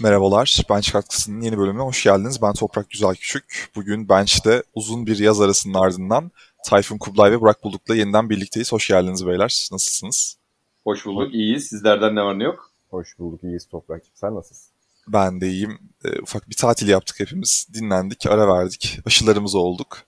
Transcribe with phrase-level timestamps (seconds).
[0.00, 2.42] Merhabalar, Bench Katkısı'nın yeni bölümüne hoş geldiniz.
[2.42, 3.68] Ben Toprak Güzel Küçük.
[3.76, 6.30] Bugün Bench'te uzun bir yaz arasının ardından
[6.66, 8.72] Tayfun Kublay ve Burak Bulduk'la yeniden birlikteyiz.
[8.72, 9.68] Hoş geldiniz beyler.
[9.72, 10.36] Nasılsınız?
[10.84, 11.66] Hoş bulduk, iyiyiz.
[11.66, 12.70] Sizlerden ne var ne yok?
[12.90, 14.02] Hoş bulduk, iyiyiz Toprak.
[14.14, 14.72] Sen nasılsın?
[15.08, 15.78] Ben de iyiyim.
[16.04, 17.66] E, ufak bir tatil yaptık hepimiz.
[17.74, 19.00] Dinlendik, ara verdik.
[19.06, 19.98] Aşılarımızı olduk.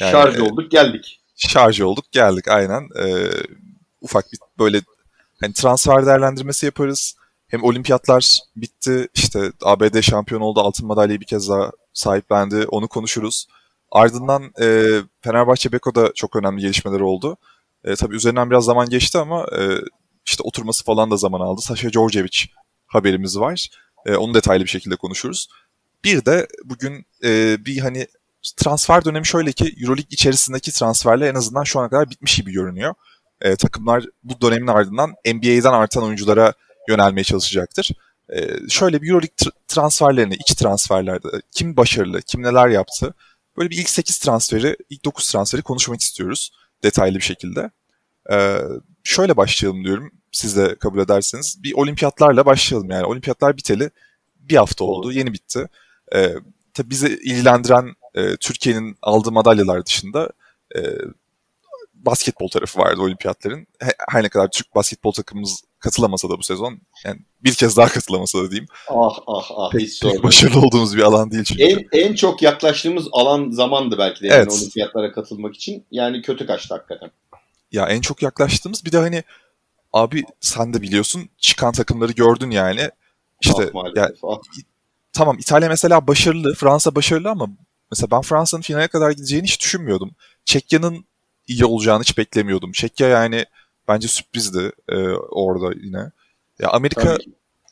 [0.00, 1.20] Yani, şarj e, olduk, geldik.
[1.36, 2.88] Şarj olduk, geldik aynen.
[2.98, 3.30] E,
[4.00, 4.82] ufak bir böyle
[5.40, 7.16] hani transfer değerlendirmesi yaparız
[7.52, 13.46] hem olimpiyatlar bitti işte ABD şampiyon oldu altın madalyayı bir kez daha sahiplendi onu konuşuruz.
[13.90, 17.36] Ardından e, Fenerbahçe Beko'da çok önemli gelişmeler oldu.
[17.84, 19.78] E, tabii üzerinden biraz zaman geçti ama e,
[20.26, 21.60] işte oturması falan da zaman aldı.
[21.60, 22.38] Sasha Djordjevic
[22.86, 23.68] haberimiz var.
[24.06, 25.48] E, onu detaylı bir şekilde konuşuruz.
[26.04, 28.06] Bir de bugün e, bir hani
[28.56, 32.94] transfer dönemi şöyle ki Euroleague içerisindeki transferler en azından şu ana kadar bitmiş gibi görünüyor.
[33.40, 36.54] E, takımlar bu dönemin ardından NBA'den artan oyunculara
[36.88, 37.90] yönelmeye çalışacaktır.
[38.32, 43.14] Ee, şöyle bir Euroleague tr- transferlerini, iç transferlerde kim başarılı, kim neler yaptı.
[43.56, 46.50] Böyle bir ilk 8 transferi, ilk 9 transferi konuşmak istiyoruz
[46.82, 47.70] detaylı bir şekilde.
[48.32, 48.58] Ee,
[49.04, 51.62] şöyle başlayalım diyorum siz de kabul ederseniz.
[51.62, 53.04] Bir olimpiyatlarla başlayalım yani.
[53.04, 53.90] Olimpiyatlar biteli
[54.36, 55.68] bir hafta oldu, yeni bitti.
[56.14, 56.34] Ee,
[56.74, 60.30] tabii bizi ilgilendiren e, Türkiye'nin aldığı madalyalar dışında
[60.76, 60.80] e,
[61.94, 63.66] basketbol tarafı vardı olimpiyatların.
[64.10, 68.38] Her ne kadar Türk basketbol takımımız katılamasa da bu sezon, yani bir kez daha katılamasa
[68.38, 68.68] da diyeyim.
[68.88, 69.70] Ah ah ah.
[69.70, 71.62] Pek, hiç pek başarılı olduğumuz bir alan değil çünkü.
[71.62, 74.52] En, en çok yaklaştığımız alan zamandı belki de yani evet.
[74.52, 75.84] olimpiyatlara katılmak için.
[75.90, 77.10] Yani kötü kaçtı hakikaten.
[77.72, 79.22] Ya en çok yaklaştığımız bir de hani
[79.92, 82.90] abi sen de biliyorsun çıkan takımları gördün yani.
[83.40, 84.38] İşte ah, yani, ah.
[85.12, 87.48] tamam İtalya mesela başarılı, Fransa başarılı ama
[87.90, 90.10] mesela ben Fransa'nın finale kadar gideceğini hiç düşünmüyordum.
[90.44, 91.04] Çekya'nın
[91.46, 92.72] iyi olacağını hiç beklemiyordum.
[92.72, 93.44] Çekya yani
[93.88, 94.96] bence sürprizdi e,
[95.30, 96.10] orada yine.
[96.58, 97.18] Ya Amerika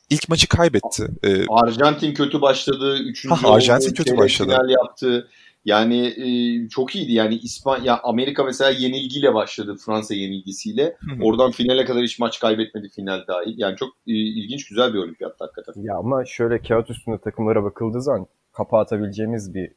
[0.09, 1.07] ilk maçı kaybetti.
[1.23, 2.97] E, Arjantin kötü başladı.
[2.99, 4.49] Üçüncü ha, Arjantin kötü başladı.
[4.49, 5.27] Final yaptı.
[5.65, 7.13] Yani e, çok iyiydi.
[7.13, 10.83] Yani İspanya, Amerika mesela yenilgiyle başladı Fransa yenilgisiyle.
[10.83, 11.23] Hı-hı.
[11.23, 13.53] Oradan finale kadar hiç maç kaybetmedi final dahil.
[13.57, 15.81] Yani çok e, ilginç güzel bir olimpiyat hakikaten.
[15.81, 19.71] Ya ama şöyle kağıt üstünde takımlara bakıldığı zaman kapatabileceğimiz bir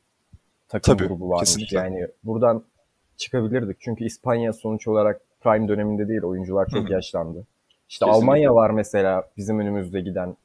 [0.69, 1.49] takım Tabii, grubu varmış.
[1.49, 1.77] Kesinlikle.
[1.77, 2.65] Yani buradan
[3.17, 3.77] çıkabilirdik.
[3.81, 6.23] Çünkü İspanya sonuç olarak prime döneminde değil.
[6.23, 6.93] Oyuncular çok Hı-hı.
[6.93, 7.47] yaşlandı.
[7.89, 8.25] İşte Kesinlikle.
[8.25, 10.37] Almanya var mesela bizim önümüzde giden.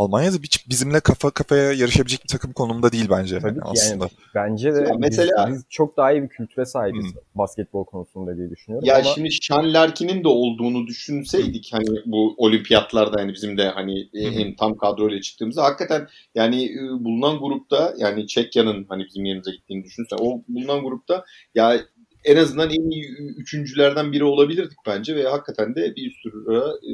[0.00, 4.04] Almanya'da hiç bizimle kafa kafaya yarışabilecek bir takım konumunda değil bence Tabii ki aslında.
[4.04, 7.20] Yani, bence de ya mesela, biz, biz çok daha iyi bir kültüre sahibiz hmm.
[7.34, 8.88] basketbol konusunda diye düşünüyorum.
[8.88, 9.04] Ya ama...
[9.04, 14.20] şimdi Sean Larkin'in de olduğunu düşünseydik hani bu olimpiyatlarda yani bizim de hani hmm.
[14.20, 19.84] en tam kadroyla çıktığımızda hakikaten yani e, bulunan grupta yani Çekya'nın hani bizim yerimize gittiğini
[19.84, 21.24] düşünsen o bulunan grupta
[21.54, 21.80] ya
[22.24, 26.92] en azından en iyi üçüncülerden biri olabilirdik bence ve hakikaten de bir üst tura e,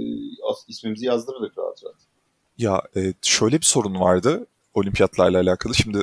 [0.69, 1.97] ismimizi yazdırırdık rahat rahat.
[2.59, 5.75] Ya e, şöyle bir sorun vardı olimpiyatlarla alakalı.
[5.75, 5.99] Şimdi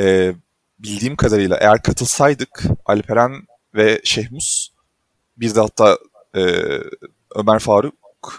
[0.00, 0.34] e,
[0.78, 3.32] bildiğim kadarıyla eğer katılsaydık Alperen
[3.74, 4.68] ve Şehmus
[5.36, 5.98] bir de hatta
[6.36, 6.42] e,
[7.34, 7.94] Ömer Faruk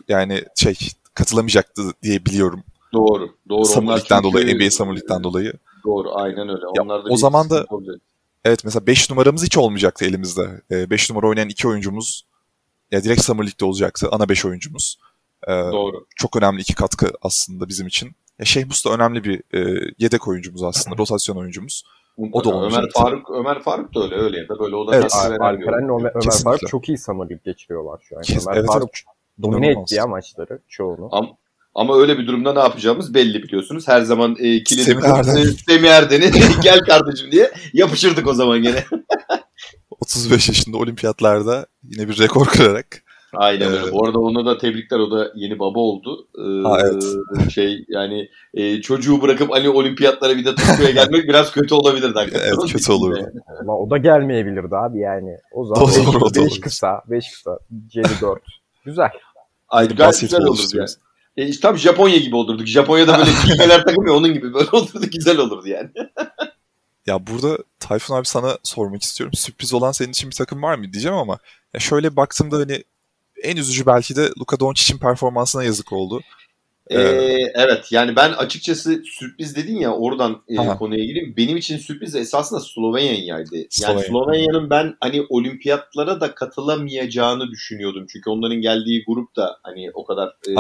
[0.08, 0.78] yani şey
[1.14, 2.64] katılamayacaktı diye biliyorum.
[2.94, 3.30] Doğru.
[3.50, 3.66] Doğru.
[3.66, 4.24] Çünkü...
[4.24, 5.54] dolayı, NBA Summer Dolayı.
[5.86, 6.16] Doğru.
[6.16, 6.66] Aynen öyle.
[6.76, 8.02] Ya, Onlar da o zaman da olacak.
[8.46, 10.62] Evet mesela 5 numaramız hiç olmayacaktı elimizde.
[10.72, 12.26] 5 e, numara oynayan iki oyuncumuz
[12.92, 14.08] ya direkt Summer League'de olacaktı.
[14.12, 15.00] Ana 5 oyuncumuz.
[15.48, 16.06] E, Doğru.
[16.16, 18.12] Çok önemli iki katkı aslında bizim için.
[18.40, 20.98] Ya Şeyhmus da önemli bir e, yedek oyuncumuz aslında.
[20.98, 21.84] rotasyon oyuncumuz.
[22.32, 25.14] O da Ömer Faruk Ömer Faruk da öyle öyle ya da böyle o da evet,
[25.14, 28.22] Alperen'le Ömer, Ömer Faruk çok iyi Summer League geçiriyorlar şu an.
[28.22, 28.90] Kes, Ömer evet, Faruk
[29.42, 31.10] domine etti ya maçları çoğunu.
[31.12, 31.30] Ama,
[31.80, 33.88] ama öyle bir durumda ne yapacağımız belli biliyorsunuz.
[33.88, 34.84] Her zaman e, kilidi
[35.68, 36.32] Semih Erden'i
[36.64, 38.84] gel kardeşim diye yapışırdık o zaman gene.
[40.02, 43.04] 35 yaşında olimpiyatlarda yine bir rekor kırarak.
[43.34, 43.88] Aynen öyle.
[43.88, 45.00] Ee, Bu arada ona da tebrikler.
[45.00, 46.28] O da yeni baba oldu.
[46.38, 47.04] Ee, ha, evet.
[47.52, 52.48] Şey yani e, çocuğu bırakıp Ali olimpiyatlara bir de Tokyo'ya gelmek biraz kötü olabilirdi hakikaten.
[52.48, 53.18] Evet kötü olur.
[53.62, 55.38] Ama o da gelmeyebilirdi abi yani.
[55.52, 55.88] O zaman
[56.36, 58.42] 5 kısa, 5 kısa, Celi 4.
[58.86, 59.10] Güzel.
[59.70, 60.90] Ay, gayet güzel olurdu yani.
[61.40, 62.68] E, işte tam Japonya gibi olurduk.
[62.68, 65.90] Japonya'da böyle kilmeler takım onun gibi böyle olurdu güzel olurdu yani.
[67.06, 69.34] ya burada Tayfun abi sana sormak istiyorum.
[69.34, 71.40] Sürpriz olan senin için bir takım var mı diyeceğim ama
[71.74, 72.84] ya şöyle baktığımda hani
[73.44, 76.22] en üzücü belki de Luka Doncic'in performansına yazık oldu.
[76.90, 76.98] Ee,
[77.54, 81.34] evet yani ben açıkçası sürpriz dedin ya oradan e, konuya gireyim.
[81.38, 83.56] Benim için sürpriz esasında Slovenya'ydı.
[83.56, 84.04] Yani Slovenya.
[84.04, 88.06] Slovenya'nın ben hani olimpiyatlara da katılamayacağını düşünüyordum.
[88.12, 90.54] Çünkü onların geldiği grup da hani o kadar e,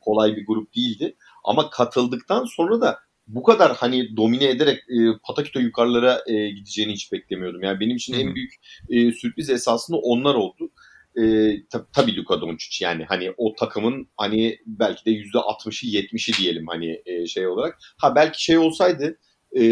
[0.00, 1.16] kolay bir grup değildi.
[1.44, 7.12] Ama katıldıktan sonra da bu kadar hani domine ederek e, pataküte yukarılara e, gideceğini hiç
[7.12, 7.62] beklemiyordum.
[7.62, 8.22] Yani benim için Hı-hı.
[8.22, 8.52] en büyük
[8.88, 10.70] e, sürpriz esasında onlar oldu.
[11.16, 11.22] E,
[11.66, 17.02] tab- tabii Luka Doncic yani hani o takımın hani belki de %60'ı 70'i diyelim hani
[17.06, 17.78] e, şey olarak.
[17.98, 19.18] Ha belki şey olsaydı
[19.56, 19.62] e,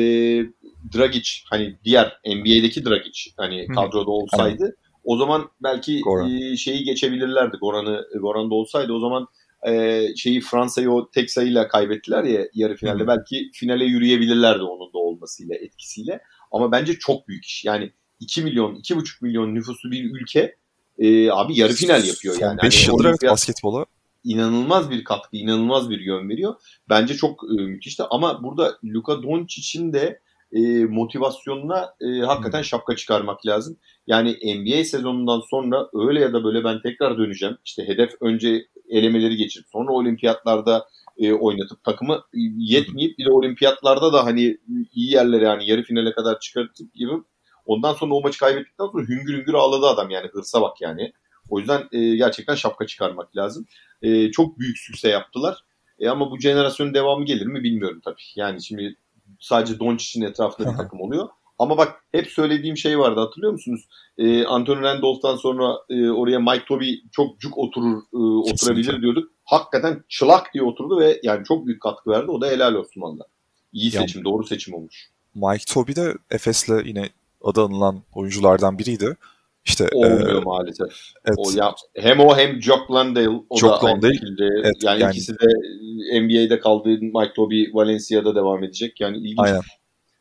[0.94, 4.74] Dragic hani diğer NBA'deki Dragic hani kadroda olsaydı Hı.
[5.04, 7.56] o zaman belki e, şeyi geçebilirlerdi.
[7.56, 9.26] Goran'ı Goran'da olsaydı o zaman
[9.68, 13.02] e, şeyi Fransa'yı o tek sayıyla kaybettiler ya yarı finalde.
[13.02, 13.06] Hı.
[13.06, 16.20] Belki finale yürüyebilirlerdi onun da olmasıyla etkisiyle.
[16.52, 17.64] Ama bence çok büyük iş.
[17.64, 20.56] Yani 2 milyon, 2,5 milyon nüfuslu bir ülke
[20.98, 22.58] e, abi yarı final yapıyor yani.
[22.62, 23.84] 5 hani yıldır evet basketbola
[24.24, 26.54] inanılmaz bir katkı, inanılmaz bir yön veriyor.
[26.88, 30.20] Bence çok e, müthişti ama burada Luka Doncic'in de
[30.52, 33.76] e, motivasyonuna e, hakikaten şapka çıkarmak lazım.
[34.06, 37.56] Yani NBA sezonundan sonra öyle ya da böyle ben tekrar döneceğim.
[37.64, 40.86] İşte hedef önce elemeleri geçip sonra olimpiyatlarda
[41.18, 42.22] e, oynatıp takımı
[42.58, 44.58] yetmeyip bir de olimpiyatlarda da hani
[44.94, 47.12] iyi yerlere yani yarı finale kadar çıkartıp gibi
[47.68, 51.12] ondan sonra o maçı kaybettikten sonra hüngür hüngür ağladı adam yani hırsa bak yani.
[51.48, 53.66] O yüzden e, gerçekten şapka çıkarmak lazım.
[54.02, 55.64] E, çok büyük sükse yaptılar.
[55.98, 58.22] E, ama bu jenerasyonun devamı gelir mi bilmiyorum tabii.
[58.36, 58.96] Yani şimdi
[59.40, 61.28] sadece Doncic'in etrafında bir takım oluyor.
[61.58, 63.88] Ama bak hep söylediğim şey vardı hatırlıyor musunuz?
[64.18, 68.16] E, Anthony Randolph'tan sonra e, oraya Mike Toby çok cuk oturur e,
[68.52, 69.30] oturabilir diyorduk.
[69.44, 72.30] Hakikaten çılak diye oturdu ve yani çok büyük katkı verdi.
[72.30, 73.24] O da helal olsun valla.
[73.72, 75.10] İyi seçim, ya, doğru seçim olmuş.
[75.34, 77.08] Mike Toby de Efes'le yine
[77.42, 79.16] adı anılan oyunculardan biriydi.
[79.64, 80.92] İşte olmuyor e, maalesef.
[81.24, 81.38] Evet.
[81.38, 84.44] O ya, hem o hem Jock Landale o Jock da Landale, şekilde.
[84.64, 85.46] Evet, yani, yani ikisi de
[86.20, 86.88] NBA'de kaldı.
[86.88, 89.00] Mike Toby Valencia'da devam edecek.
[89.00, 89.38] Yani ilginç.
[89.38, 89.60] Aynen.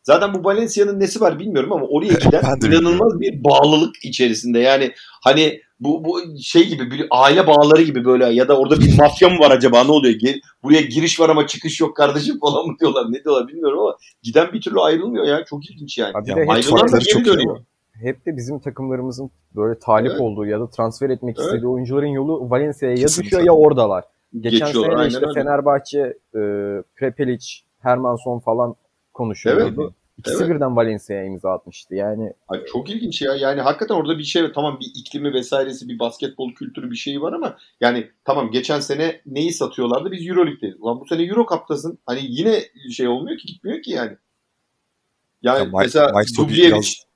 [0.07, 4.59] Zaten bu Valencia'nın nesi var bilmiyorum ama oraya giden inanılmaz bir bağlılık içerisinde.
[4.59, 4.91] Yani
[5.23, 9.29] hani bu, bu şey gibi bir aile bağları gibi böyle ya da orada bir mafya
[9.29, 10.13] mı var acaba ne oluyor?
[10.13, 13.97] Gir, buraya giriş var ama çıkış yok kardeşim falan mı diyorlar ne diyorlar bilmiyorum ama
[14.23, 16.11] giden bir türlü ayrılmıyor ya çok ilginç yani.
[16.17, 17.57] Abi yani Ayrılan da geri dönüyor.
[17.93, 20.21] Hep de bizim takımlarımızın böyle talip evet.
[20.21, 21.47] olduğu ya da transfer etmek evet.
[21.47, 24.03] istediği oyuncuların yolu Valencia'ya ya düşüyor ya oradalar.
[24.39, 25.33] Geçen Geçiyorlar, sene işte öyle.
[25.33, 25.99] Fenerbahçe,
[26.35, 26.39] e,
[26.95, 27.47] Prepelic,
[27.79, 28.75] Hermanson falan
[29.13, 29.81] konuşuyordu.
[29.81, 29.93] Evet.
[30.17, 30.55] İkisi evet.
[30.55, 31.95] birden Valencia'ya imza atmıştı.
[31.95, 33.35] Yani Ay çok ilginç ya.
[33.35, 37.33] Yani hakikaten orada bir şey tamam bir iklimi vesairesi bir basketbol kültürü bir şeyi var
[37.33, 40.11] ama yani tamam geçen sene neyi satıyorlardı?
[40.11, 40.75] Biz EuroLeague'deyiz.
[40.79, 41.99] Ulan bu sene Euro Cup'tasın.
[42.05, 42.61] Hani yine
[42.91, 44.17] şey olmuyor ki gitmiyor ki yani.
[45.41, 47.07] Yani ya Mike, mesela Dubljevic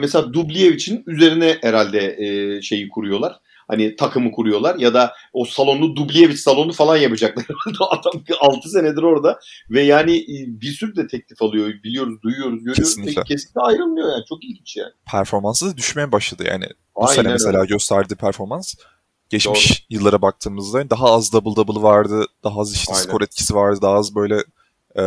[0.00, 6.36] mesela Dubljević'in üzerine herhalde e, şeyi kuruyorlar hani takımı kuruyorlar ya da o salonu Dubljevic
[6.36, 7.44] salonu falan yapacaklar.
[7.90, 9.38] Adam 6 senedir orada
[9.70, 11.68] ve yani e, bir sürü de teklif alıyor.
[11.84, 12.76] Biliyoruz, duyuyoruz, görüyoruz.
[12.76, 13.22] Kesinlikle.
[13.22, 14.24] Kesinlikle ayrılmıyor yani.
[14.28, 14.92] Çok ilginç yani.
[15.10, 16.66] Performansı da düşmeye başladı yani.
[16.96, 17.68] Bu Aynen sene mesela öyle.
[17.68, 18.74] gösterdiği performans
[19.30, 19.98] geçmiş Doğru.
[19.98, 22.26] yıllara baktığımızda daha az double double vardı.
[22.44, 23.02] Daha az işte Aynen.
[23.02, 23.78] skor etkisi vardı.
[23.82, 24.44] Daha az böyle
[24.96, 25.02] e,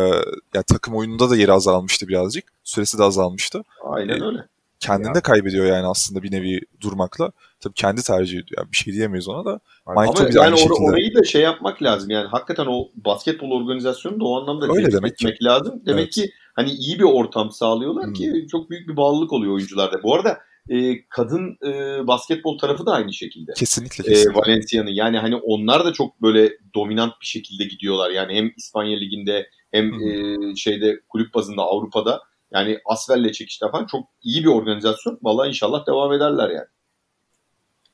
[0.54, 2.44] yani takım oyununda da yeri azalmıştı birazcık.
[2.64, 3.64] Süresi de azalmıştı.
[3.84, 4.44] Aynen e, öyle
[4.80, 7.32] kendini de kaybediyor yani aslında bir nevi durmakla.
[7.60, 8.58] Tabii kendi tercih ediyor.
[8.58, 9.60] Yani bir şey diyemeyiz ona da.
[9.86, 10.90] Mike Ama Toby yani or- şekilde...
[10.90, 12.10] orayı da şey yapmak lazım.
[12.10, 15.36] Yani hakikaten o basketbol organizasyonu da o anlamda Öyle demek ki.
[15.42, 15.82] lazım.
[15.86, 16.14] Demek evet.
[16.14, 18.12] ki hani iyi bir ortam sağlıyorlar hmm.
[18.12, 20.02] ki çok büyük bir bağlılık oluyor oyuncularda.
[20.02, 20.38] Bu arada
[20.68, 23.52] e, kadın e, basketbol tarafı da aynı şekilde.
[23.52, 24.04] Kesinlikle.
[24.04, 24.30] kesinlikle.
[24.30, 28.10] E, Valencia'nın yani hani onlar da çok böyle dominant bir şekilde gidiyorlar.
[28.10, 30.50] Yani hem İspanya liginde hem hmm.
[30.50, 35.18] e, şeyde kulüp bazında Avrupa'da yani Asvel'le çekişte falan çok iyi bir organizasyon.
[35.22, 36.66] Vallahi inşallah devam ederler yani.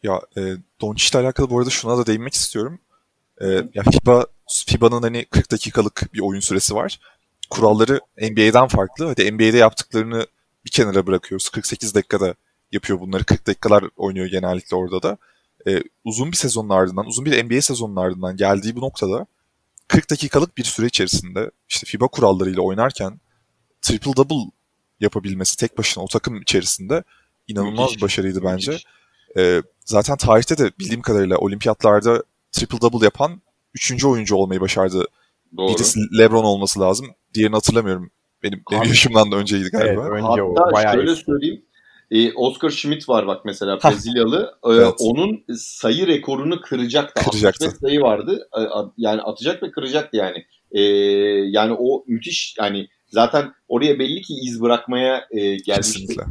[0.02, 2.80] Ya e, Doncic'le alakalı bu arada şuna da değinmek istiyorum.
[3.40, 4.26] E, ya FIBA
[4.66, 7.00] FIBA'nın hani 40 dakikalık bir oyun süresi var.
[7.50, 9.06] Kuralları NBA'den farklı.
[9.06, 10.26] Hadi NBA'de yaptıklarını
[10.64, 11.48] bir kenara bırakıyoruz.
[11.48, 12.34] 48 dakikada
[12.72, 13.24] yapıyor bunları.
[13.24, 15.18] 40 dakikalar oynuyor genellikle orada da.
[15.66, 19.26] E, uzun bir sezonun ardından, uzun bir NBA sezonun ardından geldiği bu noktada
[19.88, 23.20] 40 dakikalık bir süre içerisinde işte FIBA kurallarıyla oynarken
[23.84, 24.50] triple double
[25.00, 27.04] yapabilmesi tek başına o takım içerisinde
[27.48, 28.52] inanılmaz müthiş, başarıydı müthiş.
[28.52, 28.78] bence.
[29.36, 32.22] Ee, zaten tarihte de bildiğim kadarıyla olimpiyatlarda
[32.52, 33.42] triple double yapan
[33.74, 35.06] üçüncü oyuncu olmayı başardı.
[35.56, 35.74] Doğru.
[35.74, 37.06] Birisi LeBron olması lazım.
[37.34, 38.10] Diğerini hatırlamıyorum.
[38.42, 40.08] Benim, benim yaşımdan da önceydi galiba.
[40.08, 41.64] Evet, önce Hatta o, bayağı şöyle söyleyeyim.
[42.10, 44.54] Ee, Oscar Schmidt var bak mesela Brezilyalı.
[44.64, 44.94] Ee, evet.
[44.98, 47.24] Onun sayı rekorunu kıracaktı.
[47.24, 47.70] Kıracaktı.
[47.80, 48.48] sayı vardı.
[48.96, 50.46] Yani atacak ve kıracaktı yani.
[50.72, 50.80] Ee,
[51.50, 56.00] yani o müthiş yani Zaten oraya belli ki iz bırakmaya e, gelmişti.
[56.00, 56.24] Kesinlikle.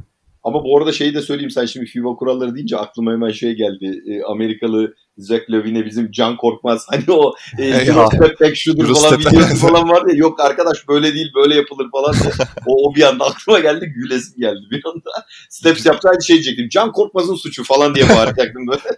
[0.43, 4.01] Ama bu arada şeyi de söyleyeyim sen şimdi FIBA kuralları deyince aklıma hemen şey geldi.
[4.07, 9.55] E, Amerikalı Zach Levine'e bizim Can Korkmaz hani o e, Eurostep back shooter falan videosu
[9.67, 12.31] falan var ya yok arkadaş böyle değil böyle yapılır falan diye.
[12.65, 15.25] o, o bir anda aklıma geldi gülesim geldi bir anda.
[15.49, 16.69] Steps yaptı aynı şey diyecektim.
[16.69, 18.97] Can Korkmaz'ın suçu falan diye bağıracaktım böyle.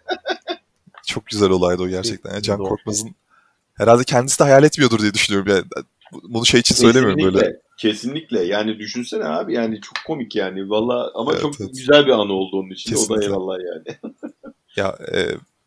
[1.07, 2.41] Çok güzel olaydı o gerçekten.
[2.41, 3.15] Can Korkmaz'ın
[3.77, 5.51] herhalde kendisi de hayal etmiyordur diye düşünüyorum.
[5.51, 5.63] Yani
[6.23, 7.55] bunu şey için söylemiyorum böyle.
[7.79, 8.43] Kesinlikle.
[8.43, 10.69] Yani düşünsene abi yani çok komik yani.
[10.69, 11.71] Valla ama evet, çok evet.
[11.73, 12.91] güzel bir anı oldu onun için.
[12.91, 13.15] Kesinlikle.
[13.15, 13.97] O da eyvallah yani.
[14.75, 15.19] Ya e,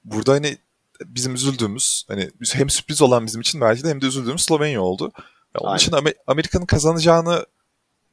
[0.04, 0.56] burada hani
[1.04, 5.12] bizim üzüldüğümüz hani hem sürpriz olan bizim için belki de hem de üzüldüğümüz Slovenya oldu.
[5.54, 5.78] Ya onun Aynen.
[5.78, 5.92] için
[6.26, 7.46] Amerika'nın kazanacağını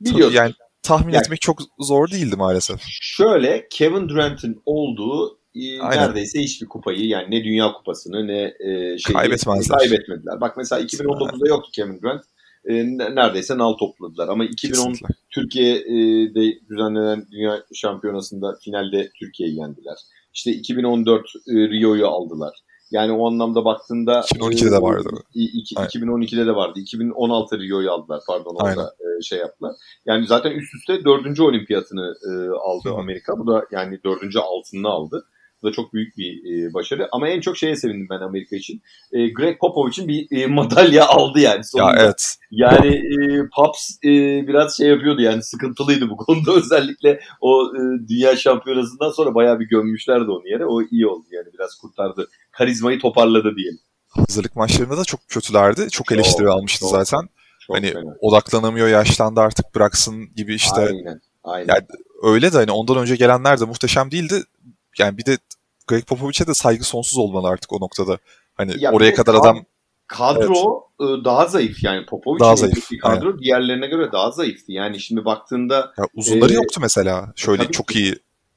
[0.01, 0.36] Biliyorsun.
[0.36, 2.82] yani tahmin yani, etmek çok zor değildi maalesef.
[2.88, 6.04] Şöyle Kevin Durant'in olduğu e, Aynen.
[6.04, 9.78] neredeyse hiçbir kupayı yani ne Dünya Kupası'nı ne e, şey Kaybetmezler.
[9.78, 10.42] kaybetmediler.
[10.42, 12.24] Bak mesela 2019'da yoktu Kevin Durant.
[12.66, 14.28] E, neredeyse nal topladılar.
[14.28, 15.16] Ama 2010 Kesinlikle.
[15.30, 19.98] Türkiye'de düzenlenen Dünya Şampiyonası'nda finalde Türkiye'yi yendiler.
[20.34, 22.54] İşte 2014 e, Rio'yu aldılar.
[22.92, 25.10] Yani o anlamda baktığında 2012'de de vardı.
[25.36, 26.80] 2012'de de vardı.
[26.80, 29.76] 2016 Rio'yu aldılar pardon orada e, şey yaptılar.
[30.06, 32.94] Yani zaten üst üste dördüncü olimpiyatını e, aldı Hı.
[32.94, 33.40] Amerika.
[33.40, 35.26] Bu da yani dördüncü altını aldı.
[35.66, 37.08] Da çok büyük bir e, başarı.
[37.12, 38.82] Ama en çok şeye sevindim ben Amerika için.
[39.12, 41.98] E, Greg Popovich'in bir e, madalya aldı yani sonunda.
[41.98, 42.36] Ya evet.
[42.52, 44.10] Yani e, Pops e,
[44.48, 46.54] biraz şey yapıyordu yani sıkıntılıydı bu konuda.
[46.56, 47.80] Özellikle o e,
[48.10, 50.66] dünya şampiyonasından sonra bayağı bir gömmüşlerdi onu yere.
[50.66, 52.28] O iyi oldu yani biraz kurtardı.
[52.52, 53.80] Karizmayı toparladı diyelim.
[54.08, 55.88] Hazırlık maçlarında da çok kötülerdi.
[55.92, 57.30] Çok eleştiri çok, almıştı çok, zaten.
[57.68, 58.16] Çok hani fena.
[58.22, 60.82] odaklanamıyor, yaşlandı artık bıraksın gibi işte.
[60.82, 61.22] Aynen.
[61.44, 61.68] Aynen.
[61.74, 61.84] Yani
[62.24, 64.44] öyle de hani ondan önce gelenler de muhteşem değildi
[65.00, 65.38] yani bir de
[65.88, 68.18] Greg Popovich'e de saygı sonsuz olmalı artık o noktada.
[68.54, 69.65] Hani ya oraya kadar adam
[70.08, 71.20] kadro evet.
[71.20, 72.89] Iı, daha zayıf yani Popovic'in daha zayıf.
[73.01, 73.39] kadro Aynen.
[73.39, 74.72] diğerlerine göre daha zayıftı.
[74.72, 77.34] Yani şimdi baktığında ya uzunları e, yoktu mesela.
[77.36, 78.00] Şöyle çok ki.
[78.00, 78.15] iyi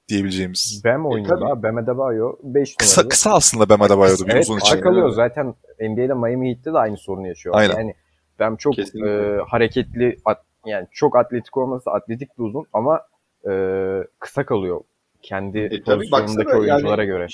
[0.08, 0.82] diyebileceğimiz.
[0.84, 1.62] Bam oynuyordu e, abi.
[1.62, 4.80] Bam Adebayo 5 kısa, kısa aslında Bam Adebayo'du bir evet, uzun için.
[4.80, 5.54] kalıyor zaten.
[5.80, 7.54] NBA'de Miami Heat'te de aynı sorunu yaşıyor.
[7.58, 7.76] Aynen.
[7.76, 7.94] Yani
[8.40, 8.84] Bam çok e,
[9.48, 13.00] hareketli at, yani çok atletik olması atletik bir uzun ama
[13.50, 13.52] e,
[14.18, 14.80] kısa kalıyor
[15.22, 17.26] kendi e, pozisyonundaki oyunculara yani, göre.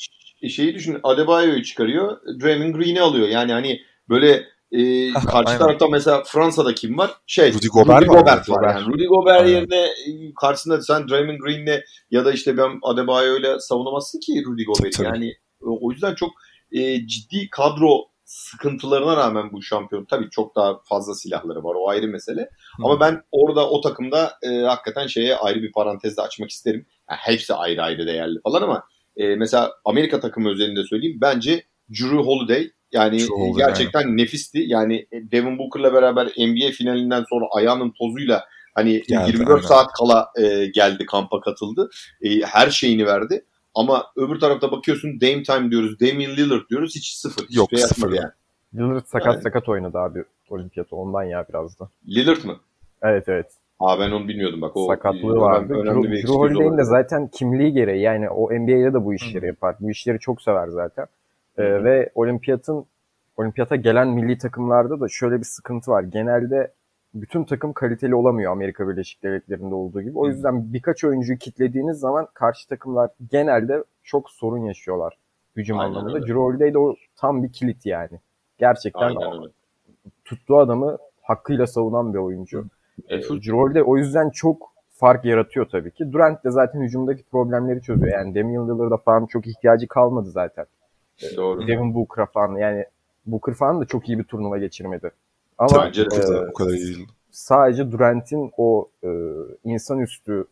[0.48, 2.18] Şeyi düşün Adebayo'yu çıkarıyor.
[2.42, 3.28] Draymond Green'i alıyor.
[3.28, 5.58] Yani hani böyle e, karşı Aynen.
[5.58, 7.10] tarafta mesela Fransa'da kim var?
[7.26, 8.62] Şey, Rudy Gobert, Rudy Gobert var.
[8.62, 8.74] var.
[8.74, 9.54] Yani Rudy Gobert Aynen.
[9.54, 15.02] yerine e, karşısında sen Draymond Green'le ya da işte ben Adebayo'yla savunamazsın ki Rudy Gobert'i.
[15.02, 16.30] Yani o yüzden çok
[16.72, 22.08] e, ciddi kadro sıkıntılarına rağmen bu şampiyon tabii çok daha fazla silahları var o ayrı
[22.08, 22.40] mesele.
[22.40, 22.84] Hı.
[22.84, 26.86] Ama ben orada o takımda e, hakikaten şeye ayrı bir parantezde açmak isterim.
[27.10, 28.84] Yani hepsi ayrı ayrı değerli falan ama
[29.16, 34.16] e, mesela Amerika takımı özelinde söyleyeyim bence Drew Holiday yani Drew gerçekten yani.
[34.16, 34.64] nefisti.
[34.66, 39.68] Yani Devin Booker'la beraber NBA finalinden sonra ayağının tozuyla hani geldi, 24 aynen.
[39.68, 41.90] saat kala e, geldi kampa katıldı.
[42.22, 43.44] E, her şeyini verdi.
[43.74, 47.46] Ama öbür tarafta bakıyorsun Dame Time diyoruz, Damian Lillard diyoruz hiç sıfır.
[47.50, 48.30] Yok şey sıfır yani.
[48.74, 49.42] Lillard sakat yani.
[49.42, 51.88] sakat oynadı abi olimpiyatı ondan ya biraz da.
[52.08, 52.56] Lillard mı?
[53.02, 53.46] Evet evet.
[53.80, 54.76] Aa ben onu bilmiyordum bak.
[54.76, 55.74] O Sakatlığı vardı.
[55.74, 59.76] Önemli Drew, Drew Holiday'in de zaten kimliği gereği yani o NBA'de de bu işleri yapar.
[59.80, 61.06] Bu işleri çok sever zaten.
[61.58, 62.86] Ee, ve olimpiyatın
[63.36, 66.02] olimpiyata gelen milli takımlarda da şöyle bir sıkıntı var.
[66.02, 66.72] Genelde
[67.14, 70.18] bütün takım kaliteli olamıyor Amerika Birleşik Devletleri'nde olduğu gibi.
[70.18, 75.18] O yüzden birkaç oyuncuyu kitlediğiniz zaman karşı takımlar genelde çok sorun yaşıyorlar
[75.56, 76.34] hücum Aynen anlamında.
[76.34, 78.20] Holiday de o tam bir kilit yani.
[78.58, 79.14] Gerçekten
[80.24, 82.64] tuttuğu adamı hakkıyla savunan bir oyuncu.
[83.08, 86.12] E, Drew o yüzden çok fark yaratıyor tabii ki.
[86.12, 88.12] Durant de zaten hücumdaki problemleri çözüyor.
[88.12, 90.66] Yani Damian Lillard'a falan çok ihtiyacı kalmadı zaten.
[91.36, 91.68] Doğru.
[91.68, 92.84] Devin Booker'a falan yani
[93.26, 95.10] Booker falan da çok iyi bir turnuva geçirmedi.
[95.58, 97.08] Ama Bence e, o kadar iyi değil.
[97.30, 99.08] Sadece Durant'in o e,
[99.64, 100.46] insanüstü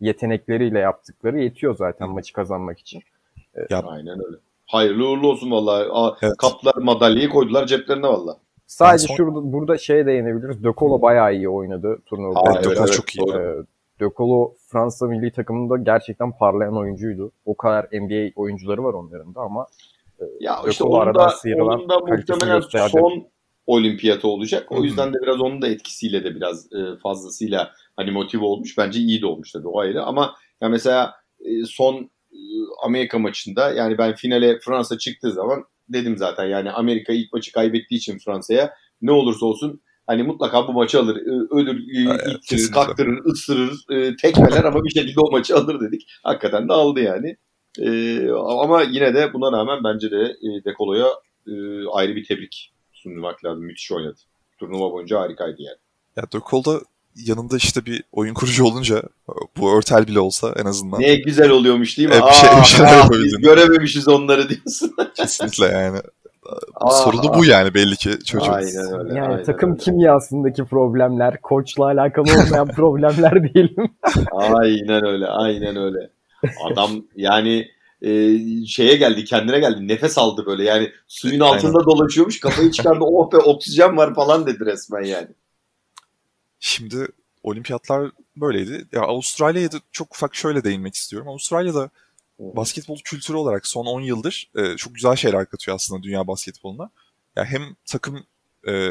[0.00, 2.10] yetenekleriyle yaptıkları yetiyor zaten Hı.
[2.10, 3.02] maçı kazanmak için.
[3.54, 3.82] E, ya.
[3.82, 4.36] Aynen öyle.
[4.66, 6.16] Hayırlı uğurlu olsun vallahi.
[6.22, 6.36] Evet.
[6.36, 8.36] Kaplar madalyayı koydular ceplerine vallahi.
[8.66, 9.14] Sadece son...
[9.14, 10.64] şurada burada şeye değinebiliriz.
[10.64, 12.52] De Colo bayağı iyi oynadı turnuvada.
[12.54, 13.30] Evet, Colo çok iyi.
[13.30, 13.56] Ee,
[14.00, 17.32] De Colo Fransa milli takımında gerçekten parlayan oyuncuydu.
[17.44, 19.66] O kadar NBA oyuncuları var onların da ama
[20.20, 23.26] e, ya işte onun da, onun da muhtemelen son
[23.70, 24.72] olimpiyatı olacak.
[24.72, 28.78] O yüzden de biraz onun da etkisiyle de biraz e, fazlasıyla hani motive olmuş.
[28.78, 30.02] Bence iyi de olmuş tabii o ayrı.
[30.02, 32.10] Ama ya mesela e, son
[32.84, 37.98] Amerika maçında yani ben finale Fransa çıktığı zaman dedim zaten yani Amerika ilk maçı kaybettiği
[37.98, 41.16] için Fransa'ya ne olursa olsun hani mutlaka bu maçı alır.
[41.50, 41.80] Ölür,
[42.34, 43.86] ittirir, kaktırır, ısırır,
[44.16, 46.06] tekmeler ama bir şekilde o maçı alır dedik.
[46.22, 47.36] Hakikaten de aldı yani.
[48.62, 51.08] ama yine de buna rağmen bence de Dekolo'ya
[51.92, 53.64] ayrı bir tebrik sunmak lazım.
[53.64, 54.18] Müthiş oynadı.
[54.58, 55.78] Turnuva boyunca harikaydı yani.
[56.16, 56.80] Ya Dekolo'da
[57.16, 59.02] yanında işte bir oyun kurucu olunca
[59.56, 61.00] bu örtel bile olsa en azından.
[61.00, 62.14] Ne güzel oluyormuş değil mi?
[62.14, 64.94] Evet, bir, şey, bir şeyler ah, biz görememişiz onları diyorsun.
[65.16, 65.98] Kesinlikle yani.
[66.90, 68.52] Sorunu bu yani belli ki çocuğun.
[68.52, 69.18] Aynen öyle.
[69.18, 69.80] Yani aynen takım öyle.
[69.80, 73.90] kimyasındaki problemler, koçla alakalı olmayan problemler diyelim.
[74.32, 76.10] aynen öyle, aynen öyle.
[76.64, 77.66] Adam yani
[78.02, 79.88] e, şeye geldi, kendine geldi.
[79.88, 81.86] Nefes aldı böyle yani suyun altında aynen.
[81.86, 82.40] dolaşıyormuş.
[82.40, 83.04] Kafayı çıkardı.
[83.04, 85.28] oh be oksijen var falan dedi resmen yani.
[86.60, 87.06] Şimdi
[87.42, 88.88] olimpiyatlar böyleydi.
[88.92, 91.28] Ya Avustralya'ya da çok ufak şöyle değinmek istiyorum.
[91.28, 91.90] Avustralya'da
[92.38, 96.82] basketbol kültürü olarak son 10 yıldır e, çok güzel şeyler katıyor aslında dünya basketboluna.
[96.82, 96.90] Ya
[97.36, 98.26] yani hem takım
[98.68, 98.90] e,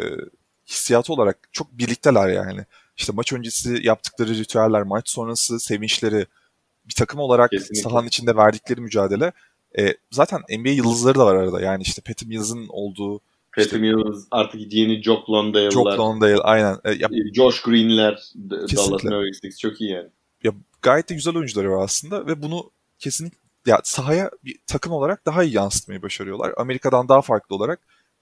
[0.67, 2.65] hissiyatı olarak çok birlikteler yani.
[2.97, 6.25] İşte maç öncesi yaptıkları ritüeller, maç sonrası sevinçleri,
[6.89, 7.81] bir takım olarak Kesinlikle.
[7.81, 9.31] sahanın içinde verdikleri mücadele.
[9.77, 11.61] E, zaten NBA yıldızları da var arada.
[11.61, 13.21] Yani işte Patty Mills'ın olduğu
[13.55, 15.71] Patty işte, Mills, artık yeni Jock Landale'lar.
[15.71, 16.77] Jock Landale, aynen.
[16.85, 20.09] E, ya, e, Josh Green'ler, Dallas Mavericks çok iyi yani.
[20.43, 25.25] Ya, gayet de güzel oyuncuları var aslında ve bunu kesinlikle ya sahaya bir takım olarak
[25.25, 26.53] daha iyi yansıtmayı başarıyorlar.
[26.57, 27.79] Amerika'dan daha farklı olarak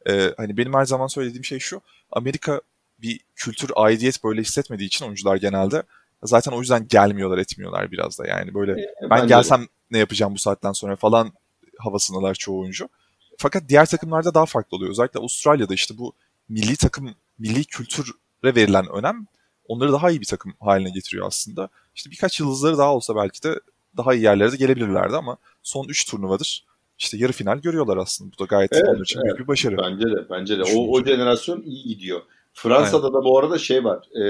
[0.09, 1.81] e, hani benim her zaman söylediğim şey şu.
[2.11, 2.61] Amerika
[2.99, 5.83] bir kültür, aidiyet böyle hissetmediği için oyuncular genelde
[6.23, 8.27] zaten o yüzden gelmiyorlar, etmiyorlar biraz da.
[8.27, 9.67] Yani böyle e, ben gelsem de.
[9.91, 11.31] ne yapacağım bu saatten sonra falan
[11.77, 12.89] havasındalar çoğu oyuncu.
[13.37, 14.91] Fakat diğer takımlarda daha farklı oluyor.
[14.91, 16.13] Özellikle Avustralya'da işte bu
[16.49, 18.11] milli takım, milli kültüre
[18.43, 19.27] verilen önem
[19.67, 21.69] onları daha iyi bir takım haline getiriyor aslında.
[21.95, 23.59] İşte birkaç yıldızları daha olsa belki de
[23.97, 26.65] daha iyi yerlere de gelebilirlerdi ama son 3 turnuvadır
[26.99, 28.31] işte yarı final görüyorlar aslında.
[28.33, 29.25] Bu da gayet evet, onlar için evet.
[29.25, 29.77] büyük bir başarı.
[29.77, 30.29] Bence de.
[30.29, 30.63] Bence de.
[30.63, 32.21] O, o jenerasyon iyi gidiyor.
[32.53, 33.19] Fransa'da Aynen.
[33.19, 34.17] da bu arada şey var.
[34.21, 34.23] E,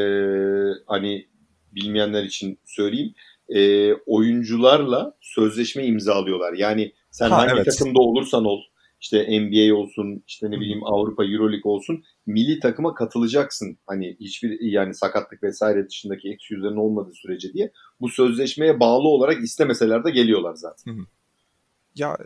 [0.87, 1.27] hani
[1.75, 3.13] bilmeyenler için söyleyeyim.
[3.49, 6.53] E, oyuncularla sözleşme imzalıyorlar.
[6.53, 7.65] Yani sen ha, hangi evet.
[7.65, 8.61] takımda olursan ol
[9.01, 13.77] işte NBA olsun, işte ne bileyim Avrupa Euroleague olsun milli takıma katılacaksın.
[13.85, 17.71] Hani hiçbir yani sakatlık vesaire dışındaki eksi yüzlerin olmadığı sürece diye
[18.01, 20.93] bu sözleşmeye bağlı olarak istemeseler de geliyorlar zaten.
[20.93, 21.05] Hı hı.
[21.95, 22.17] Ya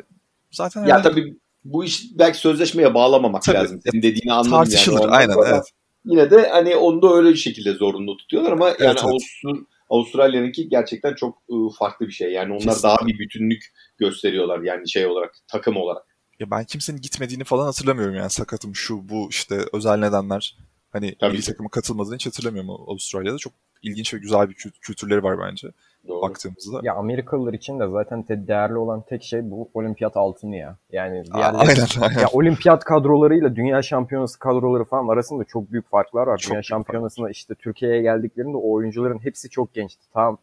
[0.52, 1.04] zaten ya yani...
[1.04, 3.82] tabii bu iş belki sözleşmeye bağlamamak tabii, lazım.
[3.92, 5.12] Senin dediğini anladım tartışılır, yani.
[5.12, 5.64] aynen evet.
[6.06, 9.04] Yine de hani onu da öyle bir şekilde zorunlu tutuyorlar ama yani evet.
[9.04, 12.32] Avustur Avustralya'nınki gerçekten çok ıı, farklı bir şey.
[12.32, 12.88] Yani onlar Kesinlikle.
[12.88, 13.64] daha bir bütünlük
[13.98, 16.04] gösteriyorlar yani şey olarak, takım olarak.
[16.40, 20.58] Ya ben kimsenin gitmediğini falan hatırlamıyorum yani sakatım şu bu işte özel nedenler.
[20.90, 23.38] Hani Tabii milli takıma katılmadığını hiç hatırlamıyorum Avustralya'da.
[23.38, 25.68] Çok ilginç ve güzel bir kültürleri var bence.
[26.08, 26.22] Doğru.
[26.22, 26.80] baktığımızda.
[26.84, 30.78] Ya Amerikalılar için de zaten değerli olan tek şey bu olimpiyat altını ya.
[30.92, 32.20] Yani diğerleri, aynen, aynen.
[32.20, 36.38] Ya olimpiyat kadrolarıyla dünya şampiyonası kadroları falan arasında çok büyük farklar var.
[36.38, 37.36] Çok dünya şampiyonasına fark.
[37.36, 40.06] işte Türkiye'ye geldiklerinde o oyuncuların hepsi çok gençti.
[40.14, 40.38] Tam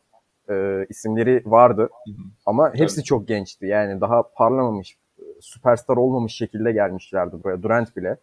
[0.50, 2.16] e, isimleri vardı Hı-hı.
[2.46, 3.06] ama hepsi evet.
[3.06, 3.66] çok gençti.
[3.66, 4.96] Yani daha parlamamış,
[5.40, 7.62] süperstar olmamış şekilde gelmişlerdi buraya.
[7.62, 8.16] Durant bile.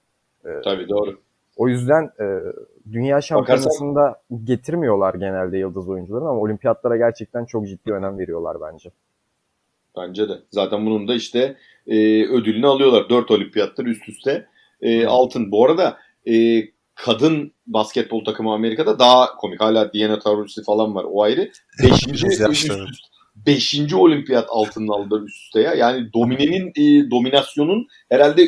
[0.45, 1.17] E, Tabii doğru.
[1.57, 2.39] O yüzden e,
[2.91, 4.45] dünya şampiyonasında Bakarsan...
[4.45, 8.89] getirmiyorlar genelde yıldız oyuncularını ama olimpiyatlara gerçekten çok ciddi önem veriyorlar bence.
[9.97, 10.33] Bence de.
[10.51, 11.55] Zaten bunun da işte
[11.87, 13.09] e, ödülünü alıyorlar.
[13.09, 14.47] Dört olimpiyattır üst üste
[14.81, 15.51] e, altın.
[15.51, 16.63] Bu arada e,
[16.95, 19.61] kadın basketbol takımı Amerika'da daha komik.
[19.61, 21.51] Hala Diana Taurasi falan var o ayrı.
[21.83, 22.71] Beşinci, üst,
[23.35, 25.73] beşinci olimpiyat altını aldılar üst üste ya.
[25.73, 28.47] Yani dominenin, e, dominasyonun herhalde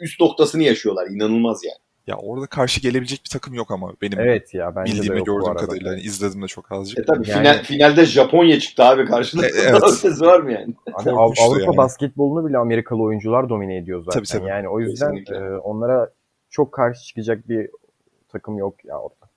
[0.00, 1.06] üst noktasını yaşıyorlar.
[1.06, 1.87] İnanılmaz yani.
[2.08, 5.54] Ya orada karşı gelebilecek bir takım yok ama benim evet ya, bence bildiğim ve gördüğüm
[5.54, 5.90] kadarıyla.
[5.90, 6.98] Yani izledim de çok azıcık.
[6.98, 7.38] E tabii yani...
[7.38, 9.46] final, finalde Japonya çıktı abi karşında.
[9.46, 9.82] E, evet.
[9.82, 10.74] Ötesi var mı yani?
[10.94, 11.76] Abi, Avrupa yani.
[11.76, 14.18] basketbolunu bile Amerikalı oyuncular domine ediyor zaten.
[14.18, 14.48] Tabii, tabii.
[14.48, 16.10] Yani o yüzden e, onlara
[16.50, 17.70] çok karşı çıkacak bir
[18.28, 19.30] takım yok ya orada.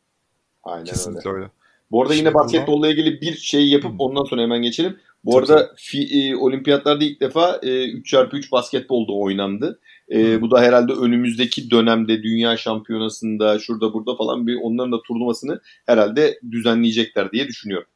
[0.63, 1.39] Aynen Kesinlikle öyle.
[1.39, 1.51] öyle.
[1.91, 4.97] Bu arada Şimdi yine basketbolla ilgili bir şey yapıp ondan sonra hemen geçelim.
[5.25, 9.79] Bu Tabii arada fi, e, olimpiyatlarda ilk defa e, 3x3 basketbolda oynandı.
[10.11, 15.61] E, bu da herhalde önümüzdeki dönemde dünya şampiyonasında şurada burada falan bir onların da turnuvasını
[15.85, 17.87] herhalde düzenleyecekler diye düşünüyorum.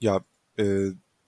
[0.00, 0.20] Ya
[0.58, 0.64] e,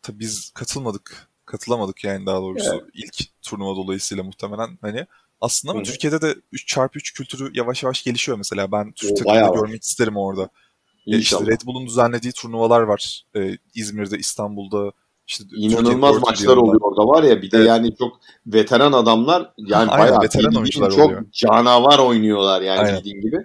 [0.02, 1.28] tabii biz katılmadık.
[1.44, 2.84] Katılamadık yani daha doğrusu evet.
[2.94, 5.06] ilk turnuva dolayısıyla muhtemelen hani
[5.40, 5.82] aslında ama.
[5.82, 8.72] Türkiye'de de 3x3 kültürü yavaş yavaş gelişiyor mesela.
[8.72, 10.48] Ben Türk takımını görmek isterim orada.
[11.06, 13.24] Ya işte Red Bull'un düzenlediği turnuvalar var.
[13.36, 14.92] Ee, İzmir'de, İstanbul'da,
[15.26, 17.68] işte İnanılmaz maçlar oluyor orada var ya bir de evet.
[17.68, 21.24] yani çok veteran adamlar yani Aynen, bayağı veteran oyuncular çok oluyor.
[21.32, 22.98] canavar oynuyorlar yani Aynen.
[22.98, 23.36] bildiğin gibi.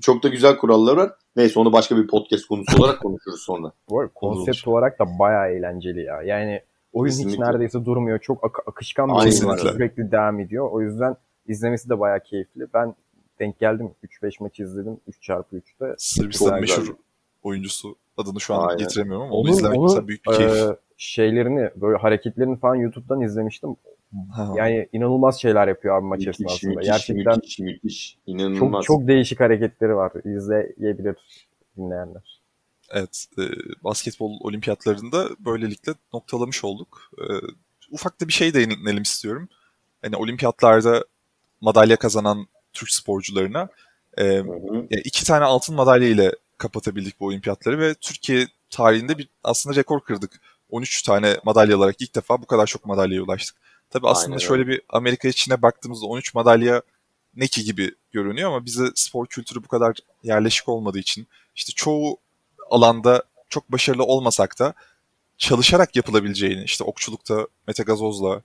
[0.00, 1.12] Çok da güzel kurallar var.
[1.36, 3.72] Neyse onu başka bir podcast konusu olarak konuşuruz sonra.
[3.88, 6.22] Bu arada konsept olarak da bayağı eğlenceli ya.
[6.22, 6.60] Yani
[6.92, 7.32] oyun Kesinlikle.
[7.32, 8.18] hiç neredeyse durmuyor.
[8.18, 9.58] Çok ak- akışkan bir oyun var.
[9.58, 10.70] Sürekli devam ediyor.
[10.72, 12.66] O yüzden izlemesi de bayağı keyifli.
[12.74, 12.94] Ben
[13.38, 13.90] denk geldim.
[14.22, 15.00] 3-5 maç izledim.
[15.08, 15.94] 3x3'te.
[15.98, 16.94] Sırbistan meşhur
[17.42, 18.78] oyuncusu adını şu an Aynen.
[18.78, 20.52] getiremiyorum ama onu, onu izlemek onu, büyük bir keyif.
[20.52, 23.76] E, şeylerini böyle hareketlerini falan YouTube'dan izlemiştim.
[24.32, 24.54] Ha.
[24.56, 26.74] Yani inanılmaz şeyler yapıyor abi maç müthiş, esnasında.
[26.74, 28.18] Müthiş, Gerçekten müthiş, müthiş.
[28.26, 28.84] İnanılmaz.
[28.84, 30.12] Çok, çok değişik hareketleri var.
[30.24, 31.16] İzleyebilir
[31.76, 32.40] dinleyenler.
[32.90, 33.26] Evet.
[33.38, 33.42] E,
[33.84, 37.10] basketbol olimpiyatlarında böylelikle noktalamış olduk.
[37.18, 37.24] E,
[37.90, 39.48] ufak da bir şey değinelim istiyorum.
[40.02, 41.04] Hani olimpiyatlarda
[41.60, 43.68] madalya kazanan Türk sporcularına
[44.18, 49.76] e, Yani iki tane altın madalya ile kapatabildik bu olimpiyatları ve Türkiye tarihinde bir aslında
[49.76, 50.40] rekor kırdık.
[50.70, 53.56] 13 tane madalya alarak ilk defa bu kadar çok madalyaya ulaştık.
[53.90, 56.82] Tabi aslında Aynen şöyle bir Amerika içine baktığımızda 13 madalya
[57.36, 62.16] ne ki gibi görünüyor ama bize spor kültürü bu kadar yerleşik olmadığı için işte çoğu
[62.70, 64.74] alanda çok başarılı olmasak da
[65.38, 68.42] çalışarak yapılabileceğini işte okçulukta Mete Gazoz'la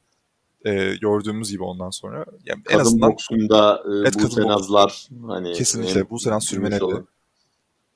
[0.65, 2.25] e, gördüğümüz gibi ondan sonra.
[2.45, 7.03] Yani kadın en azından, boksunda e, evet, bu senazlar hani kesinlikle bu senen sürmeneli.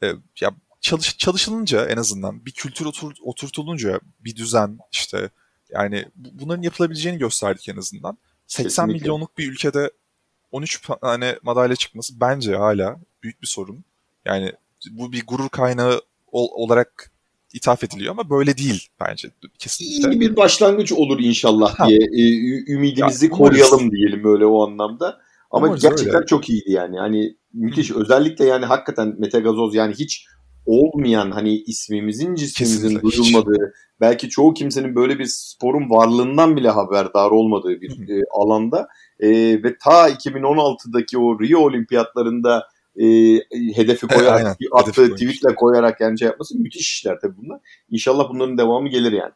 [0.03, 0.07] E,
[0.41, 5.29] ya çalış, çalışılınca en azından bir kültür otur, oturtulunca bir düzen işte
[5.69, 8.17] yani bunların yapılabileceğini gösterdik en azından.
[8.47, 8.93] 80 kesinlikle.
[8.93, 9.91] milyonluk bir ülkede
[10.51, 13.83] 13 tane madalya çıkması bence hala büyük bir sorun.
[14.25, 14.53] Yani
[14.91, 17.11] bu bir gurur kaynağı ol, olarak
[17.53, 20.11] ithaf ediliyor ama böyle değil bence kesinlikle.
[20.11, 21.87] İyi bir başlangıç olur inşallah ha.
[21.87, 22.23] diye e,
[22.73, 25.21] ümidimizi ya, koruyalım diyelim böyle o anlamda.
[25.51, 26.25] Ama umarız gerçekten öyle.
[26.25, 26.99] çok iyiydi yani.
[26.99, 27.89] Hani müthiş.
[27.89, 28.01] Hı.
[28.01, 30.25] Özellikle yani hakikaten Mete Gazoz yani hiç
[30.69, 37.82] olmayan hani ismimizin cismimizin duyulmadığı belki çoğu kimsenin böyle bir sporun varlığından bile haberdar olmadığı
[37.82, 38.88] bir e, alanda
[39.19, 39.29] e,
[39.63, 43.05] ve ta 2016'daki o Rio Olimpiyatlarında e,
[43.75, 47.60] hedefi koyarak Aynen, attığı hedefi tweetle koyarak yani şey yapması müthiş işler tabii bunlar.
[47.89, 49.32] İnşallah bunların devamı gelir yani.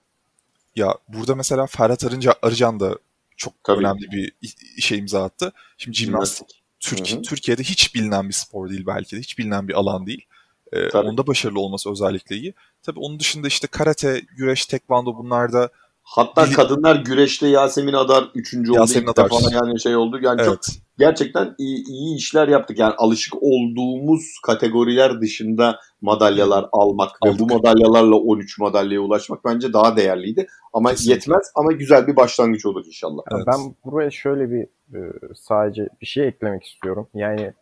[0.76, 2.98] Ya burada mesela Ferhat Arınca, Arıcan da
[3.38, 3.80] çok tabii.
[3.80, 4.32] önemli bir
[4.78, 5.54] işe imza attı.
[5.78, 9.20] Şimdi jimnastik Türk, Türkiye'de hiç bilinen bir spor değil belki de.
[9.20, 10.26] Hiç bilinen bir alan değil.
[10.74, 12.54] Ee, onda başarılı olması özellikle iyi.
[12.84, 15.70] Tabii onun dışında işte karate, güreş, tekvando bunlarda
[16.04, 18.56] Hatta Bil- kadınlar güreşte Yasemin Adar 3.
[18.56, 18.76] oldu.
[18.76, 19.26] Yasemin Adar.
[19.26, 20.20] Defa yani şey oldu.
[20.22, 20.50] Yani evet.
[20.50, 22.80] çok gerçekten iyi, iyi işler yaptık.
[22.80, 27.36] Yani alışık olduğumuz kategoriler dışında madalyalar almak Aldık.
[27.36, 30.48] ve bu madalyalarla 13 madalyaya ulaşmak bence daha değerliydi.
[30.74, 31.14] Ama Kesinlikle.
[31.14, 33.24] yetmez ama güzel bir başlangıç olur inşallah.
[33.32, 33.44] Evet.
[33.48, 34.64] Ben buraya şöyle bir
[34.98, 35.00] e,
[35.36, 37.08] sadece bir şey eklemek istiyorum.
[37.14, 37.54] Yani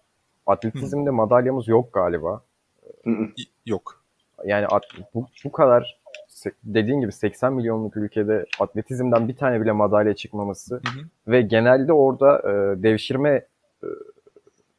[0.46, 1.14] atletizmde Hı.
[1.14, 2.44] madalyamız yok galiba.
[3.66, 4.04] Yok.
[4.46, 4.66] Yani
[5.14, 6.02] bu, bu kadar
[6.64, 11.06] dediğin gibi 80 milyonluk ülkede atletizmden bir tane bile madalya çıkmaması hı hı.
[11.28, 13.46] ve genelde orada e, devşirme
[13.84, 13.88] e,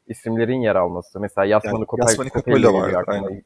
[0.07, 1.19] isimlerin yer alması.
[1.19, 3.03] Mesela Yasmani yani, Kopel, Yasmani Kopel var.
[3.07, 3.43] Aynen.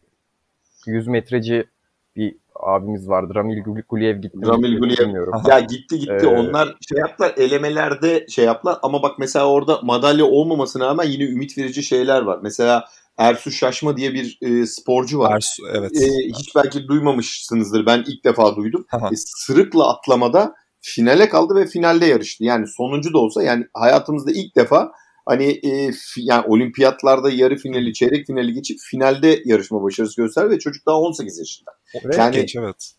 [0.85, 1.67] 100 metreci
[2.15, 3.35] bir abimiz vardı.
[3.35, 4.37] Ramil Guliyev gitti.
[4.45, 5.27] Ramil Guliyev.
[5.47, 6.17] Ya gitti gitti.
[6.21, 11.23] Ee, Onlar şey yaptılar elemelerde şey yaptılar ama bak mesela orada madalya olmamasına rağmen yine
[11.23, 12.39] ümit verici şeyler var.
[12.43, 12.85] Mesela
[13.17, 15.35] Ersu Şaşma diye bir e, sporcu var.
[15.35, 16.01] Ersu, evet.
[16.01, 16.07] E,
[16.39, 17.85] hiç belki duymamışsınızdır.
[17.85, 18.85] Ben ilk defa duydum.
[18.93, 22.43] E, sırıkla atlamada finale kaldı ve finalde yarıştı.
[22.43, 24.91] Yani sonuncu da olsa yani hayatımızda ilk defa
[25.25, 30.85] hani e, yani olimpiyatlarda yarı finali, çeyrek finali geçip finalde yarışma başarısı gösterdi ve çocuk
[30.85, 31.71] daha 18 yaşında.
[31.93, 32.96] Evet, yani geç, evet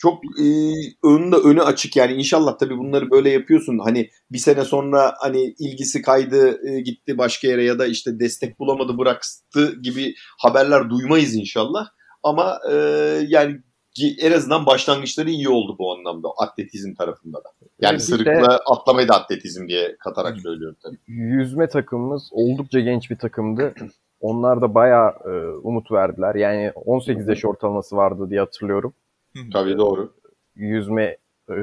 [0.00, 0.46] çok e,
[1.04, 6.02] önünde önü açık yani inşallah tabii bunları böyle yapıyorsun hani bir sene sonra hani ilgisi
[6.02, 11.86] kaydı e, gitti başka yere ya da işte destek bulamadı bıraktı gibi haberler duymayız inşallah
[12.22, 12.74] ama e,
[13.28, 13.60] yani
[14.22, 17.48] en azından başlangıçları iyi oldu bu anlamda atletizm tarafında da.
[17.80, 20.96] Yani evet, sırıkla işte, atlamayı da atletizm diye katarak söylüyorum tabii.
[21.06, 23.74] Yüzme takımımız oldukça genç bir takımdı.
[24.20, 25.30] Onlar da bayağı e,
[25.62, 26.34] umut verdiler.
[26.34, 28.94] Yani 18 yaş ortalaması vardı diye hatırlıyorum.
[29.52, 30.12] Tabii doğru.
[30.54, 31.16] Yüzme
[31.50, 31.56] e,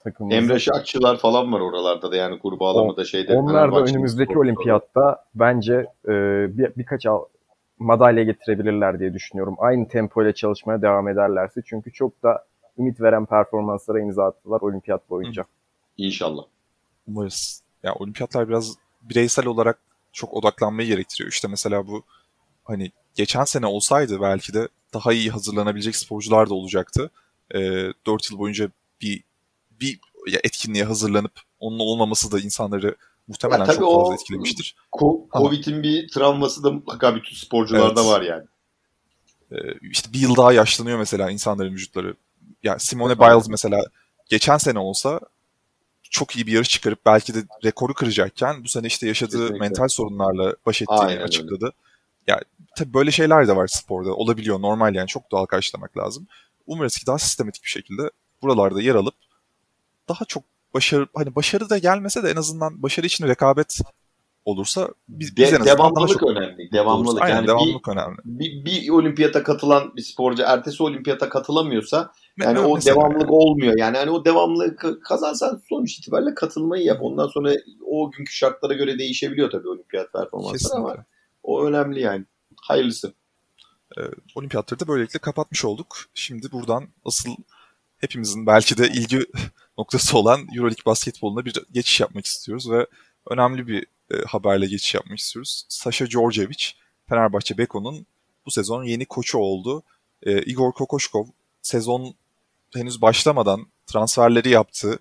[0.00, 0.36] takımımız.
[0.36, 3.34] Emre Şakçılar falan var oralarda da yani kurbağalamada şeyde.
[3.34, 6.12] Onlar da önümüzdeki olimpiyatta bence e,
[6.58, 7.24] bir, birkaç al,
[7.78, 9.56] madalya getirebilirler diye düşünüyorum.
[9.58, 11.60] Aynı tempo ile çalışmaya devam ederlerse.
[11.66, 12.44] Çünkü çok da
[12.78, 15.44] ümit veren performanslara imza attılar olimpiyat boyunca.
[15.96, 16.42] İnşallah.
[17.08, 17.62] Umarız.
[17.82, 19.78] Ya olimpiyatlar biraz bireysel olarak
[20.12, 21.30] çok odaklanmayı gerektiriyor.
[21.30, 22.02] İşte mesela bu
[22.64, 27.10] hani geçen sene olsaydı belki de daha iyi hazırlanabilecek sporcular da olacaktı.
[27.50, 28.70] E, ee, 4 yıl boyunca
[29.02, 29.22] bir
[29.80, 30.00] bir
[30.44, 32.96] etkinliğe hazırlanıp onun olmaması da insanları
[33.28, 34.76] muhtemelen ya, çok fazla etkilemiştir.
[35.32, 38.10] Covid'in bir travması da mutlaka bütün sporcularda evet.
[38.10, 38.44] var yani.
[39.52, 39.56] Ee,
[39.90, 42.14] işte bir yıl daha yaşlanıyor mesela insanların vücutları.
[42.62, 43.80] Yani Simone Biles mesela
[44.28, 45.20] geçen sene olsa
[46.10, 49.58] çok iyi bir yarış çıkarıp belki de rekoru kıracakken bu sene işte yaşadığı Kesinlikle.
[49.58, 51.64] mental sorunlarla baş ettiğini Aynen açıkladı.
[51.64, 51.74] Öyle.
[52.28, 52.40] Ya
[52.76, 54.14] tabii böyle şeyler de var sporda.
[54.14, 56.26] Olabiliyor normal yani çok doğal karşılamak lazım.
[56.66, 58.10] Umarız ki daha sistematik bir şekilde
[58.42, 59.14] buralarda yer alıp
[60.08, 60.42] daha çok
[60.74, 63.78] başarı hani başarı da gelmese de en azından başarı için rekabet
[64.44, 66.72] olursa biz, biz De, devamlılık önemli.
[66.72, 68.16] Devamlılık Aynen, yani devamlılık bir, önemli.
[68.24, 72.12] Bir, bir olimpiyata katılan bir sporcu ertesi olimpiyata katılamıyorsa
[72.42, 73.30] yani o devamlılık yani.
[73.30, 73.74] olmuyor.
[73.78, 76.98] Yani hani o devamlılık kazansan sonuç itibariyle katılmayı yap.
[77.00, 77.52] Ondan sonra
[77.86, 80.96] o günkü şartlara göre değişebiliyor tabii olimpiyat performansları ama
[81.48, 82.24] o önemli yani.
[82.56, 83.12] Hayırlısı.
[83.98, 84.00] E,
[84.34, 85.96] olimpiyatları da böylelikle kapatmış olduk.
[86.14, 87.36] Şimdi buradan asıl
[87.98, 89.26] hepimizin belki de ilgi
[89.78, 92.86] noktası olan Euroleague basketboluna bir geçiş yapmak istiyoruz ve
[93.30, 95.64] önemli bir e, haberle geçiş yapmak istiyoruz.
[95.68, 96.64] Sasha Djordjevic,
[97.08, 98.06] Fenerbahçe Beko'nun
[98.46, 99.82] bu sezon yeni koçu oldu.
[100.22, 101.26] E, Igor Kokoşkov
[101.62, 102.14] sezon
[102.74, 104.98] henüz başlamadan transferleri yaptı.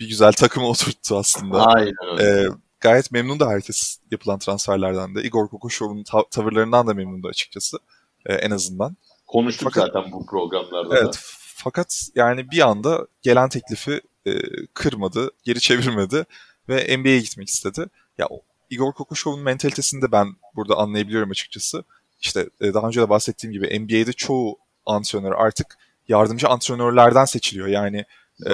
[0.00, 1.64] Bir güzel takımı oturttu aslında.
[1.64, 2.48] Aynen öyle.
[2.48, 5.22] E, gayet memnun da herkes yapılan transferlerden de.
[5.22, 7.78] Igor Kokoşov'un ta- tavırlarından da memnundu açıkçası.
[8.26, 8.96] E, en azından.
[9.26, 11.18] Konuştuk fakat, zaten bu programlarda evet, da.
[11.56, 14.32] fakat yani bir anda gelen teklifi e,
[14.74, 16.24] kırmadı, geri çevirmedi
[16.68, 17.86] ve NBA'ye gitmek istedi.
[18.18, 18.28] Ya
[18.70, 21.84] Igor Kokoşkov'un mentalitesini de ben burada anlayabiliyorum açıkçası.
[22.20, 27.66] İşte e, daha önce de bahsettiğim gibi NBA'de çoğu antrenör artık yardımcı antrenörlerden seçiliyor.
[27.66, 28.04] Yani
[28.46, 28.52] e,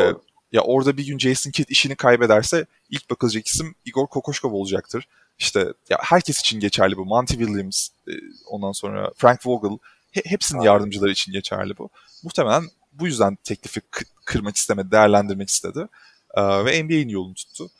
[0.53, 5.09] ya orada bir gün Jason Kidd işini kaybederse ilk bakılacak isim Igor Kokoşkov olacaktır.
[5.39, 7.05] İşte ya herkes için geçerli bu.
[7.05, 8.13] Monty Williams, e,
[8.47, 9.79] ondan sonra Frank Vogel,
[10.11, 11.91] he, hepsinin yardımcıları için geçerli bu.
[12.23, 13.81] Muhtemelen bu yüzden teklifi
[14.25, 15.87] kırmak istemedi, değerlendirmek istedi.
[16.35, 17.71] E, ve NBA'in yolunu tuttu.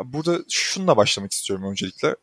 [0.00, 2.16] E, burada şununla başlamak istiyorum öncelikle.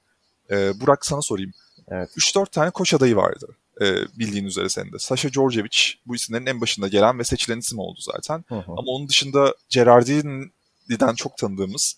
[0.52, 1.52] E, Burak sana sorayım.
[1.88, 2.10] Evet.
[2.18, 5.00] 3-4 tane koç adayı vardı e, bildiğin üzere senin de.
[5.00, 8.46] Sasha Djordjevic bu isimlerin en başında gelen ve seçilen isim oldu zaten.
[8.48, 8.72] Hı hı.
[8.72, 11.96] Ama onun dışında Gerardini'den çok tanıdığımız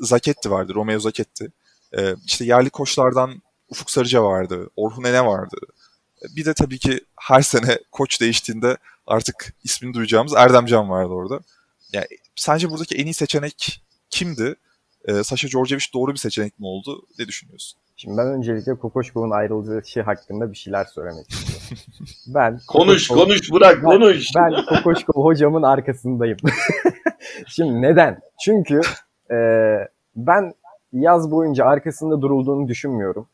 [0.00, 1.52] Zaketti vardı, Romeo Zaketti.
[1.98, 5.56] E, işte yerli koçlardan Ufuk Sarıca vardı, Orhun Ene vardı.
[6.22, 11.40] E, bir de tabii ki her sene koç değiştiğinde artık ismini duyacağımız Erdemcan vardı orada.
[11.92, 12.06] Yani
[12.36, 14.54] sence buradaki en iyi seçenek kimdi?
[15.04, 17.06] E, Sasha Djordjevic doğru bir seçenek mi oldu?
[17.18, 17.80] Ne düşünüyorsun?
[18.00, 21.76] Şimdi ben öncelikle Kokoşkov'un ayrılışı hakkında bir şeyler söylemek istiyorum.
[22.34, 24.28] ben Konuş Kokoşkov, konuş Burak konuş.
[24.36, 26.36] Ben, ben Kokoşkov hocamın arkasındayım.
[27.46, 28.20] Şimdi neden?
[28.44, 28.80] Çünkü
[29.30, 29.36] e,
[30.16, 30.54] ben
[30.92, 33.28] yaz boyunca arkasında durulduğunu düşünmüyorum.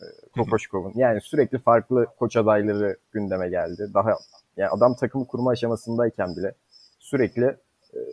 [0.00, 0.92] E, Kokoşkov'un.
[0.94, 3.90] Yani sürekli farklı koç adayları gündeme geldi.
[3.94, 4.10] Daha
[4.56, 6.54] yani adam takımı kurma aşamasındayken bile
[6.98, 7.56] sürekli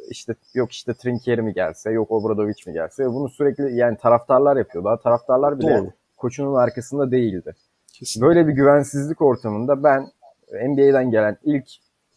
[0.10, 3.06] işte yok işte Trinkieri mi gelse, yok Obradovic mi gelse.
[3.06, 4.84] Bunu sürekli yani taraftarlar yapıyor.
[4.84, 5.92] Daha taraftarlar bile Doğru.
[6.18, 7.56] koçunun arkasında değildi.
[7.94, 8.28] Kesinlikle.
[8.28, 10.08] Böyle bir güvensizlik ortamında ben
[10.54, 11.68] NBA'den gelen ilk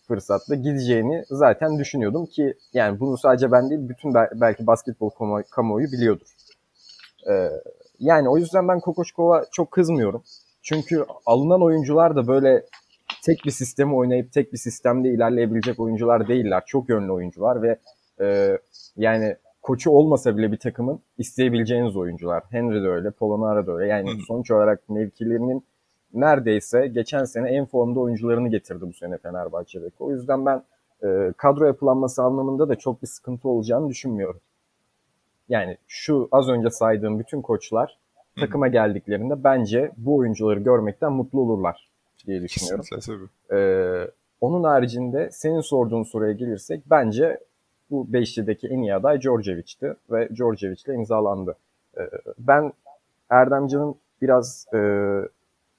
[0.09, 5.11] fırsatta gideceğini zaten düşünüyordum ki yani bunu sadece ben değil bütün belki basketbol
[5.51, 6.27] kamuoyu biliyordur.
[7.31, 7.51] Ee,
[7.99, 10.23] yani o yüzden ben Kokoşkova çok kızmıyorum.
[10.63, 12.67] Çünkü alınan oyuncular da böyle
[13.25, 16.63] tek bir sistemi oynayıp tek bir sistemde ilerleyebilecek oyuncular değiller.
[16.67, 17.79] Çok yönlü oyuncular ve
[18.21, 18.59] e,
[18.97, 22.43] yani koçu olmasa bile bir takımın isteyebileceğiniz oyuncular.
[22.51, 23.87] Henry de öyle, Polonara da öyle.
[23.87, 25.65] Yani sonuç olarak mevkilerinin
[26.15, 29.97] neredeyse geçen sene en formda oyuncularını getirdi bu sene Fenerbahçe'deki.
[29.99, 30.63] O yüzden ben
[31.05, 34.41] e, kadro yapılanması anlamında da çok bir sıkıntı olacağını düşünmüyorum.
[35.49, 37.99] Yani şu az önce saydığım bütün koçlar
[38.41, 41.90] takıma geldiklerinde bence bu oyuncuları görmekten mutlu olurlar
[42.27, 42.85] diye düşünüyorum.
[42.95, 43.61] Kesinlikle tabii.
[43.61, 47.39] Ee, onun haricinde senin sorduğun soruya gelirsek bence
[47.91, 51.57] bu beşlideki en iyi aday Djordjevic'ti ve Djordjevic ile imzalandı.
[51.99, 52.73] Ee, ben
[53.31, 54.79] Erdemcan'ın biraz e,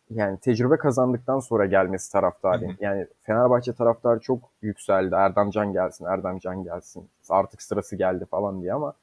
[0.10, 2.78] yani tecrübe kazandıktan sonra gelmesi taraftarıyım.
[2.80, 5.16] Yani Fenerbahçe taraftarı çok yükseldi.
[5.16, 7.10] Erdemcan gelsin, Erdemcan gelsin.
[7.30, 8.94] Artık sırası geldi falan diye ama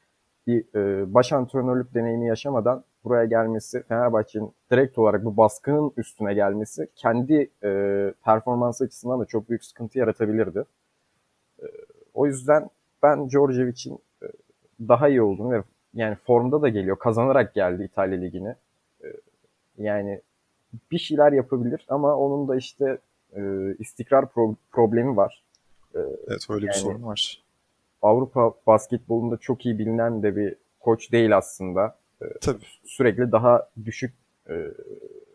[0.49, 6.89] bir e, baş antrenörlük deneyimi yaşamadan buraya gelmesi, Fenerbahçe'nin direkt olarak bu baskının üstüne gelmesi
[6.97, 7.71] kendi e,
[8.25, 10.65] performans açısından da çok büyük sıkıntı yaratabilirdi.
[11.63, 11.67] E,
[12.15, 12.71] o yüzden
[13.03, 14.27] ben Djordjevic'in e,
[14.81, 15.63] daha iyi olduğunu ve
[15.95, 18.55] yani formda da geliyor, kazanarak geldi İtalya Ligi'ni.
[19.05, 19.07] E,
[19.79, 20.21] yani
[20.93, 22.99] bir şeyler yapabilir ama onun da işte
[23.37, 23.43] e,
[23.79, 25.43] istikrar pro- problemi var.
[25.95, 27.43] E, evet öyle yani, bir sorun var.
[28.03, 31.99] Avrupa basketbolunda çok iyi bilinen de bir koç değil aslında.
[32.23, 32.65] Ee, Tabii.
[32.85, 34.15] Sürekli daha düşük
[34.51, 34.55] e,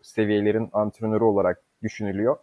[0.02, 2.36] seviyelerin antrenörü olarak düşünülüyor.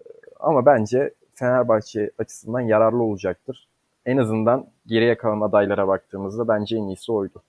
[0.00, 0.04] Ee,
[0.40, 3.68] ama bence Fenerbahçe açısından yararlı olacaktır.
[4.06, 7.42] En azından geriye kalan adaylara baktığımızda bence en iyisi oydu.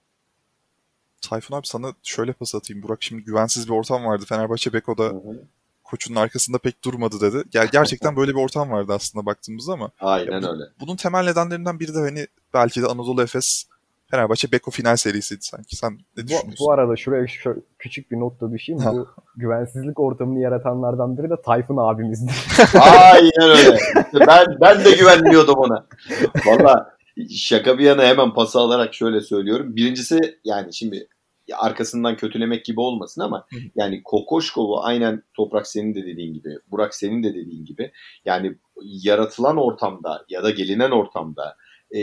[1.22, 2.84] Tayfun abi sana şöyle pas atayım.
[2.84, 4.26] Burak şimdi güvensiz bir ortam vardı.
[4.30, 5.42] Fenerbahçe Beko'da hı hı
[5.90, 7.44] koçunun arkasında pek durmadı dedi.
[7.52, 9.92] Ger gerçekten böyle bir ortam vardı aslında baktığımızda ama.
[10.00, 10.64] Aynen bu, öyle.
[10.80, 13.66] Bunun temel nedenlerinden biri de hani belki de Anadolu Efes
[14.12, 15.76] Fenerbahçe Beko final serisiydi sanki.
[15.76, 16.54] Sen ne düşünüyorsun?
[16.60, 18.82] Bu, bu arada şuraya şu, küçük bir not da düşeyim.
[18.86, 22.32] bu güvensizlik ortamını yaratanlardan biri de Tayfun abimizdi.
[22.82, 23.80] Aynen öyle.
[24.28, 25.86] Ben ben de güvenmiyordum ona.
[26.46, 26.98] Valla
[27.30, 29.76] şaka bir yana hemen pası alarak şöyle söylüyorum.
[29.76, 31.08] Birincisi yani şimdi
[31.56, 37.24] arkasından kötülemek gibi olmasın ama yani Kokoşkov'u aynen Toprak senin de dediğin gibi, Burak senin
[37.24, 37.92] de dediğin gibi
[38.26, 41.56] yani yaratılan ortamda ya da gelinen ortamda
[41.96, 42.02] e,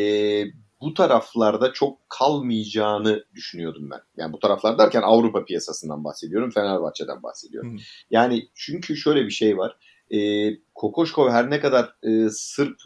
[0.80, 4.00] bu taraflarda çok kalmayacağını düşünüyordum ben.
[4.16, 7.76] Yani bu taraflar derken Avrupa piyasasından bahsediyorum, Fenerbahçe'den bahsediyorum.
[7.76, 7.82] Hı.
[8.10, 9.76] Yani çünkü şöyle bir şey var.
[10.10, 12.76] E, Kokoşkov her ne kadar e, Sırp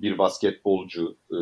[0.00, 1.38] bir basketbolcu, e,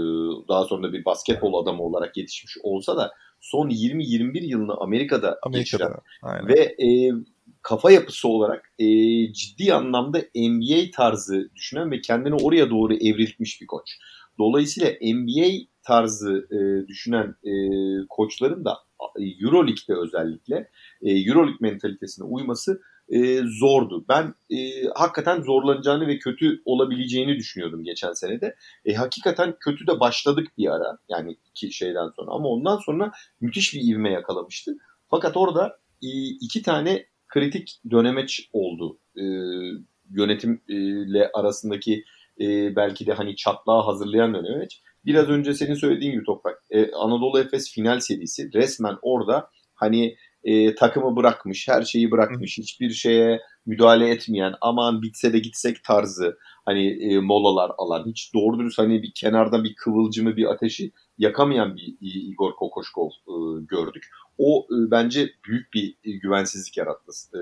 [0.49, 5.92] daha sonra bir basketbol adamı olarak yetişmiş olsa da son 20-21 yılını Amerika'da, Amerika'da geçiren
[6.22, 6.49] aynen.
[6.49, 7.12] ve e,
[7.62, 8.87] kafa yapısı olarak e,
[9.33, 13.90] ciddi anlamda NBA tarzı düşünen ve kendini oraya doğru evriltmiş bir koç.
[14.38, 17.53] Dolayısıyla NBA tarzı e, düşünen e,
[18.09, 18.77] koçların da
[19.42, 20.70] Euroleague'de özellikle
[21.03, 24.05] e, Euroleague mentalitesine uyması e, zordu.
[24.09, 24.57] Ben e,
[24.95, 28.57] hakikaten zorlanacağını ve kötü olabileceğini düşünüyordum geçen senede.
[28.85, 33.75] E, hakikaten kötü de başladık bir ara yani iki şeyden sonra ama ondan sonra müthiş
[33.75, 34.77] bir ivme yakalamıştı.
[35.11, 36.09] Fakat orada e,
[36.40, 38.99] iki tane kritik dönemeç oldu.
[39.16, 39.25] E,
[40.11, 42.05] yönetimle arasındaki
[42.40, 44.83] e, belki de hani çatlağı hazırlayan dönemeç.
[45.05, 46.62] Biraz önce senin söylediğin gibi Toprak.
[46.71, 50.16] E, Anadolu Efes final serisi resmen orada hani
[50.47, 56.39] e, takımı bırakmış, her şeyi bırakmış, hiçbir şeye müdahale etmeyen, aman bitse de gitsek tarzı
[56.65, 61.77] hani e, molalar alan, hiç doğru dürüst hani bir kenarda bir kıvılcımı, bir ateşi yakamayan
[61.77, 64.09] bir Igor Kokoşkov e, gördük.
[64.39, 67.41] O e, bence büyük bir e, güvensizlik yarattı e,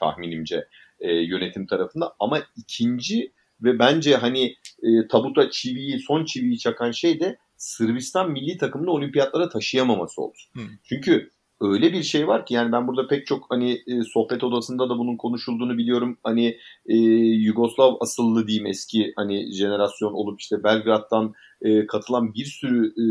[0.00, 0.68] tahminimce
[1.00, 2.14] e, yönetim tarafında.
[2.20, 3.32] Ama ikinci
[3.62, 9.48] ve bence hani e, tabuta çiviyi, son çiviyi çakan şey de Sırbistan milli takımını olimpiyatlara
[9.48, 10.36] taşıyamaması oldu.
[10.52, 10.68] Hmm.
[10.84, 14.88] Çünkü öyle bir şey var ki yani ben burada pek çok hani e, sohbet odasında
[14.88, 16.18] da bunun konuşulduğunu biliyorum.
[16.22, 22.86] Hani e, Yugoslav asıllı diyeyim eski hani jenerasyon olup işte Belgrad'dan e, katılan bir sürü
[22.86, 23.04] e,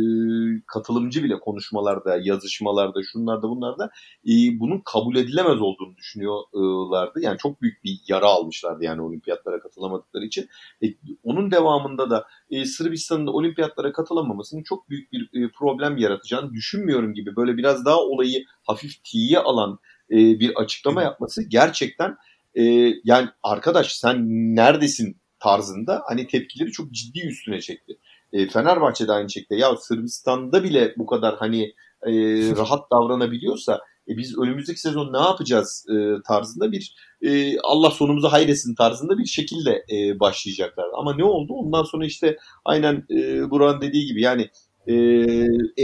[0.67, 3.89] katılımcı bile konuşmalarda, yazışmalarda, şunlarda bunlarda
[4.25, 7.19] e, bunun kabul edilemez olduğunu düşünüyorlardı.
[7.21, 10.49] Yani çok büyük bir yara almışlardı yani olimpiyatlara katılamadıkları için.
[10.83, 10.87] E,
[11.23, 17.35] onun devamında da e, Sırbistan'ın olimpiyatlara katılamamasının çok büyük bir e, problem yaratacağını düşünmüyorum gibi.
[17.35, 19.79] Böyle biraz daha olayı hafif tiye alan
[20.11, 22.17] e, bir açıklama yapması gerçekten
[22.55, 22.63] e,
[23.03, 24.17] yani arkadaş sen
[24.55, 27.97] neredesin tarzında hani tepkileri çok ciddi üstüne çekti.
[28.33, 31.63] E, Fenerbahçe'de aynı şekilde ya Sırbistan'da bile bu kadar hani
[32.05, 32.11] e,
[32.57, 35.95] rahat davranabiliyorsa e, biz önümüzdeki sezon ne yapacağız e,
[36.27, 40.85] tarzında bir e, Allah sonumuzu hayretsin tarzında bir şekilde e, başlayacaklar.
[40.93, 41.53] Ama ne oldu?
[41.53, 44.49] Ondan sonra işte aynen e, Burak'ın dediği gibi yani
[44.87, 44.93] e,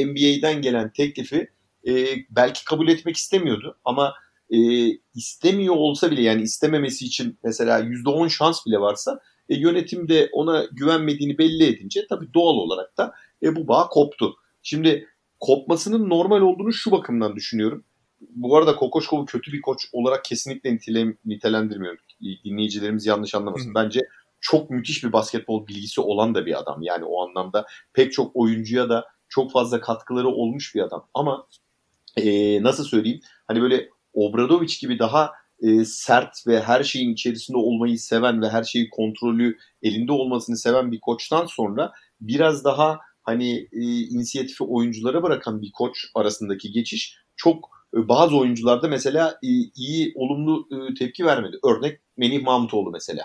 [0.05, 1.47] NBA'den gelen teklifi
[1.87, 4.13] e, belki kabul etmek istemiyordu ama
[4.49, 4.57] e,
[5.15, 10.65] istemiyor olsa bile yani istememesi için mesela %10 şans bile varsa e, yönetim de ona
[10.71, 14.35] güvenmediğini belli edince tabii doğal olarak da e, bu bağ koptu.
[14.61, 15.07] Şimdi
[15.39, 17.83] kopmasının normal olduğunu şu bakımdan düşünüyorum.
[18.29, 21.99] Bu arada Kokoşkov'u kötü bir koç olarak kesinlikle nitele, nitelendirmiyorum.
[22.45, 23.75] Dinleyicilerimiz yanlış anlamasın.
[23.75, 23.99] Bence
[24.41, 26.81] çok müthiş bir basketbol bilgisi olan da bir adam.
[26.81, 31.07] Yani o anlamda pek çok oyuncuya da çok fazla katkıları olmuş bir adam.
[31.13, 31.47] Ama
[32.17, 33.19] e, nasıl söyleyeyim?
[33.47, 35.31] Hani böyle Obradoviç gibi daha
[35.63, 40.91] e, sert ve her şeyin içerisinde olmayı seven ve her şeyi kontrolü elinde olmasını seven
[40.91, 47.69] bir koçtan sonra biraz daha hani e, inisiyatifi oyunculara bırakan bir koç arasındaki geçiş çok
[47.95, 51.57] e, bazı oyuncularda mesela e, iyi olumlu e, tepki vermedi.
[51.63, 53.23] Örnek Menih Mahmutoğlu mesela.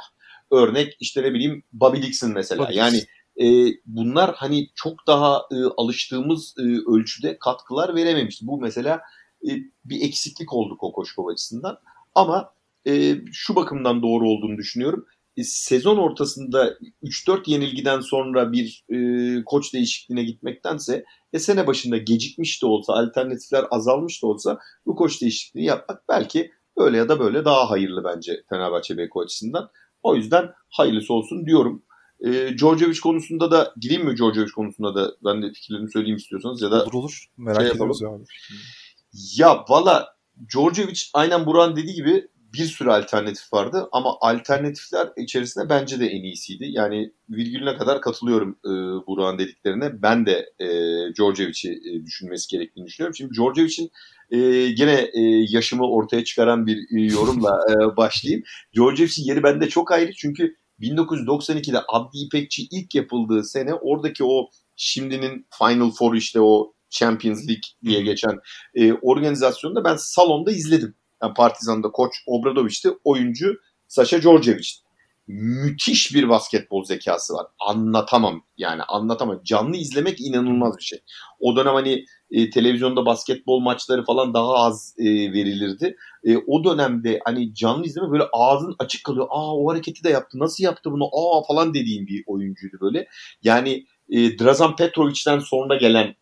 [0.51, 2.65] Örnek işte ne bileyim Bobby Dixon mesela.
[2.65, 3.03] Bobby yani
[3.41, 3.47] e,
[3.87, 8.47] bunlar hani çok daha e, alıştığımız e, ölçüde katkılar verememişti.
[8.47, 9.01] Bu mesela
[9.49, 9.51] e,
[9.85, 11.79] bir eksiklik oldu Kokoşkov açısından.
[12.19, 12.53] Ama
[12.87, 15.07] e, şu bakımdan doğru olduğunu düşünüyorum.
[15.37, 18.99] E, sezon ortasında 3-4 yenilgiden sonra bir e,
[19.45, 25.23] koç değişikliğine gitmektense e, sene başında gecikmiş de olsa, alternatifler azalmış da olsa bu koç
[25.23, 29.71] değişikliğini yapmak belki böyle ya da böyle daha hayırlı bence Fenerbahçe Beko açısından.
[30.03, 31.83] O yüzden hayırlısı olsun diyorum.
[32.21, 36.71] E, Djordjevic konusunda da gireyim mi Djordjevic konusunda da ben de fikirlerimi söyleyeyim istiyorsanız ya
[36.71, 38.25] da olur olur merak şey ediyoruz abi.
[39.37, 40.18] Ya valla
[40.53, 46.23] Djordjevic aynen Buran dediği gibi bir sürü alternatif vardı ama alternatifler içerisinde bence de en
[46.23, 46.65] iyisiydi.
[46.69, 48.71] Yani virgülüne kadar katılıyorum e,
[49.07, 50.03] Burak'ın dediklerine.
[50.03, 50.69] Ben de e,
[51.15, 53.15] Djordjevic'i e, düşünmesi gerektiğini düşünüyorum.
[53.15, 53.91] Şimdi Djordjevic'in
[54.31, 58.45] e, gene e, yaşımı ortaya çıkaran bir e, yorumla e, başlayayım.
[58.77, 65.47] Djordjevic'in yeri bende çok ayrı çünkü 1992'de Abdi İpekçi ilk yapıldığı sene oradaki o şimdinin
[65.59, 68.39] Final Four işte o Champions League diye geçen
[68.75, 70.95] e, organizasyonda ben salonda izledim.
[71.23, 74.89] Yani Partizan'da koç Obradoviç'ti, oyuncu Sasha Djordjevic'ti.
[75.31, 77.47] Müthiş bir basketbol zekası var.
[77.61, 79.41] Anlatamam yani anlatamam.
[79.45, 80.99] Canlı izlemek inanılmaz bir şey.
[81.41, 85.97] O dönem hani e, televizyonda basketbol maçları falan daha az e, verilirdi.
[86.25, 89.27] E, o dönemde hani canlı izleme böyle ağzın açık kalıyor.
[89.31, 90.39] Aa o hareketi de yaptı.
[90.39, 91.05] Nasıl yaptı bunu?
[91.13, 93.09] Aa falan dediğim bir oyuncuydu böyle.
[93.43, 96.15] Yani e, Drazan Petrovic'den sonra gelen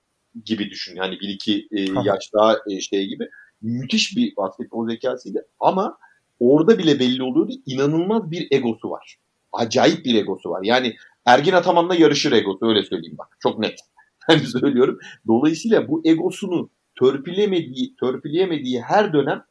[0.45, 0.97] gibi düşün.
[0.97, 3.29] Yani bir iki e, yaş daha e, şey gibi.
[3.63, 5.99] Müthiş bir basketbol zekasıydı ama
[6.41, 7.53] orada bile belli oluyordu.
[7.67, 9.17] İnanılmaz bir egosu var.
[9.53, 10.61] Acayip bir egosu var.
[10.63, 13.37] Yani Ergin Ataman'la yarışır egosu öyle söyleyeyim bak.
[13.41, 13.79] Çok net.
[14.29, 14.99] Ben söylüyorum.
[15.27, 19.45] Dolayısıyla bu egosunu törpüleyemediği, törpüleyemediği her dönem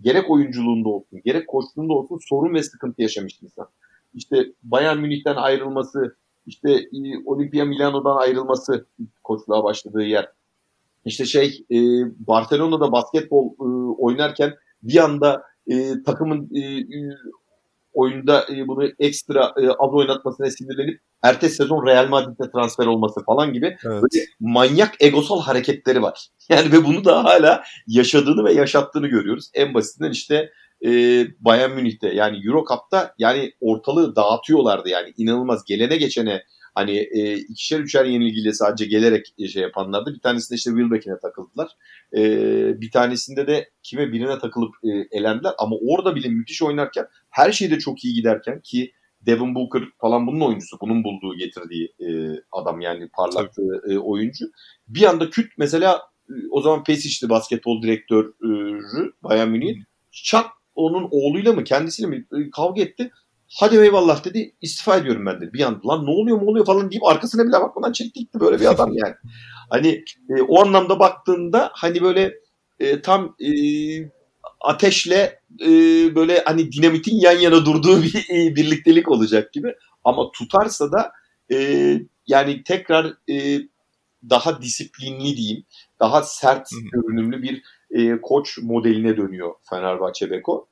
[0.00, 3.68] gerek oyunculuğunda olsun, gerek koçluğunda olsun sorun ve sıkıntı yaşamış insan.
[4.14, 6.16] İşte Bayern Münih'ten ayrılması,
[6.48, 8.86] işte e, Olimpia Milano'dan ayrılması
[9.24, 10.28] koçluğa başladığı yer.
[11.04, 11.78] İşte şey e,
[12.26, 13.64] Barcelona'da basketbol e,
[13.98, 16.62] oynarken bir anda e, takımın e,
[17.92, 23.52] oyunda e, bunu ekstra e, az oynatmasına sinirlenip ertesi sezon Real Madrid'e transfer olması falan
[23.52, 24.02] gibi evet.
[24.02, 26.28] böyle manyak egosal hareketleri var.
[26.48, 29.50] Yani ve bunu da hala yaşadığını ve yaşattığını görüyoruz.
[29.54, 30.50] En basitinden işte
[30.84, 30.90] e,
[31.40, 36.42] Bayern Münih'te yani Euro Cup'ta yani ortalığı dağıtıyorlardı yani inanılmaz gelene geçene
[36.78, 40.14] hani e, ikişer üçer yenilgiyle sadece gelerek e, şey yapanlardı.
[40.14, 41.68] Bir tanesinde işte Wilbeck'ine takıldılar.
[42.16, 42.20] E,
[42.80, 45.52] bir tanesinde de kime birine takılıp e, elendiler.
[45.58, 50.40] Ama orada bile müthiş oynarken her şeyde çok iyi giderken ki Devin Booker falan bunun
[50.40, 50.78] oyuncusu.
[50.80, 52.08] Bunun bulduğu getirdiği e,
[52.52, 54.44] adam yani parlattığı e, oyuncu.
[54.88, 58.32] Bir anda küt mesela e, o zaman Pesic'ti basketbol direktörü
[59.22, 59.76] Bayern Münih.
[60.12, 60.46] Çak
[60.78, 63.10] onun oğluyla mı kendisiyle mi e, kavga etti.
[63.60, 65.52] Hadi eyvallah dedi istifa ediyorum ben de.
[65.52, 68.60] Bir anda lan ne oluyor mu oluyor falan deyip arkasına bile bakmadan çekti gitti böyle
[68.60, 69.14] bir adam yani.
[69.70, 72.34] hani e, o anlamda baktığında hani böyle
[72.80, 73.50] e, tam e,
[74.60, 75.68] ateşle e,
[76.14, 79.74] böyle hani dinamitin yan yana durduğu bir e, birliktelik olacak gibi.
[80.04, 81.12] Ama tutarsa da
[81.52, 81.92] e,
[82.26, 83.60] yani tekrar e,
[84.30, 85.64] daha disiplinli diyeyim,
[86.00, 90.68] daha sert görünümlü bir e, koç modeline dönüyor Fenerbahçe Beko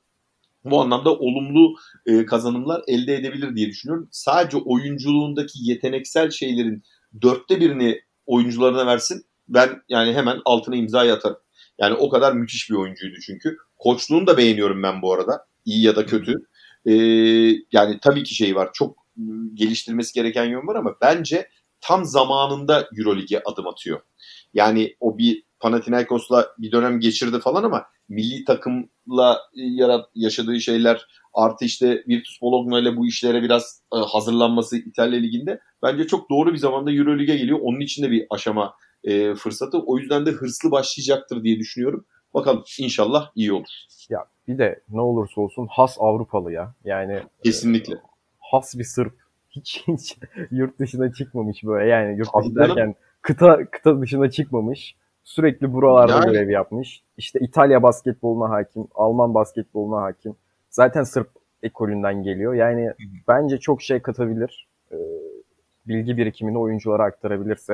[0.71, 4.09] bu anlamda olumlu e, kazanımlar elde edebilir diye düşünüyorum.
[4.11, 6.83] Sadece oyunculuğundaki yeteneksel şeylerin
[7.21, 9.25] dörtte birini oyuncularına versin.
[9.49, 11.37] Ben yani hemen altına imza atarım.
[11.79, 13.57] Yani o kadar müthiş bir oyuncuydu çünkü.
[13.77, 15.47] Koçluğunu da beğeniyorum ben bu arada.
[15.65, 16.33] İyi ya da kötü.
[16.85, 16.93] Ee,
[17.71, 18.69] yani tabii ki şey var.
[18.73, 18.97] Çok
[19.53, 21.49] geliştirmesi gereken yön var ama bence
[21.81, 24.01] tam zamanında Euroleague'e adım atıyor.
[24.53, 31.65] Yani o bir Panathinaikos'la bir dönem geçirdi falan ama milli takımla yarat yaşadığı şeyler artı
[31.65, 36.57] işte Virtus Bologna ile bu işlere biraz e, hazırlanması İtalya Ligi'nde bence çok doğru bir
[36.57, 37.59] zamanda Euroleague'e geliyor.
[37.61, 39.79] Onun için de bir aşama e, fırsatı.
[39.79, 42.05] O yüzden de hırslı başlayacaktır diye düşünüyorum.
[42.33, 43.69] Bakalım inşallah iyi olur.
[44.09, 46.73] Ya bir de ne olursa olsun has Avrupalı ya.
[46.85, 47.93] Yani kesinlikle.
[47.93, 48.01] E,
[48.39, 49.13] has bir Sırp.
[49.49, 50.17] Hiç, hiç
[50.51, 51.89] yurt dışına çıkmamış böyle.
[51.89, 54.95] Yani yurt dışı derken kıta kıta dışına çıkmamış.
[55.27, 56.25] Sürekli buralarda yani...
[56.25, 57.01] görev yapmış.
[57.17, 60.35] İşte İtalya basketboluna hakim, Alman basketboluna hakim.
[60.69, 61.29] Zaten Sırp
[61.63, 62.53] ekolünden geliyor.
[62.53, 63.07] Yani Hı-hı.
[63.27, 64.67] bence çok şey katabilir.
[64.91, 64.95] Ee,
[65.87, 67.73] bilgi birikimini oyunculara aktarabilirse.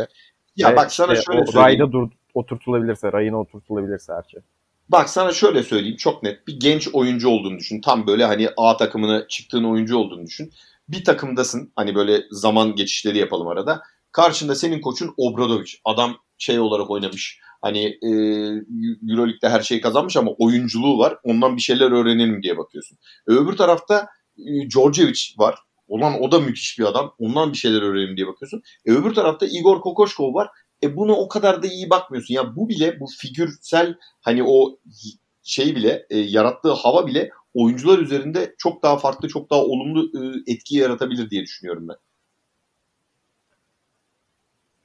[0.55, 1.65] Ya Ve bak sana işte şöyle söyleyeyim.
[1.65, 4.41] Rayda dur, oturtulabilirse, rayına oturtulabilirse her şey.
[4.89, 6.47] Bak sana şöyle söyleyeyim çok net.
[6.47, 7.81] Bir genç oyuncu olduğunu düşün.
[7.81, 10.51] Tam böyle hani A takımına çıktığın oyuncu olduğunu düşün.
[10.89, 11.71] Bir takımdasın.
[11.75, 13.81] Hani böyle zaman geçişleri yapalım arada.
[14.13, 15.71] Karşında senin koçun Obradovic.
[15.85, 17.39] Adam şey olarak oynamış.
[17.61, 18.09] Hani e,
[19.09, 21.17] Euroleague'de her şeyi kazanmış ama oyunculuğu var.
[21.23, 22.97] Ondan bir şeyler öğrenelim diye bakıyorsun.
[23.27, 24.07] E, öbür tarafta
[24.37, 25.59] e, Djordjevic var.
[25.87, 27.15] Olan o da müthiş bir adam.
[27.19, 28.61] Ondan bir şeyler öğrenelim diye bakıyorsun.
[28.85, 30.47] E, öbür tarafta Igor Kokoşkov var.
[30.83, 32.33] E bunu o kadar da iyi bakmıyorsun.
[32.33, 34.79] Ya bu bile bu figürsel hani o
[35.43, 40.51] şey bile e, yarattığı hava bile oyuncular üzerinde çok daha farklı, çok daha olumlu e,
[40.53, 41.95] etki yaratabilir diye düşünüyorum ben.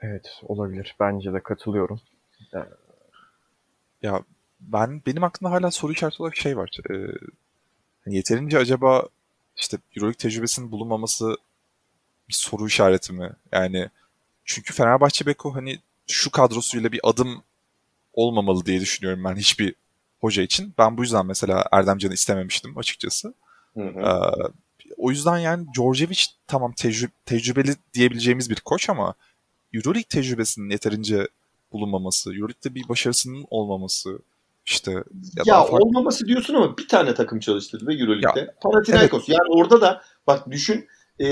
[0.00, 0.96] Evet olabilir.
[1.00, 2.00] Bence de katılıyorum.
[4.02, 4.22] Ya
[4.60, 6.70] ben benim aklımda hala soru işareti olarak şey var.
[6.90, 6.94] E,
[8.06, 9.08] yeterince acaba
[9.56, 11.36] işte Euroleague tecrübesinin bulunmaması
[12.28, 13.32] bir soru işareti mi?
[13.52, 13.90] Yani
[14.44, 17.42] çünkü Fenerbahçe Beko hani şu kadrosuyla bir adım
[18.12, 19.74] olmamalı diye düşünüyorum ben hiçbir
[20.20, 20.74] hoca için.
[20.78, 23.34] Ben bu yüzden mesela Erdemcan'ı istememiştim açıkçası.
[23.74, 24.00] Hı hı.
[24.00, 24.52] Ee,
[24.96, 29.14] o yüzden yani Djordjevic tamam tecrü- tecrübeli diyebileceğimiz bir koç ama
[29.72, 31.28] Euroleague tecrübesinin yeterince
[31.72, 34.18] bulunmaması, Euroleague'de bir başarısının olmaması
[34.66, 35.02] işte ya,
[35.46, 35.76] ya farklı...
[35.76, 38.54] olmaması diyorsun ama bir tane takım çalıştırdı ve Euroleague'de.
[38.62, 39.28] Panathinaikos.
[39.28, 39.28] Evet.
[39.28, 40.86] Yani orada da bak düşün
[41.18, 41.26] e,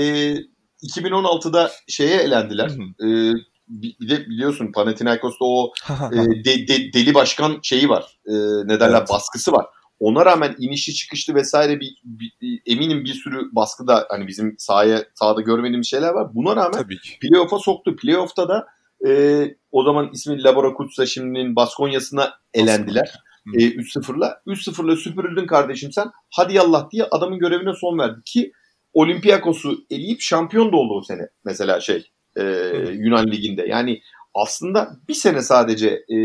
[0.83, 2.71] 2016'da şeye elendiler.
[3.03, 3.33] E,
[3.67, 5.73] bir de biliyorsun Panathinaikos'ta o
[6.11, 8.19] e, de, de, deli başkan şeyi var.
[8.25, 8.33] E,
[8.65, 9.09] ne derler evet.
[9.09, 9.65] baskısı var.
[9.99, 15.03] Ona rağmen inişi çıkışlı vesaire bir, bir, eminim bir sürü baskı da hani bizim sahaya
[15.13, 16.35] sahada görmediğimiz şeyler var.
[16.35, 16.85] Buna rağmen
[17.21, 17.95] playoff'a soktu.
[17.95, 18.67] Playoff'ta da
[19.07, 19.41] e,
[19.71, 23.13] o zaman ismi Labora Kutsa şimdinin Baskonya'sına elendiler.
[23.53, 24.41] E, 3-0'la.
[24.47, 26.11] 3-0'la süpürüldün kardeşim sen.
[26.29, 28.51] Hadi yallah diye adamın görevine son verdi ki
[28.93, 32.43] Olympiakos'u eleyip şampiyon da oldu o sene mesela şey e,
[32.91, 33.65] Yunan Ligi'nde.
[33.67, 34.01] Yani
[34.33, 36.15] aslında bir sene sadece e,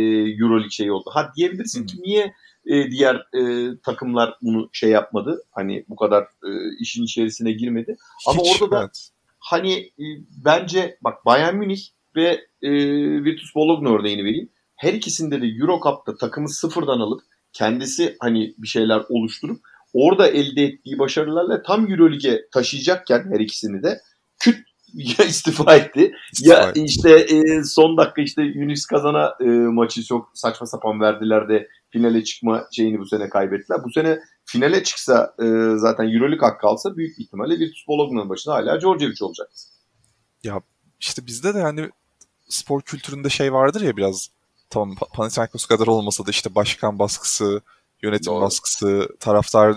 [0.41, 1.11] Euroleague şeyi oldu.
[1.12, 2.33] Ha diyebilirsin ki niye
[2.67, 5.43] e, diğer e, takımlar bunu şey yapmadı.
[5.51, 6.51] Hani bu kadar e,
[6.81, 7.97] işin içerisine girmedi.
[8.21, 9.09] Hiç, Ama orada da evet.
[9.39, 10.05] hani e,
[10.45, 11.83] bence bak Bayern Münih
[12.17, 12.71] ve e,
[13.25, 14.49] Virtus Bologna örneğini vereyim.
[14.77, 17.21] Her ikisinde de Euro Cup'ta takımı sıfırdan alıp
[17.53, 19.61] kendisi hani bir şeyler oluşturup
[19.93, 24.01] orada elde ettiği başarılarla tam Euroleague'e taşıyacakken her ikisini de
[24.39, 24.59] küt
[24.95, 26.85] ya istifa etti istifa ya etti.
[26.85, 32.24] işte e, son dakika işte Yunus Kazan'a e, maçı çok saçma sapan verdiler de finale
[32.24, 33.84] çıkma şeyini bu sene kaybettiler.
[33.84, 35.45] Bu sene finale çıksa e,
[35.76, 39.51] zaten Euroleague hakkı alsa büyük bir ihtimalle Virtus Bologna'nın başında hala Djordjevic olacak.
[40.43, 40.61] Ya
[41.01, 41.90] işte bizde de yani
[42.49, 44.28] spor kültüründe şey vardır ya biraz
[44.70, 47.61] tamam Panathinaikos kadar olmasa da işte başkan baskısı,
[48.03, 48.43] yönetim Doğru.
[48.43, 49.76] baskısı, taraftar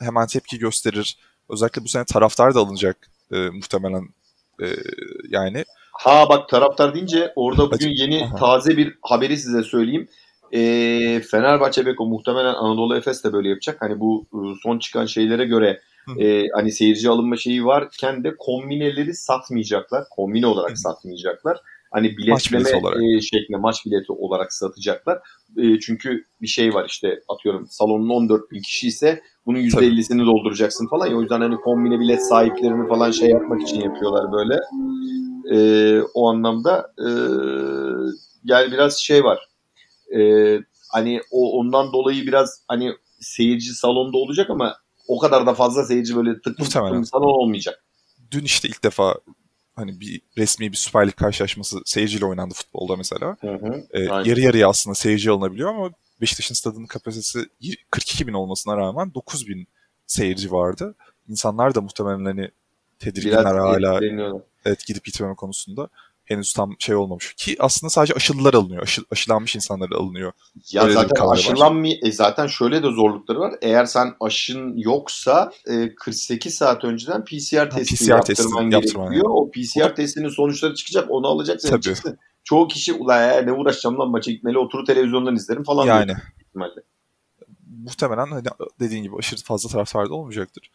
[0.00, 1.18] hemen tepki gösterir.
[1.48, 2.96] Özellikle bu sene taraftar da alınacak
[3.32, 4.08] e, muhtemelen
[4.62, 4.66] e,
[5.28, 5.64] yani.
[5.92, 10.08] Ha bak taraftar deyince orada bugün yeni taze bir haberi size söyleyeyim.
[10.52, 13.76] E, Fenerbahçe Beko muhtemelen Anadolu Efes de böyle yapacak.
[13.80, 15.80] Hani bu e, son çıkan şeylere göre
[16.18, 20.04] e, hani seyirci alınma şeyi varken de kombineleri satmayacaklar.
[20.10, 21.58] Kombine olarak satmayacaklar.
[21.90, 22.94] Hani biletleme maç.
[22.96, 25.18] E, şeklinde maç bileti olarak satacaklar.
[25.56, 30.86] E, çünkü bir şey var işte atıyorum salonun 14 bin kişi ise bunun %50'sini dolduracaksın
[30.86, 31.16] falan ya.
[31.16, 34.60] O yüzden hani kombine bilet sahiplerini falan şey yapmak için yapıyorlar böyle.
[35.54, 37.08] E, o anlamda e,
[38.44, 39.49] yani biraz şey var.
[40.18, 40.20] E,
[40.92, 44.76] hani o ondan dolayı biraz hani seyirci salonda olacak ama
[45.08, 47.84] o kadar da fazla seyirci böyle tıklım tıklım salon olmayacak.
[48.30, 49.14] Dün işte ilk defa
[49.76, 53.36] hani bir resmi bir Süper Lig karşılaşması seyirciyle oynandı futbolda mesela.
[53.40, 55.90] Hı hı, ee, yarı yarıya aslında seyirci alınabiliyor ama
[56.20, 57.48] Beşiktaş'ın stadının kapasitesi
[57.90, 59.66] 42 bin olmasına rağmen 9 bin
[60.06, 60.94] seyirci vardı.
[61.28, 62.50] İnsanlar da muhtemelen hani
[62.98, 64.00] tedirginler Biraz hala
[64.64, 65.88] evet, gidip gitmeme konusunda
[66.30, 67.34] henüz tam şey olmamış.
[67.34, 68.82] Ki aslında sadece aşılılar alınıyor.
[68.82, 70.32] Aşı, aşılanmış insanlar alınıyor.
[70.72, 71.96] Ya Öyle zaten aşılanmıyor.
[72.02, 73.54] E zaten şöyle de zorlukları var.
[73.62, 79.12] Eğer sen aşın yoksa e, 48 saat önceden PCR testi PCR yaptırman gerekiyor.
[79.12, 79.22] Yani.
[79.28, 81.10] O PCR testinin sonuçları çıkacak.
[81.10, 81.70] Onu alacaksın.
[81.70, 81.82] Tabii.
[81.82, 82.18] Çıksın.
[82.44, 85.86] Çoğu kişi ulan ya ne uğraşacağım lan maça gitmeli oturup televizyondan izlerim falan.
[85.86, 86.12] Yani.
[87.84, 88.44] Muhtemelen hani
[88.80, 90.70] dediğin gibi aşırı fazla taraftarda olmayacaktır.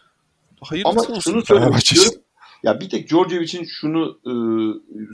[0.62, 2.22] Hayır Ama şunu söylemek istiyorum.
[2.66, 4.34] Ya bir tek Georgievic'in şunu e,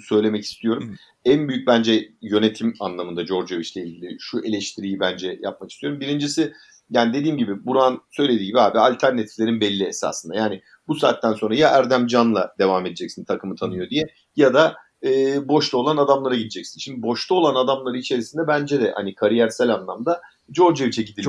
[0.07, 0.89] söylemek istiyorum.
[0.89, 0.95] Hı.
[1.25, 5.99] En büyük bence yönetim anlamında Georgievic'le ilgili şu eleştiriyi bence yapmak istiyorum.
[5.99, 6.53] Birincisi
[6.89, 10.35] yani dediğim gibi Buran söylediği gibi abi alternatiflerin belli esasında.
[10.35, 14.03] Yani bu saatten sonra ya Erdem Can'la devam edeceksin takımı tanıyor diye
[14.35, 15.09] ya da e,
[15.47, 16.79] boşta olan adamlara gideceksin.
[16.79, 20.21] Şimdi boşta olan adamları içerisinde bence de hani kariyersel anlamda
[20.51, 21.25] Georgievic'e gidilmeli.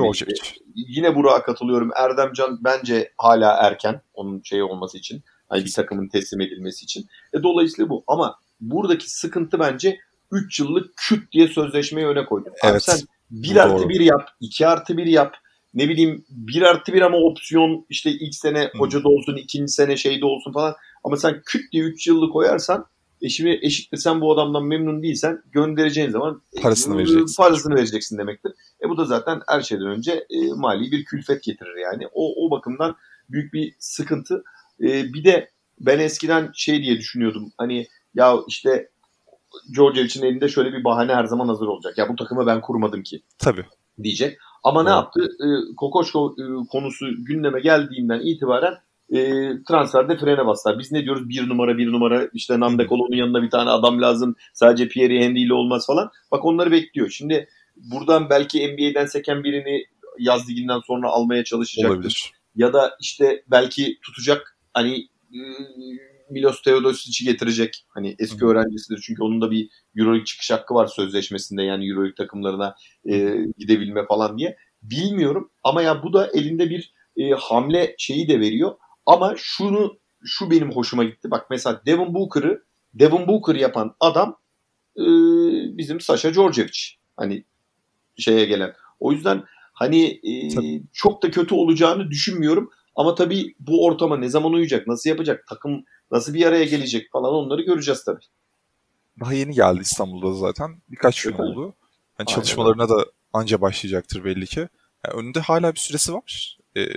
[0.75, 1.91] Yine Burak'a katılıyorum.
[1.95, 5.23] Erdem Can bence hala erken onun şey olması için.
[5.49, 7.05] Hani bir takımın teslim edilmesi için.
[7.33, 8.03] E, dolayısıyla bu.
[8.07, 9.99] Ama buradaki sıkıntı bence
[10.31, 12.51] 3 yıllık küt diye sözleşmeyi öne koydun.
[12.63, 12.73] Evet.
[12.73, 12.99] Abi sen
[13.31, 15.35] 1 artı 1 yap, 2 artı 1 yap.
[15.73, 19.97] Ne bileyim 1 artı 1 ama opsiyon işte ilk sene hoca da olsun, ikinci sene
[19.97, 20.75] şeyde olsun falan.
[21.03, 22.85] Ama sen küt diye 3 yıllık koyarsan
[23.23, 27.35] e şimdi eşitli sen bu adamdan memnun değilsen göndereceğin zaman e, parasını vereceksin.
[27.37, 28.51] Parasını vereceksin demektir.
[28.85, 32.07] E bu da zaten her şeyden önce e, mali bir külfet getirir yani.
[32.13, 32.95] O, o bakımdan
[33.29, 34.43] büyük bir sıkıntı.
[34.83, 37.51] E, bir de ben eskiden şey diye düşünüyordum.
[37.57, 38.89] Hani ya işte
[39.75, 41.97] Georgievic'in elinde şöyle bir bahane her zaman hazır olacak.
[41.97, 43.21] Ya bu takımı ben kurmadım ki.
[43.37, 43.65] Tabii.
[44.03, 44.37] Diyecek.
[44.63, 44.87] Ama evet.
[44.87, 45.21] ne yaptı?
[45.21, 48.73] E, Kokoşko e, konusu gündeme geldiğinden itibaren
[49.09, 49.19] e,
[49.67, 50.79] transferde frene bastılar.
[50.79, 51.29] Biz ne diyoruz?
[51.29, 54.35] Bir numara bir numara işte Nande Kolon'un yanında bir tane adam lazım.
[54.53, 56.11] Sadece Pierre Henry ile olmaz falan.
[56.31, 57.09] Bak onları bekliyor.
[57.09, 59.85] Şimdi buradan belki NBA'den seken birini
[60.19, 61.95] yaz liginden sonra almaya çalışacaktır.
[61.95, 62.31] Olabilir.
[62.55, 65.07] Ya da işte belki tutacak hani
[66.29, 67.85] Milos Teodosic'i getirecek.
[67.89, 68.47] Hani eski Hı.
[68.47, 72.75] öğrencisidir çünkü onun da bir Euroleague çıkış hakkı var sözleşmesinde yani Euroleague takımlarına
[73.09, 74.57] e, gidebilme falan diye.
[74.81, 78.75] Bilmiyorum ama ya bu da elinde bir e, hamle şeyi de veriyor.
[79.05, 81.31] Ama şunu şu benim hoşuma gitti.
[81.31, 82.63] Bak mesela Devin Booker'ı
[82.93, 84.37] Devin Booker yapan adam
[84.97, 85.03] e,
[85.77, 86.79] bizim Sasha Djordjevic.
[87.17, 87.43] Hani
[88.17, 88.73] şeye gelen.
[88.99, 89.43] O yüzden
[89.73, 90.33] hani e,
[90.93, 92.71] çok da kötü olacağını düşünmüyorum.
[92.95, 97.33] Ama tabii bu ortama ne zaman uyacak, nasıl yapacak, takım nasıl bir araya gelecek falan
[97.33, 98.25] onları göreceğiz tabii.
[99.19, 100.81] Daha yeni geldi İstanbul'da zaten.
[100.91, 101.73] Birkaç gün oldu.
[102.19, 104.69] Yani çalışmalarına da anca başlayacaktır belli ki.
[105.05, 106.57] Yani önünde hala bir süresi var.
[106.77, 106.87] Ee,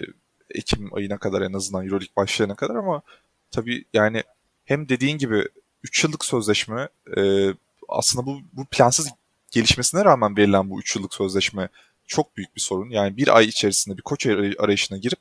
[0.51, 3.03] Ekim ayına kadar en azından Euroleague başlayana kadar ama
[3.51, 4.23] tabii yani
[4.65, 5.49] hem dediğin gibi
[5.83, 7.49] 3 yıllık sözleşme e,
[7.89, 9.09] aslında bu, bu plansız
[9.51, 11.69] gelişmesine rağmen verilen bu 3 yıllık sözleşme
[12.07, 12.91] çok büyük bir sorun.
[12.91, 14.27] Yani bir ay içerisinde bir koç
[14.59, 15.19] arayışına girip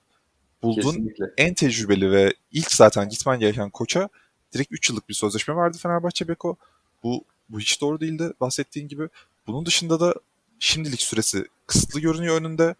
[0.65, 1.25] bulduğun Kesinlikle.
[1.37, 4.09] en tecrübeli ve ilk zaten gitmen gereken koça
[4.53, 6.57] direkt 3 yıllık bir sözleşme verdi Fenerbahçe Beko.
[7.03, 9.09] Bu bu hiç doğru değildi bahsettiğin gibi.
[9.47, 10.13] Bunun dışında da
[10.59, 12.75] şimdilik süresi kısıtlı görünüyor önünde.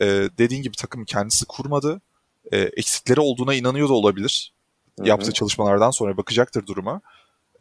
[0.00, 2.00] Ee, dediğin gibi takım kendisi kurmadı.
[2.52, 4.52] Ee, eksikleri olduğuna inanıyor da olabilir.
[4.98, 5.08] Hı-hı.
[5.08, 7.00] Yaptığı çalışmalardan sonra bakacaktır duruma.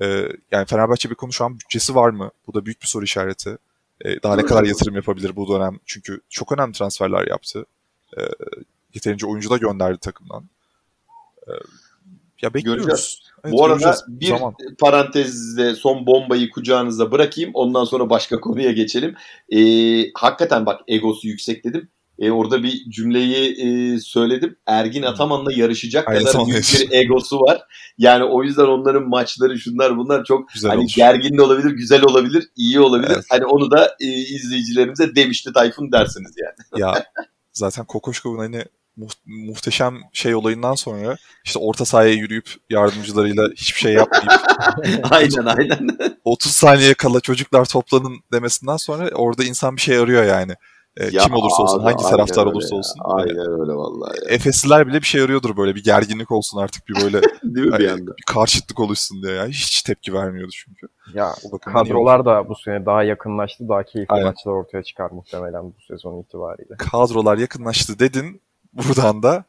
[0.02, 2.32] Ee, yani Fenerbahçe Beko'nun şu an bütçesi var mı?
[2.48, 3.58] Bu da büyük bir soru işareti.
[4.06, 5.80] Ee, daha ne kadar yatırım yapabilir bu dönem?
[5.86, 7.66] Çünkü çok önemli transferler yaptı.
[8.18, 8.22] Ee,
[8.94, 10.50] yeterince oyuncu da gönderdi takımdan.
[11.48, 11.52] Ee,
[12.42, 12.86] Ya bekliyoruz.
[12.86, 13.20] Göreceğiz.
[13.44, 14.56] Evet, Bu arada bir zaman.
[14.80, 17.52] parantezde son bombayı kucağınıza bırakayım.
[17.54, 19.16] Ondan sonra başka konuya geçelim.
[19.50, 21.90] Ee, hakikaten bak egosu yüksek dedim.
[22.20, 24.56] Ee, orada bir cümleyi e, söyledim.
[24.68, 27.62] Ergin Ataman'la yarışacak Aynen, kadar büyük bir egosu var.
[27.98, 30.92] Yani o yüzden onların maçları şunlar bunlar çok güzel hani olur.
[30.96, 33.12] gergin de olabilir, güzel olabilir, iyi olabilir.
[33.16, 33.26] Evet.
[33.30, 36.82] Hani onu da e, izleyicilerimize demişti Tayfun dersiniz yani.
[36.82, 37.04] Ya
[37.54, 38.64] zaten Kokoşkov'un hani
[39.26, 44.42] muhteşem şey olayından sonra işte orta sahaya yürüyüp yardımcılarıyla hiçbir şey yapmayıp
[45.12, 50.56] aynen aynen 30 saniye kala çocuklar toplanın demesinden sonra orada insan bir şey arıyor yani.
[50.98, 52.80] E, ya kim olursa olsun, abi, hangi taraftar olursa ya.
[52.80, 53.02] olsun.
[53.04, 54.18] Aynen yani, öyle vallahi.
[54.18, 54.36] Ya.
[54.36, 57.88] Efesliler bile bir şey arıyordur böyle bir gerginlik olsun artık bir böyle Değil mi bir,
[57.88, 58.12] anda?
[58.18, 59.48] bir karşıtlık oluşsun diye ya.
[59.48, 60.88] Hiç tepki vermiyordu çünkü.
[61.14, 63.70] Ya kadrolar da bu sene daha yakınlaştı.
[63.70, 64.28] Daha keyifli Aynen.
[64.28, 66.76] maçlar ortaya çıkar muhtemelen bu sezon itibariyle.
[66.78, 68.42] Kadrolar yakınlaştı dedin.
[68.74, 69.46] Buradan da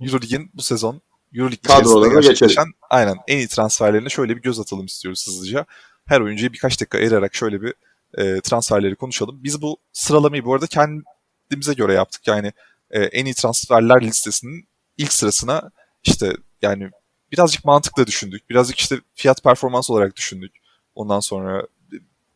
[0.00, 1.00] Euroleague'in bu sezon
[1.34, 5.66] Euroleague kadrolarına gerçekleşen aynen en iyi transferlerine şöyle bir göz atalım istiyoruz hızlıca.
[6.06, 7.74] Her oyuncuyu birkaç dakika ayırarak şöyle bir
[8.14, 9.44] e, transferleri konuşalım.
[9.44, 12.26] Biz bu sıralamayı bu arada kendimize göre yaptık.
[12.26, 12.52] Yani
[12.90, 15.70] e, en iyi transferler listesinin ilk sırasına
[16.04, 16.90] işte yani
[17.32, 18.50] birazcık mantıkla düşündük.
[18.50, 20.52] Birazcık işte fiyat performans olarak düşündük.
[20.94, 21.66] Ondan sonra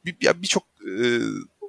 [0.04, 1.20] birçok bir, e,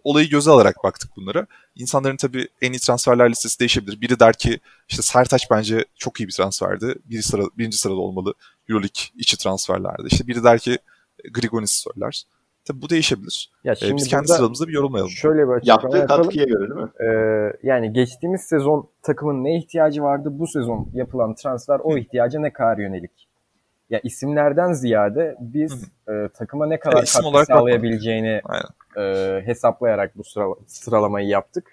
[0.03, 1.47] olayı göze alarak baktık bunlara.
[1.75, 4.01] İnsanların tabii en iyi transferler listesi değişebilir.
[4.01, 6.95] Biri der ki işte Sertaç bence çok iyi bir transferdi.
[7.05, 8.33] Biri sıra, birinci sırada olmalı
[8.69, 10.07] Euroleague içi transferlerde.
[10.07, 10.77] İşte biri der ki
[11.33, 12.23] Grigonis söyler.
[12.65, 13.51] Tabii bu değişebilir.
[13.63, 15.11] Ya ee, şimdi Biz kendi sıramızda bir yorumlayalım.
[15.11, 16.89] Şöyle bir Yaptığı katkıya göre değil mi?
[16.99, 20.29] Ee, yani geçtiğimiz sezon takımın ne ihtiyacı vardı?
[20.31, 23.30] Bu sezon yapılan transfer o ihtiyaca ne kadar yönelik?
[23.91, 28.41] Ya isimlerden ziyade biz e, takıma ne kadar evet, katkı sağlayabileceğini
[28.97, 29.01] e,
[29.45, 31.71] hesaplayarak bu sıra, sıralamayı yaptık.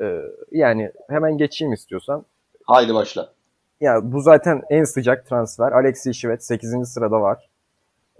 [0.00, 2.24] E, yani hemen geçeyim istiyorsan.
[2.64, 3.32] Haydi başla.
[3.80, 5.72] Ya bu zaten en sıcak transfer.
[5.72, 6.88] Alexey Şivet 8.
[6.88, 7.48] sırada var.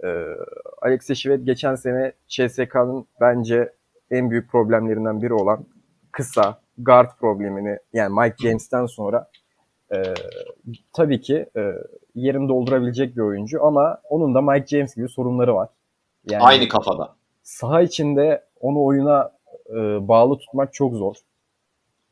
[0.03, 0.07] E,
[0.81, 3.73] Alexey Şivet geçen sene CSK'nın bence
[4.11, 5.65] en büyük problemlerinden biri olan
[6.11, 9.29] kısa guard problemini yani Mike James'ten sonra
[9.91, 10.03] e,
[10.93, 11.73] tabii ki e,
[12.21, 15.69] yerini doldurabilecek bir oyuncu ama onun da Mike James gibi sorunları var.
[16.29, 17.15] Yani Aynı kafada.
[17.43, 19.31] Saha içinde onu oyuna
[19.69, 21.15] e, bağlı tutmak çok zor.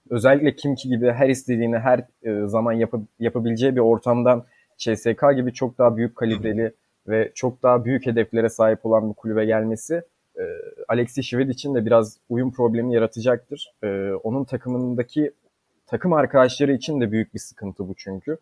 [0.09, 4.43] Özellikle Kimki gibi her istediğini her e, zaman yap yapabileceği bir ortamdan
[4.77, 6.73] CSK gibi çok daha büyük kalibreli
[7.07, 10.01] ve çok daha büyük hedeflere sahip olan bir kulübe gelmesi
[10.39, 10.43] e,
[10.87, 13.73] Alexi Şived için de biraz uyum problemi yaratacaktır.
[13.83, 15.31] E, onun takımındaki
[15.87, 18.37] takım arkadaşları için de büyük bir sıkıntı bu çünkü.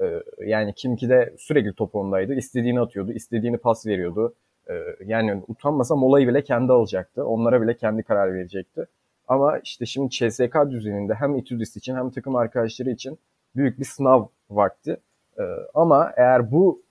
[0.00, 2.34] E, yani Kimki de sürekli top ondaydı.
[2.34, 4.34] İstediğini atıyordu, istediğini pas veriyordu.
[4.70, 4.74] E,
[5.06, 7.24] yani utanmasa molayı bile kendi alacaktı.
[7.26, 8.86] Onlara bile kendi karar verecekti.
[9.28, 13.18] Ama işte şimdi CSK düzeninde hem Itudis için hem takım arkadaşları için
[13.56, 14.96] büyük bir sınav vakti.
[15.38, 15.42] E,
[15.74, 16.82] ama eğer bu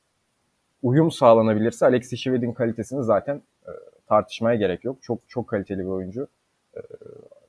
[0.84, 3.72] uyum sağlanabilirse Alexis Şived'in kalitesini zaten e,
[4.08, 4.98] tartışmaya gerek yok.
[5.02, 6.28] Çok çok kaliteli bir oyuncu.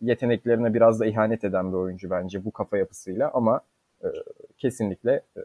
[0.01, 3.61] Yeteneklerine biraz da ihanet eden bir oyuncu bence bu kafa yapısıyla ama
[4.05, 4.09] e,
[4.59, 5.41] kesinlikle e,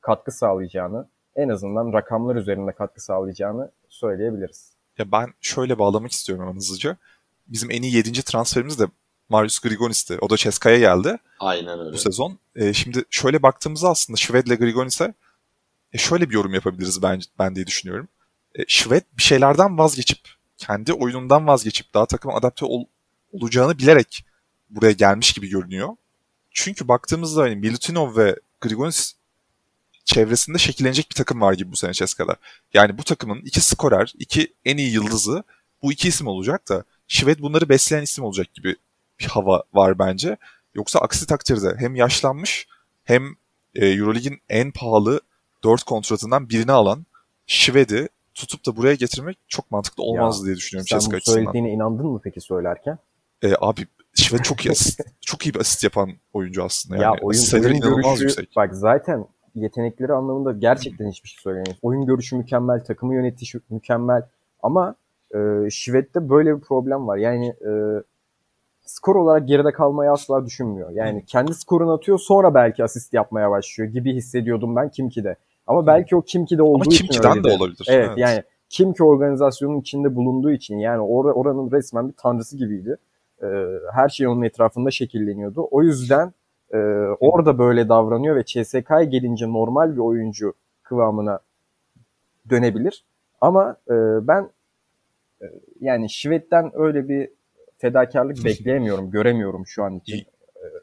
[0.00, 4.72] katkı sağlayacağını, en azından rakamlar üzerinde katkı sağlayacağını söyleyebiliriz.
[4.98, 6.96] Ya ben şöyle bağlamak istiyorum hemen hızlıca.
[7.48, 8.22] Bizim en iyi 7.
[8.22, 8.84] transferimiz de
[9.28, 10.18] Marius Grigonis'ti.
[10.20, 11.18] O da Ceska'ya geldi.
[11.40, 11.92] Aynen öyle.
[11.92, 12.38] Bu sezon.
[12.56, 15.14] E, şimdi şöyle baktığımızda aslında Şved'le Grigonis'e
[15.92, 18.08] e, şöyle bir yorum yapabiliriz ben, ben diye düşünüyorum.
[18.54, 20.18] E, Şved bir şeylerden vazgeçip,
[20.56, 22.84] kendi oyunundan vazgeçip daha takım adapte ol,
[23.32, 24.24] olacağını bilerek
[24.70, 25.88] buraya gelmiş gibi görünüyor.
[26.64, 29.14] Çünkü baktığımızda hani Milutinov ve Grigonis
[30.04, 32.36] çevresinde şekillenecek bir takım var gibi bu sene Ceska'da.
[32.74, 35.44] Yani bu takımın iki skorer, iki en iyi yıldızı
[35.82, 38.76] bu iki isim olacak da Şved bunları besleyen isim olacak gibi
[39.20, 40.36] bir hava var bence.
[40.74, 42.66] Yoksa aksi takdirde hem yaşlanmış
[43.04, 43.36] hem
[43.74, 45.20] e, Euroleague'in en pahalı
[45.64, 47.06] 4 kontratından birini alan
[47.46, 51.36] Şved'i tutup da buraya getirmek çok mantıklı olmazdı ya, diye düşünüyorum Ceska açısından.
[51.36, 52.98] Sen söylediğine inandın mı peki söylerken?
[53.42, 53.86] E, abi
[54.22, 57.02] Şved çok iyi asist, çok iyi bir asist yapan oyuncu aslında.
[57.02, 57.04] Yani.
[57.04, 58.56] Ya oyun, oyun görüşü, yüksek.
[58.56, 61.78] Bak zaten yetenekleri anlamında gerçekten hiçbir şey söylemeyiz.
[61.82, 64.22] Oyun görüşü mükemmel, takımı yönetişi mükemmel
[64.62, 64.94] ama
[65.34, 65.38] e,
[65.70, 67.16] Şved'de böyle bir problem var.
[67.16, 67.70] Yani e,
[68.80, 70.90] skor olarak geride kalmayı asla düşünmüyor.
[70.90, 75.36] Yani kendi skorunu atıyor sonra belki asist yapmaya başlıyor gibi hissediyordum ben Kimki'de.
[75.66, 77.86] Ama belki o Kimki'de olduğu Ama Kimki'den için de olabilir.
[77.88, 82.96] Evet, evet yani Kimki organizasyonun içinde bulunduğu için yani or oranın resmen bir tanrısı gibiydi.
[83.42, 83.46] Ee,
[83.94, 85.68] her şey onun etrafında şekilleniyordu.
[85.70, 86.32] O yüzden
[86.72, 86.78] e,
[87.20, 91.40] orada böyle davranıyor ve CSK'ya gelince normal bir oyuncu kıvamına
[92.50, 93.04] dönebilir.
[93.40, 93.94] Ama e,
[94.28, 94.50] ben
[95.42, 95.46] e,
[95.80, 97.30] yani Şved'den öyle bir
[97.78, 100.26] fedakarlık bekleyemiyorum, göremiyorum şu an için.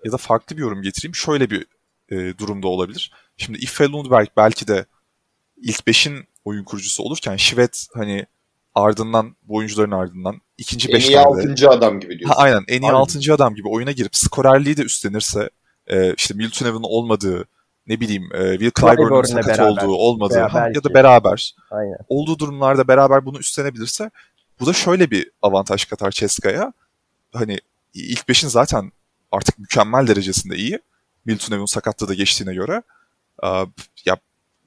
[0.06, 1.16] Ya da farklı bir yorum getireyim.
[1.16, 1.68] Şöyle bir
[2.10, 3.12] e, durumda olabilir.
[3.38, 4.86] Şimdi Iffe Lundberg belki de
[5.58, 8.26] ilk 5'in oyun kurucusu olurken Şivet hani
[8.76, 11.42] ardından bu oyuncuların ardından ikinci beşlerde.
[11.42, 11.70] En iyi 6.
[11.70, 12.36] adam gibi diyorsun.
[12.36, 13.34] Ha, aynen en iyi 6.
[13.34, 15.50] adam gibi oyuna girip skorerliği de üstlenirse
[15.88, 17.46] e, işte Milton olmadığı
[17.88, 19.72] ne bileyim e, Will Clyburn'un sakat beraber.
[19.72, 21.98] olduğu olmadığı ha, ya da beraber aynen.
[22.10, 24.12] olduğu durumlarda beraber bunu üstlenebilirse
[24.60, 26.74] bu da şöyle bir avantaj katar Ceska'ya.
[27.34, 27.58] Hani
[27.94, 28.92] ilk beşin zaten
[29.32, 30.80] artık mükemmel derecesinde iyi.
[31.26, 32.82] Milton sakatlığı da geçtiğine göre.
[34.06, 34.18] Ya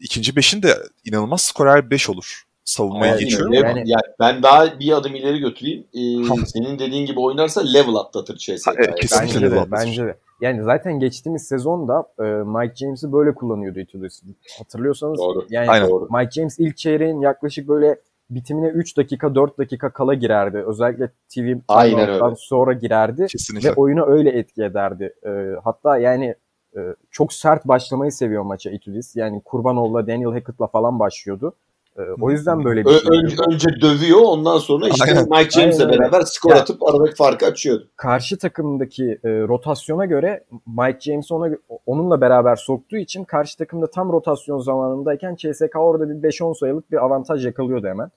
[0.01, 2.47] ikinci beşin de inanılmaz skorer 5 olur.
[2.69, 3.25] Savunmaya Aynen.
[3.25, 3.53] geçiyorum.
[3.53, 5.85] Level, yani, yani ben daha bir adım ileri götüreyim.
[5.95, 8.75] Ee, senin dediğin gibi oynarsa level atlatır CSK'ya.
[8.79, 10.16] Evet, kesinlikle bence de, bence de.
[10.41, 14.23] Yani zaten geçtiğimiz sezonda e, Mike James'i böyle kullanıyordu Itudis.
[14.59, 15.47] Hatırlıyorsanız doğru.
[15.51, 15.89] yani Aynen.
[15.89, 16.09] Doğru.
[16.11, 18.01] Mike James ilk çeyreğin yaklaşık böyle
[18.31, 20.64] bitimine 3 dakika 4 dakika kala girerdi.
[20.66, 23.71] Özellikle TV Aynen sonra girerdi Kesinlikle.
[23.71, 25.14] ve oyunu öyle etki ederdi.
[25.27, 25.31] E,
[25.64, 26.35] hatta yani
[26.77, 29.16] e, çok sert başlamayı seviyor maça Itudis.
[29.16, 31.55] Yani Kurbanov'la Daniel Hackett'la falan başlıyordu.
[31.99, 33.18] E, o yüzden böyle bir şey.
[33.18, 35.28] Önce, önce dövüyor ondan sonra işte Aynen.
[35.30, 37.88] Mike James'le beraber skor yani, atıp aradaki farkı açıyordu.
[37.96, 41.55] Karşı takımdaki e, rotasyona göre Mike James ona
[41.86, 47.05] onunla beraber soktuğu için karşı takımda tam rotasyon zamanındayken CSK orada bir 5-10 sayılık bir
[47.05, 48.11] avantaj yakalıyordu hemen.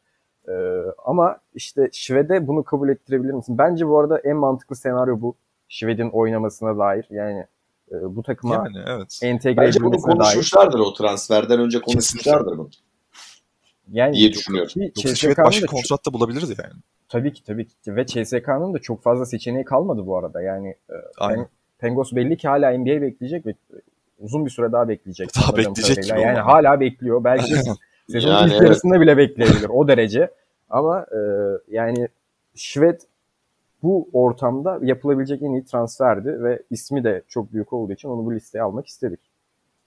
[0.49, 0.51] Ee,
[1.05, 3.57] ama işte Şved'e bunu kabul ettirebilir misin?
[3.57, 5.35] Bence bu arada en mantıklı senaryo bu.
[5.67, 7.07] Şved'in oynamasına dair.
[7.09, 7.45] Yani
[7.91, 9.19] e, bu takıma yani, evet.
[9.21, 10.83] entegre Bence bunu konuşmuşlardır dair.
[10.83, 12.69] o transferden önce konuşmuşlardır bunu.
[13.91, 14.71] Yani diye düşünüyorum.
[14.75, 16.73] Yoksa Şved başka kontratta bulabilirdi yani.
[17.09, 17.95] Tabii ki tabii ki.
[17.95, 20.41] Ve CSK'nın da çok fazla seçeneği kalmadı bu arada.
[20.41, 21.47] Yani e, Aynen.
[21.79, 23.53] Pengos belli ki hala NBA bekleyecek ve
[24.19, 25.29] uzun bir süre daha bekleyecek.
[25.35, 27.23] Daha bekleyecek Yani hala bekliyor.
[27.23, 27.55] Belki
[28.09, 29.03] sezonun yani, ilk yarısında evet.
[29.03, 30.31] bile bekleyebilir o derece.
[30.69, 31.19] Ama e,
[31.67, 32.07] yani
[32.55, 32.99] Şved
[33.83, 38.33] bu ortamda yapılabilecek en iyi transferdi ve ismi de çok büyük olduğu için onu bu
[38.33, 39.19] listeye almak istedik.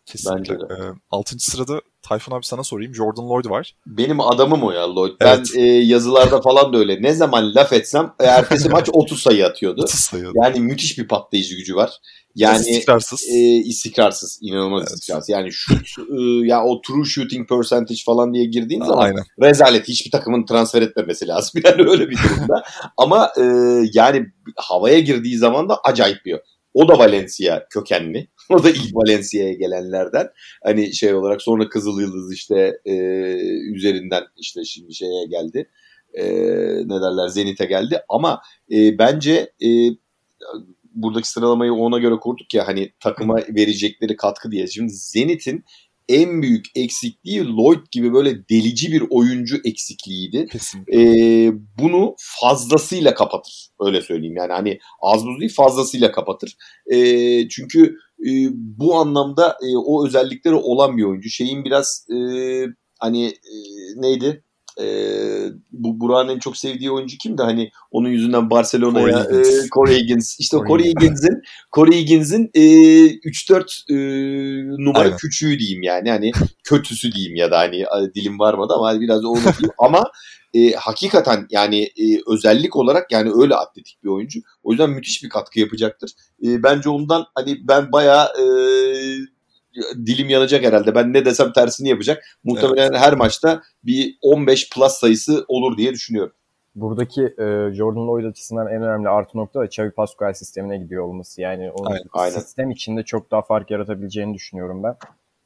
[0.07, 0.55] Kesinlikle.
[0.55, 0.75] Bence de.
[0.75, 1.39] Ee, 6.
[1.39, 2.95] sırada Tayfun abi sana sorayım.
[2.95, 3.77] Jordan Lloyd var.
[3.87, 5.13] Benim adamım o ya Lloyd.
[5.21, 5.39] Evet.
[5.55, 7.03] Ben e, yazılarda falan da öyle.
[7.03, 9.83] Ne zaman laf etsem e, ertesi maç 30 sayı atıyordu.
[9.83, 10.25] 30 sayı.
[10.43, 11.91] Yani müthiş bir patlayıcı gücü var.
[12.35, 13.25] Yani istikrarsız.
[13.29, 14.39] E, istikrarsız.
[14.43, 14.93] İnanılmaz evet.
[14.93, 15.29] istikrarsız.
[15.29, 19.25] Yani shoot e, ya o true shooting percentage falan diye girdiğin zaman Aynen.
[19.43, 19.89] rezalet.
[19.89, 21.63] Hiçbir takımın transfer etmemesi lazım.
[21.65, 22.65] Yani öyle bir durumda.
[22.97, 23.43] Ama e,
[23.93, 24.27] yani
[24.57, 26.41] havaya girdiği zaman da acayip bir
[26.75, 28.29] o da Valencia kökenli.
[28.51, 30.29] O da ilk Valencia'ya gelenlerden.
[30.65, 32.95] Hani şey olarak sonra Kızıl Yıldız işte e,
[33.75, 35.69] üzerinden işte şimdi şeye geldi.
[36.15, 36.25] E,
[36.85, 38.01] ne derler Zenit'e geldi.
[38.09, 38.41] Ama
[38.73, 39.69] e, bence e,
[40.95, 44.67] buradaki sıralamayı ona göre kurduk ya hani takıma verecekleri katkı diye.
[44.67, 45.65] Şimdi Zenit'in
[46.09, 50.47] en büyük eksikliği Lloyd gibi böyle delici bir oyuncu eksikliğiydi.
[50.93, 53.69] Ee, bunu fazlasıyla kapatır.
[53.81, 56.57] Öyle söyleyeyim yani hani az buz değil fazlasıyla kapatır.
[56.93, 57.97] Ee, çünkü
[58.27, 61.29] e, bu anlamda e, o özellikleri olan bir oyuncu.
[61.29, 62.17] Şeyin biraz e,
[63.01, 63.55] hani e,
[63.97, 64.45] neydi?
[64.81, 64.87] e,
[65.73, 67.43] bu Burak'ın en çok sevdiği oyuncu kimdi?
[67.43, 69.41] Hani onun yüzünden Barcelona'ya Corey.
[69.41, 70.41] E, Corey Higgins.
[70.41, 73.95] İşte Corey, Corey Higgins'in Corey Higgins'in e, 3-4 e,
[74.85, 75.17] numara Aynen.
[75.17, 76.11] küçüğü diyeyim yani.
[76.11, 76.33] Hani
[76.65, 79.75] kötüsü diyeyim ya da hani dilim varmadı ama biraz onu diyeyim.
[79.79, 80.03] ama
[80.55, 84.41] e, hakikaten yani e, özellik olarak yani öyle atletik bir oyuncu.
[84.63, 86.11] O yüzden müthiş bir katkı yapacaktır.
[86.43, 88.45] E, bence ondan hani ben bayağı e,
[90.07, 90.95] dilim yanacak herhalde.
[90.95, 92.25] Ben ne desem tersini yapacak.
[92.45, 93.01] Muhtemelen evet.
[93.01, 96.33] her maçta bir 15 plus sayısı olur diye düşünüyorum.
[96.75, 101.41] Buradaki e, Jordan Lloyd açısından en önemli artı nokta da Xavi Pascual sistemine gidiyor olması.
[101.41, 104.97] Yani o aynen, sistem içinde çok daha fark yaratabileceğini düşünüyorum ben.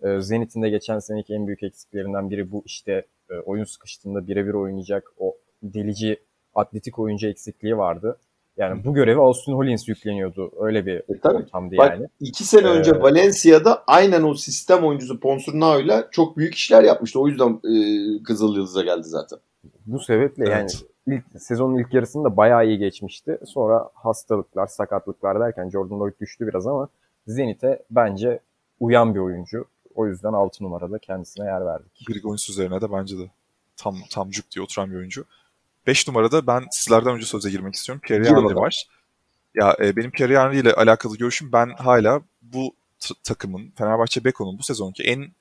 [0.03, 4.55] E, Zenit'in de geçen seneki en büyük eksiklerinden biri bu işte e, oyun sıkıştığında birebir
[4.55, 6.20] oynayacak o delici
[6.55, 8.18] atletik oyuncu eksikliği vardı.
[8.57, 10.53] Yani bu görevi Austin Hollins yükleniyordu.
[10.61, 11.36] Öyle bir e, tabii.
[11.36, 12.09] ortamdı Bak, yani.
[12.20, 17.20] İki sene ee, önce Valencia'da aynen o sistem oyuncusu Ponsurnao'yla çok büyük işler yapmıştı.
[17.20, 17.72] O yüzden e,
[18.22, 19.38] Kızıl Yıldız'a geldi zaten.
[19.86, 20.57] Bu sebeple evet.
[20.57, 20.70] yani
[21.07, 23.38] ilk sezonun ilk yarısında bayağı iyi geçmişti.
[23.44, 26.88] Sonra hastalıklar, sakatlıklar derken Jordan Lloyd düştü biraz ama
[27.26, 28.40] Zenit'e bence
[28.80, 29.64] uyan bir oyuncu.
[29.99, 32.07] O yüzden 6 numarada kendisine yer verdik.
[32.07, 33.30] Grigonis üzerine de bence de
[33.76, 35.24] tam tam cuk diye oturan bir oyuncu.
[35.86, 38.01] 5 numarada ben sizlerden önce söze girmek istiyorum.
[38.05, 38.86] Pierre Henry var.
[39.55, 42.74] Ya e, benim Pierre Henry ile alakalı görüşüm ben hala bu
[43.24, 45.32] takımın Fenerbahçe Beko'nun bu sezonki en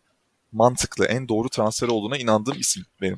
[0.52, 3.18] mantıklı, en doğru transferi olduğuna inandığım isim benim.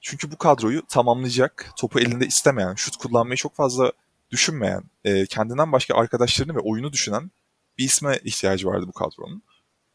[0.00, 3.92] Çünkü bu kadroyu tamamlayacak, topu elinde istemeyen, şut kullanmayı çok fazla
[4.30, 7.30] düşünmeyen, e, kendinden başka arkadaşlarını ve oyunu düşünen
[7.78, 9.42] bir isme ihtiyacı vardı bu kadronun.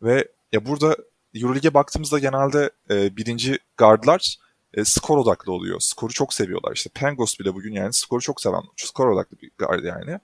[0.01, 0.95] Ve ya burada
[1.33, 4.37] Euroleague'e baktığımızda genelde e, birinci guardlar
[4.73, 5.79] e, skor odaklı oluyor.
[5.79, 6.73] Skoru çok seviyorlar.
[6.75, 10.19] İşte Pengos bile bugün yani skoru çok seven, skor odaklı bir guard yani.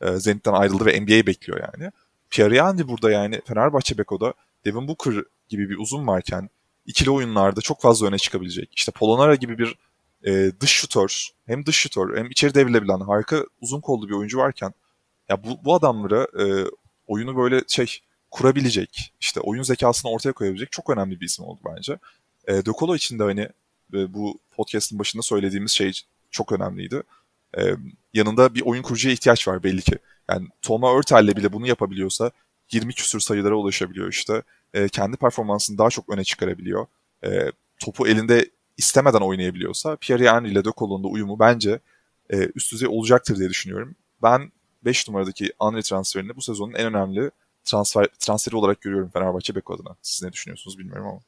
[0.00, 1.92] E, Zenit'ten ayrıldı ve NBA bekliyor yani.
[2.30, 6.50] Pierre burada yani Fenerbahçe Beko'da Devin Booker gibi bir uzun varken
[6.86, 8.72] ikili oyunlarda çok fazla öne çıkabilecek.
[8.76, 9.78] İşte Polonara gibi bir
[10.26, 14.72] e, dış şutör, hem dış şutör hem içeri devrilebilen harika uzun kollu bir oyuncu varken
[15.28, 16.64] ya bu, bu adamlara e,
[17.06, 18.00] oyunu böyle şey
[18.30, 21.98] kurabilecek, işte oyun zekasını ortaya koyabilecek çok önemli bir isim oldu bence.
[22.46, 23.48] E, De Colo için de hani
[23.94, 25.92] e, bu podcast'ın başında söylediğimiz şey
[26.30, 27.02] çok önemliydi.
[27.58, 27.62] E,
[28.14, 29.98] yanında bir oyun kurucuya ihtiyaç var belli ki.
[30.30, 32.30] Yani Toma Örtel'le bile bunu yapabiliyorsa
[32.72, 34.42] 20 küsür sayılara ulaşabiliyor işte.
[34.74, 36.86] E, kendi performansını daha çok öne çıkarabiliyor.
[37.24, 37.52] E,
[37.84, 41.80] topu elinde istemeden oynayabiliyorsa Pierre Henry ile De Colo'nun uyumu bence
[42.30, 43.94] e, üst düzey olacaktır diye düşünüyorum.
[44.22, 44.52] Ben
[44.84, 47.30] 5 numaradaki Henry transferini bu sezonun en önemli
[47.70, 49.96] transfer transferi olarak görüyorum Fenerbahçe Beko adına.
[50.02, 51.20] Siz ne düşünüyorsunuz bilmiyorum ama.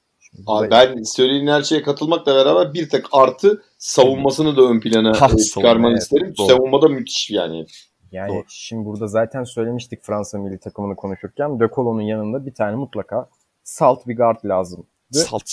[0.46, 5.28] Abi ben söylediğin her şeye katılmakla beraber bir tek artı savunmasını da ön plana ha,
[5.54, 6.34] çıkarmanı evet, isterim.
[6.38, 6.46] Doğru.
[6.46, 7.66] Savunmada müthiş yani.
[8.12, 8.44] Yani Doğru.
[8.48, 13.28] şimdi burada zaten söylemiştik Fransa milli takımını konuşurken De Colo'nun yanında bir tane mutlaka
[13.62, 14.86] salt bir guard lazım.
[15.10, 15.50] Salt.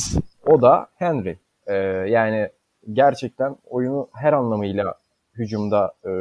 [0.47, 1.39] O da Henry.
[1.67, 1.73] Ee,
[2.09, 2.49] yani
[2.93, 4.93] gerçekten oyunu her anlamıyla
[5.33, 6.11] hücumda e,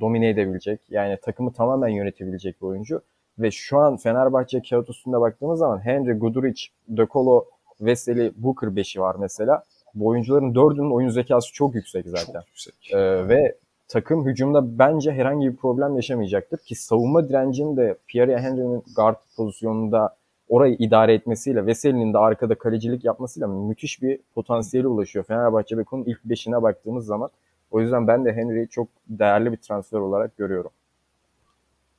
[0.00, 0.80] domine edebilecek.
[0.88, 3.02] Yani takımı tamamen yönetebilecek bir oyuncu.
[3.38, 7.44] Ve şu an Fenerbahçe kağıt üstünde baktığımız zaman Henry, Guduric, De Colo,
[7.80, 9.62] Veseli, Booker beşi var mesela.
[9.94, 12.40] Bu oyuncuların dördünün oyun zekası çok yüksek zaten.
[12.40, 12.92] Çok yüksek.
[12.92, 13.56] Ee, ve
[13.88, 20.16] takım hücumda bence herhangi bir problem yaşamayacaktır ki savunma direncinin de Pierre Henry'nin guard pozisyonunda
[20.48, 25.24] orayı idare etmesiyle Veseli'nin de arkada kalecilik yapmasıyla müthiş bir potansiyeli ulaşıyor.
[25.24, 27.30] Fenerbahçe Beko'nun ilk beşine baktığımız zaman.
[27.70, 30.70] O yüzden ben de Henry'i çok değerli bir transfer olarak görüyorum.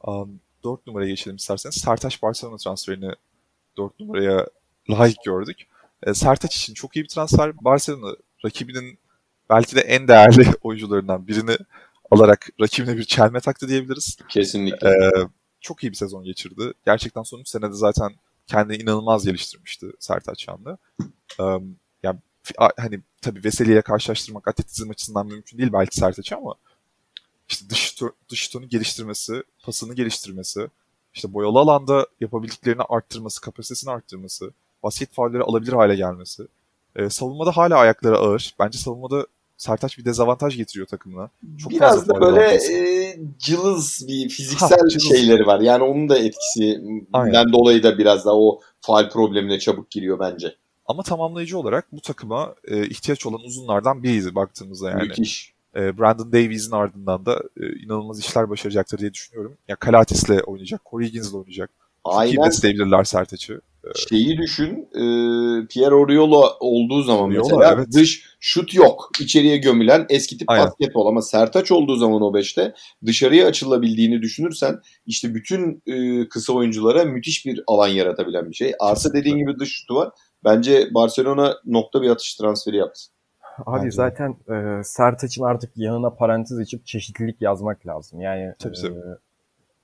[0.08, 1.76] Um, 4 numaraya geçelim isterseniz.
[1.76, 3.12] Sertaç Barcelona transferini
[3.78, 4.48] 4 numaraya
[4.90, 5.68] layık gördük.
[6.04, 7.66] E, Sertaç için çok iyi bir transfer.
[7.66, 9.00] Barcelona rakibinin
[9.50, 11.58] belki de en değerli oyuncularından birini
[12.12, 14.18] alarak rakibine bir çelme taktı diyebiliriz.
[14.30, 14.90] Kesinlikle.
[14.90, 15.12] E,
[15.62, 16.74] çok iyi bir sezon geçirdi.
[16.86, 18.12] Gerçekten son 3 senede zaten
[18.48, 20.78] kendini inanılmaz geliştirmişti Sertaç Şanlı.
[21.40, 21.44] E,
[22.04, 22.20] yani
[22.78, 26.56] hani tabii Veseli ile karşılaştırmak atletizm açısından mümkün değil belki Sertaç ama
[27.50, 27.96] işte dış,
[28.30, 30.68] dış tonu geliştirmesi, pasını geliştirmesi,
[31.14, 34.52] işte boyalı alanda yapabildiklerini arttırması, kapasitesini arttırması,
[34.84, 36.44] basket faulleri alabilir hale gelmesi.
[36.96, 38.56] Ee, savunmada hala ayakları ağır.
[38.60, 39.28] Bence savunmada
[39.58, 41.30] Sertaç bir dezavantaj getiriyor takımına.
[41.58, 45.10] Çok Biraz fazla da böyle e, cılız bir fiziksel ha, cılız.
[45.10, 45.60] şeyleri var.
[45.60, 50.56] Yani onun da etkisinden dolayı da biraz daha o faal problemine çabuk giriyor bence.
[50.86, 55.04] Ama tamamlayıcı olarak bu takıma e, ihtiyaç olan uzunlardan biriydi baktığımızda yani.
[55.04, 55.54] Müthiş.
[55.76, 59.58] E, Brandon Davies'in ardından da e, inanılmaz işler başaracaktır diye düşünüyorum.
[59.68, 61.70] Ya Kalatis'le oynayacak, Corey Higgins'le oynayacak.
[62.04, 62.36] Aynen.
[62.36, 63.62] Çok iyi besleyebilirler Sertaç'ı.
[64.10, 65.02] Şeyi düşün, e,
[65.68, 67.88] Pierre Oriolo olduğu zaman Oriolo, mesela evet.
[67.94, 69.10] dış şut yok.
[69.20, 70.66] İçeriye gömülen eski tip Aynen.
[70.66, 72.74] basketbol ama Sertaç olduğu zaman o beşte
[73.06, 78.74] dışarıya açılabildiğini düşünürsen işte bütün e, kısa oyunculara müthiş bir alan yaratabilen bir şey.
[78.80, 80.10] Artı dediğin gibi dış şutu var.
[80.44, 83.02] Bence Barcelona nokta bir atış transferi yaptı.
[83.66, 83.92] Abi Bence.
[83.92, 88.22] zaten e, Sertaç'ın artık yanına parantez açıp çeşitlilik yazmak lazım.
[88.22, 89.18] Yani tabii, e,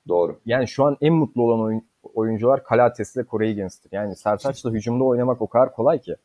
[0.07, 0.39] Doğru.
[0.45, 3.79] Yani şu an en mutlu olan oyun, oyuncular Kalates ile Corey Higgins.
[3.91, 6.15] Yani Sertaç'la hücumda oynamak o kadar kolay ki.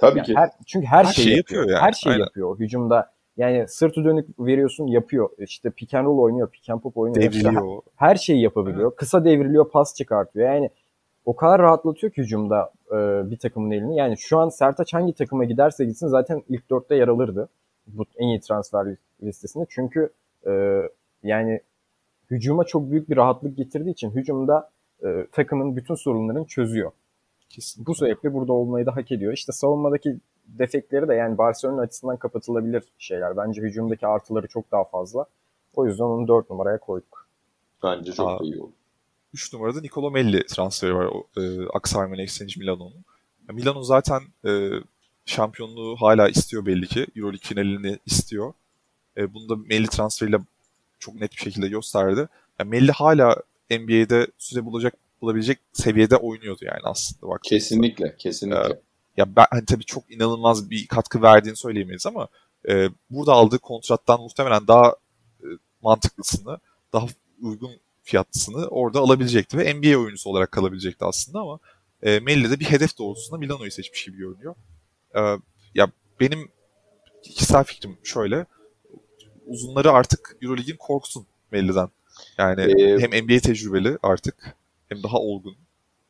[0.00, 0.34] Tabii yani ki.
[0.36, 1.60] Her, çünkü her, her şeyi şey yapıyor.
[1.60, 1.86] yapıyor yani.
[1.88, 2.24] Her şeyi Aynen.
[2.24, 2.58] yapıyor.
[2.58, 5.30] Hücumda yani sırtı dönük veriyorsun yapıyor.
[5.38, 7.22] İşte pick and roll oynuyor, pick and pop oynuyor.
[7.22, 7.82] Devriliyor.
[7.96, 8.88] Her, her şeyi yapabiliyor.
[8.88, 8.96] Evet.
[8.96, 10.54] Kısa devriliyor, pas çıkartıyor.
[10.54, 10.70] Yani
[11.24, 13.96] o kadar rahatlatıyor ki hücumda e, bir takımın elini.
[13.96, 17.48] Yani şu an Sertaç hangi takıma giderse gitsin zaten ilk dörtte yer alırdı.
[17.86, 19.66] Bu en iyi transfer listesinde.
[19.68, 20.10] Çünkü
[20.46, 20.82] e,
[21.22, 21.60] yani
[22.30, 24.70] hücuma çok büyük bir rahatlık getirdiği için hücumda
[25.04, 26.92] e, takımın bütün sorunlarını çözüyor.
[27.48, 27.90] Kesinlikle.
[27.90, 29.32] Bu sebeple burada olmayı da hak ediyor.
[29.32, 30.16] İşte savunmadaki
[30.46, 33.36] defekleri de yani Barcelona açısından kapatılabilir şeyler.
[33.36, 35.26] Bence hücumdaki artıları çok daha fazla.
[35.74, 37.28] O yüzden onu 4 numaraya koyduk.
[37.82, 38.72] Bence çok Aa, iyi oldu.
[39.36, 43.04] 3 numarada Nicolo Melli transferi var e, Aksarmen Exchange Milano'nun.
[43.52, 44.70] Milano zaten e,
[45.26, 47.06] şampiyonluğu hala istiyor belli ki.
[47.16, 48.52] Euroleague finalini istiyor.
[49.16, 50.38] E, bunu da Melli transferiyle
[50.98, 52.28] çok net bir şekilde gösterdi.
[52.58, 53.36] Yani Melli hala
[53.70, 57.32] NBA'de süre bulacak bulabilecek seviyede oynuyordu yani aslında.
[57.32, 57.40] Bak.
[57.42, 58.72] Kesinlikle, kesinlikle.
[58.72, 58.80] Ee,
[59.16, 62.28] ya ben hani tabii çok inanılmaz bir katkı verdiğini söyleyemeyiz ama
[62.68, 64.96] e, burada aldığı kontrattan muhtemelen daha
[65.40, 65.46] e,
[65.82, 66.58] mantıklısını,
[66.92, 67.06] daha
[67.42, 67.70] uygun
[68.06, 71.58] fiyatlısını orada alabilecekti ve NBA oyuncusu olarak kalabilecekti aslında ama
[72.02, 74.54] e, Melli de bir hedef doğrultusunda Milano'yu seçmiş gibi görünüyor.
[75.14, 75.20] E,
[75.74, 75.88] ya
[76.20, 76.48] benim
[77.22, 78.46] kişisel fikrim şöyle
[79.46, 81.88] uzunları artık Euroleague'in korksun Melli'den.
[82.38, 84.56] Yani ee, hem NBA tecrübeli artık
[84.88, 85.56] hem daha olgun.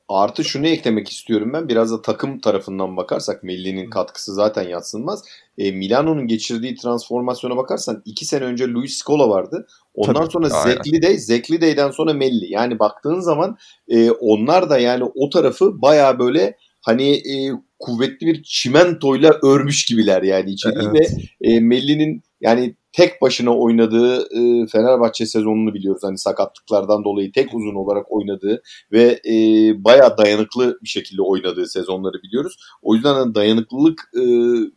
[0.08, 1.68] Artı şunu eklemek istiyorum ben.
[1.68, 5.24] Biraz da takım tarafından bakarsak Melli'nin katkısı zaten yatsınmaz.
[5.58, 9.66] E, Milano'nun geçirdiği transformasyona bakarsan iki sene önce Luis Scola vardı.
[9.94, 12.52] Ondan Tabii, sonra Zekliday, Zekliday'den sonra Melli.
[12.52, 13.56] Yani baktığın zaman
[13.88, 20.22] e, onlar da yani o tarafı baya böyle hani e, kuvvetli bir çimentoyla örmüş gibiler
[20.22, 21.12] yani içeriği evet.
[21.42, 26.02] ve e, Melli'nin yani tek başına oynadığı e, Fenerbahçe sezonunu biliyoruz.
[26.04, 29.34] Hani sakatlıklardan dolayı tek uzun olarak oynadığı ve e,
[29.84, 32.56] bayağı dayanıklı bir şekilde oynadığı sezonları biliyoruz.
[32.82, 34.22] O yüzden hani dayanıklılık e,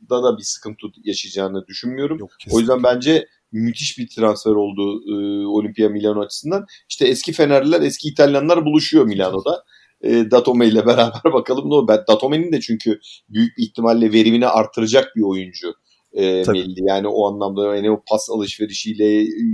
[0.10, 2.20] da da bir sıkıntı yaşayacağını düşünmüyorum.
[2.20, 6.66] Yok, o yüzden bence müthiş bir transfer oldu e, Olimpia Milano açısından.
[6.90, 9.64] İşte eski Fenerliler, eski İtalyanlar buluşuyor Milano'da.
[10.02, 11.88] E, Datome ile beraber bakalım ne olur.
[11.88, 13.00] Datome'nin de çünkü
[13.30, 15.74] büyük bir ihtimalle verimini artıracak bir oyuncu
[16.14, 16.84] e, Melli.
[16.84, 19.06] Yani o anlamda yani o pas alışverişiyle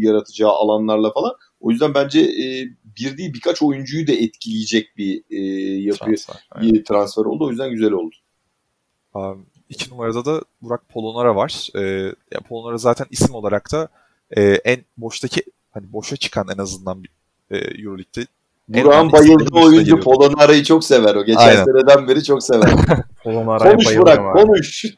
[0.06, 1.34] yaratacağı alanlarla falan.
[1.60, 2.46] O yüzden bence e,
[2.84, 5.42] bir değil birkaç oyuncuyu da etkileyecek bir e,
[5.82, 7.46] yapı transfer, bir transfer oldu.
[7.46, 8.16] O yüzden güzel oldu.
[9.14, 11.70] Abi, iki numarada da Burak Polonara var.
[11.76, 11.82] E,
[12.32, 13.90] ya Polonara zaten isim olarak da
[14.38, 17.10] e, en boştaki hani boşa çıkan en azından bir
[17.52, 18.28] e, Euroleague'de
[18.68, 21.26] Burak'ın bayıldığı oyuncu Polonara'yı çok sever o.
[21.26, 21.66] Geçen Aynen.
[21.66, 22.72] seneden beri çok sever.
[23.24, 24.86] konuş Burak konuş.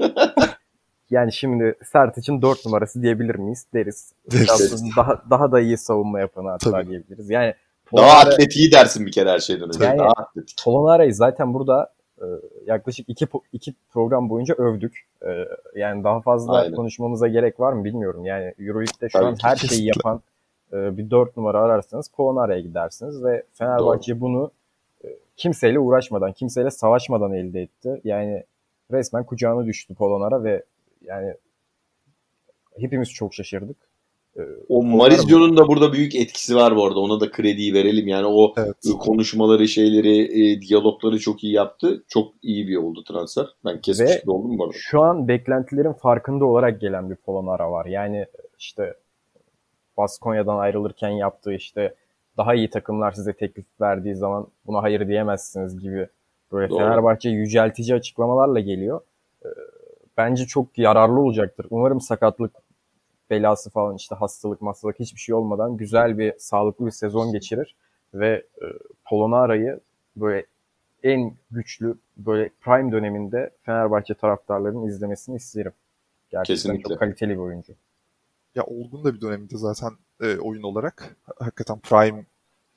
[1.09, 3.65] Yani şimdi Sert için 4 numarası diyebilir miyiz?
[3.73, 4.11] Deriz.
[4.31, 4.83] Deriz.
[4.97, 6.89] Daha, daha da iyi savunma yapanı hatta Tabii.
[6.89, 7.29] diyebiliriz.
[7.29, 7.53] Yani
[7.85, 9.83] Polonara, daha atletiği dersin bir kere her şeyden önce.
[9.83, 10.57] Yani, daha atletik.
[10.63, 12.25] Polonara'yı zaten burada e,
[12.65, 15.07] yaklaşık iki, iki program boyunca övdük.
[15.25, 16.75] E, yani daha fazla Aynen.
[16.75, 18.25] konuşmamıza gerek var mı bilmiyorum.
[18.25, 20.21] Yani Euroleague'de şu Tabii an her şeyi yapan
[20.73, 24.21] e, bir 4 numara ararsanız Polonara'ya gidersiniz ve Fenerbahçe Doğru.
[24.21, 24.51] bunu
[25.37, 28.01] kimseyle uğraşmadan, kimseyle savaşmadan elde etti.
[28.03, 28.43] Yani
[28.91, 30.63] resmen kucağına düştü Polonara ve
[31.01, 31.33] yani
[32.79, 33.77] hepimiz çok şaşırdık.
[34.37, 36.99] Ee, o Marizio'nun da burada büyük etkisi var bu arada.
[36.99, 38.07] Ona da krediyi verelim.
[38.07, 38.75] Yani o evet.
[38.99, 42.03] konuşmaları, şeyleri, e, diyalogları çok iyi yaptı.
[42.07, 43.45] Çok iyi bir oldu transfer.
[43.65, 44.77] Ben kesmiştim oldum bu arada.
[44.77, 47.85] Şu an beklentilerin farkında olarak gelen bir Polonara var.
[47.85, 48.25] Yani
[48.59, 48.93] işte
[49.97, 51.95] Baskonya'dan ayrılırken yaptığı işte
[52.37, 56.07] daha iyi takımlar size teklif verdiği zaman buna hayır diyemezsiniz gibi
[56.51, 56.79] böyle Doğru.
[56.79, 59.01] Fenerbahçe yüceltici açıklamalarla geliyor.
[59.45, 59.47] Ee,
[60.17, 61.67] bence çok yararlı olacaktır.
[61.69, 62.51] Umarım sakatlık
[63.29, 67.75] belası falan işte hastalık hastalık hiçbir şey olmadan güzel bir sağlıklı bir sezon geçirir
[68.13, 68.65] ve e,
[69.05, 69.79] Polonara'yı
[70.15, 70.45] böyle
[71.03, 75.73] en güçlü böyle prime döneminde Fenerbahçe taraftarlarının izlemesini isterim.
[76.29, 76.89] Gerçekten Kesinlikle.
[76.89, 77.73] çok kaliteli bir oyuncu.
[78.55, 79.91] Ya olgun da bir döneminde zaten
[80.21, 82.25] e, oyun olarak hakikaten prime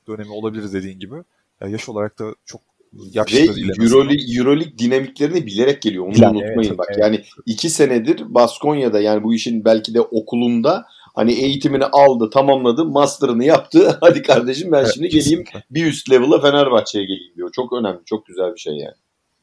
[0.08, 1.14] dönemi olabilir dediğin gibi.
[1.60, 2.60] Ya yaş olarak da çok
[2.92, 3.44] Ve
[3.84, 6.06] Euroleague, Euroleague dinamiklerini bilerek geliyor.
[6.06, 6.86] Onu yani, unutmayın evet, bak.
[6.90, 6.98] Evet.
[7.00, 13.44] Yani iki senedir Baskonya'da yani bu işin belki de okulunda hani eğitimini aldı, tamamladı, master'ını
[13.44, 13.98] yaptı.
[14.00, 17.50] Hadi kardeşim ben evet, şimdi geleyim bir üst level'a Fenerbahçe'ye geleyim diyor.
[17.52, 18.94] Çok önemli, çok güzel bir şey yani.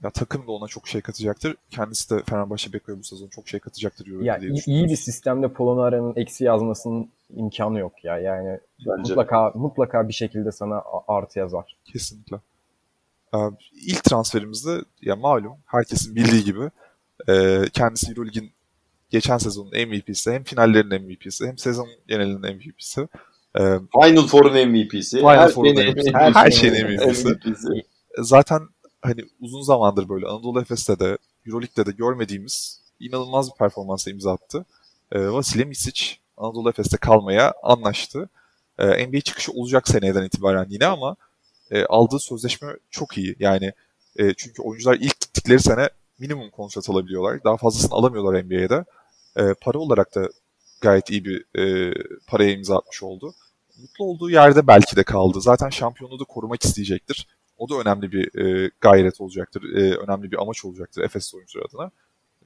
[0.04, 1.56] Ya takım da ona çok şey katacaktır.
[1.70, 3.28] Kendisi de Fenerbahçe bekliyor bu sezon.
[3.28, 8.18] Çok şey katacaktır ya, diye iyi bir sistemde Polonara'nın eksi yazmasının imkanı yok ya.
[8.20, 8.94] Yani Bence.
[8.96, 11.78] mutlaka mutlaka bir şekilde sana artı yazar.
[11.86, 12.38] Kesinlikle.
[13.74, 16.72] İlk transferimizde ya malum herkesin bildiği gibi
[17.28, 18.52] e, kendisi Euroleague'in
[19.10, 23.08] geçen sezonun MVP'si, hem finallerin MVP'si, hem sezon genelinin MVP'si.
[23.60, 23.62] E,
[24.04, 25.18] Final Four'un MVP'si.
[25.18, 26.14] Final her Four'un MVP'si.
[26.14, 27.28] Her, her şeyin MVP'si.
[27.28, 27.68] MVP'si.
[28.18, 28.62] Zaten
[29.02, 31.18] hani uzun zamandır böyle Anadolu Efes'te de
[31.48, 34.66] Euroleague'de de görmediğimiz inanılmaz bir performansa imza attı.
[35.12, 36.02] E, Vasilya Misic
[36.38, 38.30] Anadolu Efes'te kalmaya anlaştı.
[38.80, 41.16] E, NBA çıkışı olacak seneden itibaren yine ama
[41.72, 43.36] e, aldığı sözleşme çok iyi.
[43.40, 43.72] Yani
[44.16, 45.90] e, çünkü oyuncular ilk gittikleri sene
[46.20, 47.44] minimum kontrat alabiliyorlar.
[47.44, 48.86] Daha fazlasını alamıyorlar NBA'de.
[49.38, 50.30] E, para olarak da
[50.82, 51.94] gayet iyi bir e,
[52.28, 53.34] paraya imza atmış oldu.
[53.82, 55.42] Mutlu olduğu yerde belki de kaldı.
[55.42, 57.28] Zaten şampiyonluğu da korumak isteyecektir.
[57.58, 59.64] O da önemli bir e, gayret olacaktır.
[59.64, 61.92] E, önemli bir amaç olacaktır Efes oyuncuları adına.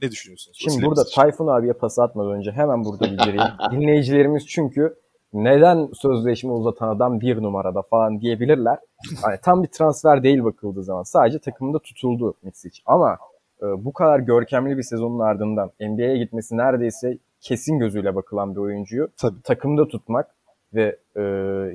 [0.01, 0.57] Ne düşünüyorsunuz?
[0.61, 3.41] Şimdi burada Tayfun abiye pas atmadan önce hemen burada bir gireyim.
[3.72, 4.95] Dinleyicilerimiz çünkü
[5.34, 8.78] neden sözleşme uzatan adam bir numarada falan diyebilirler.
[9.24, 11.04] Yani tam bir transfer değil bakıldığı zaman.
[11.04, 12.82] Sadece takımda tutuldu Mitsic.
[12.86, 13.18] Ama
[13.62, 19.10] e, bu kadar görkemli bir sezonun ardından NBA'ye gitmesi neredeyse kesin gözüyle bakılan bir oyuncuyu
[19.18, 19.42] Tabii.
[19.44, 20.36] takımda tutmak
[20.74, 21.22] ve e,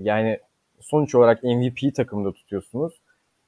[0.00, 0.38] yani
[0.80, 3.00] sonuç olarak MVP takımda tutuyorsunuz.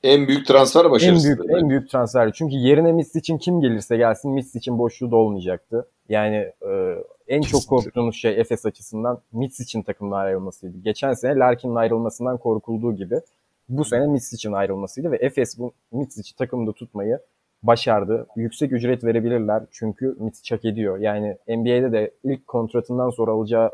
[0.03, 1.29] En büyük transfer başarısı.
[1.29, 2.33] En büyük, en büyük transfer.
[2.33, 5.89] Çünkü yerine Misic'in kim gelirse gelsin Misic'in boşluğu da olmayacaktı.
[6.09, 6.95] Yani e,
[7.29, 10.79] en çok korktuğumuz şey Efes açısından Mitsic'in takımdan ayrılmasıydı.
[10.79, 13.20] Geçen sene Larkin'in ayrılmasından korkulduğu gibi
[13.68, 17.18] bu sene Mitsic'in ayrılmasıydı ve Efes bu Mitsic'i takımda tutmayı
[17.62, 18.26] başardı.
[18.37, 20.99] Yüksek ücret verebilirler çünkü Mitsic hak ediyor.
[20.99, 23.70] Yani NBA'de de ilk kontratından sonra alacağı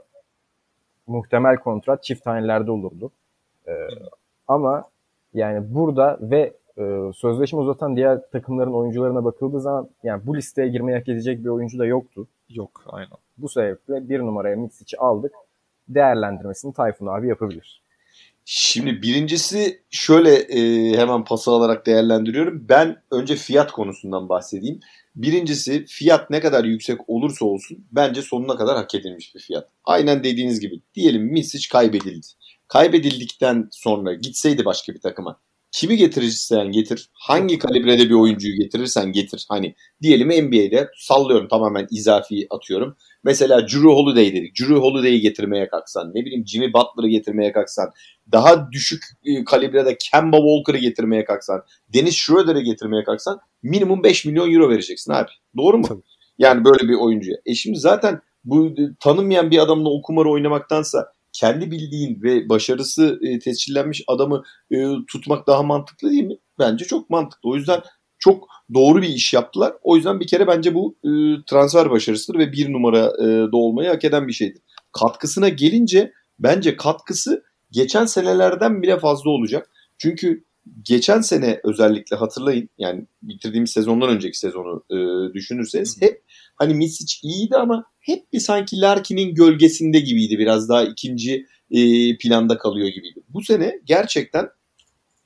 [1.07, 3.11] muhtemel kontrat çift tanelerde olurdu.
[3.69, 3.73] Ee,
[4.49, 4.85] ama
[5.35, 10.99] yani burada ve e, sözleşme uzatan diğer takımların oyuncularına bakıldığı zaman yani bu listeye girmeye
[10.99, 12.29] hak edecek bir oyuncu da yoktu.
[12.49, 13.19] Yok aynen.
[13.39, 15.33] Bu sebeple bir numaraya Mitsic'i aldık.
[15.89, 17.85] Değerlendirmesini Tayfun abi yapabilir.
[18.45, 22.67] Şimdi birincisi şöyle e, hemen pası alarak değerlendiriyorum.
[22.69, 24.81] Ben önce fiyat konusundan bahsedeyim.
[25.17, 29.69] Birincisi fiyat ne kadar yüksek olursa olsun bence sonuna kadar hak edilmiş bir fiyat.
[29.85, 32.27] Aynen dediğiniz gibi diyelim Misic kaybedildi.
[32.69, 35.41] Kaybedildikten sonra gitseydi başka bir takıma
[35.75, 39.47] kimi getirirsen getir, hangi kalibrede bir oyuncuyu getirirsen getir.
[39.49, 42.97] Hani diyelim NBA'de sallıyorum tamamen izafi atıyorum.
[43.25, 44.61] Mesela Drew Holiday dedik.
[44.61, 47.91] Drew Holiday'i getirmeye kalksan, ne bileyim Jimmy Butler'ı getirmeye kalksan,
[48.33, 51.63] daha düşük e, kalibrede Kemba Walker'ı getirmeye kalksan,
[51.95, 55.31] Dennis Schroeder'ı getirmeye kalksan minimum 5 milyon euro vereceksin abi.
[55.57, 55.85] Doğru mu?
[55.89, 56.03] Tabii.
[56.39, 57.37] Yani böyle bir oyuncuya.
[57.47, 63.19] E şimdi zaten bu e, tanınmayan bir adamla o kumarı oynamaktansa kendi bildiğin ve başarısı
[63.23, 66.37] e, tescillenmiş adamı e, tutmak daha mantıklı değil mi?
[66.59, 67.51] Bence çok mantıklı.
[67.51, 67.81] O yüzden
[68.19, 69.73] çok doğru bir iş yaptılar.
[69.83, 71.11] O yüzden bir kere bence bu e,
[71.47, 74.63] transfer başarısıdır ve bir numara e, da olmayı hak eden bir şeydir.
[74.93, 79.71] Katkısına gelince bence katkısı geçen senelerden bile fazla olacak.
[79.99, 80.45] Çünkü
[80.83, 84.97] geçen sene özellikle hatırlayın yani bitirdiğimiz sezondan önceki sezonu e,
[85.35, 86.23] düşünürseniz hep
[86.57, 90.39] hani Misic iyiydi ama hep bir sanki Larkin'in gölgesinde gibiydi.
[90.39, 91.79] Biraz daha ikinci e,
[92.19, 93.21] planda kalıyor gibiydi.
[93.29, 94.49] Bu sene gerçekten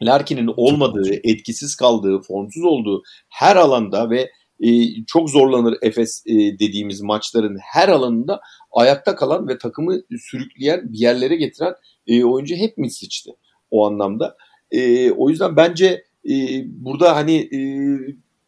[0.03, 4.68] Larkin'in olmadığı, etkisiz kaldığı, formsuz olduğu her alanda ve e,
[5.07, 8.41] çok zorlanır Efes e, dediğimiz maçların her alanında
[8.72, 11.74] ayakta kalan ve takımı sürükleyen bir yerlere getiren
[12.07, 13.31] e, oyuncu hep Misic'ti
[13.70, 14.37] o anlamda.
[14.70, 16.35] E, o yüzden bence e,
[16.66, 17.61] burada hani e,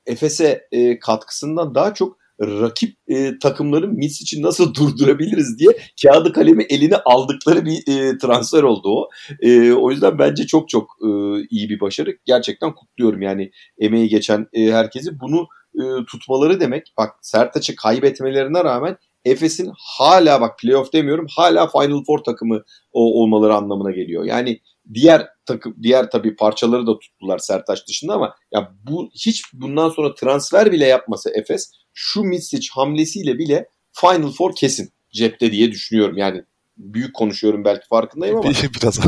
[0.06, 5.70] Efes'e e, katkısından daha çok rakip e, takımların Mitch için nasıl durdurabiliriz diye
[6.02, 9.08] kağıdı kalemi eline aldıkları bir e, transfer oldu o.
[9.40, 11.08] E, o yüzden bence çok çok e,
[11.50, 12.16] iyi bir başarı.
[12.24, 15.20] Gerçekten kutluyorum yani emeği geçen e, herkesi.
[15.20, 22.04] Bunu e, tutmaları demek bak Sertaç'ı kaybetmelerine rağmen Efes'in hala bak playoff demiyorum hala Final
[22.06, 22.62] Four takımı
[22.92, 24.24] o, olmaları anlamına geliyor.
[24.24, 24.60] Yani
[24.94, 30.14] diğer takım diğer tabii parçaları da tuttular Sertaç dışında ama ya bu hiç bundan sonra
[30.14, 36.16] transfer bile yapmasa Efes şu Misic hamlesiyle bile Final Four kesin cepte diye düşünüyorum.
[36.16, 36.42] Yani
[36.76, 39.00] büyük konuşuyorum belki farkındayım ama biraz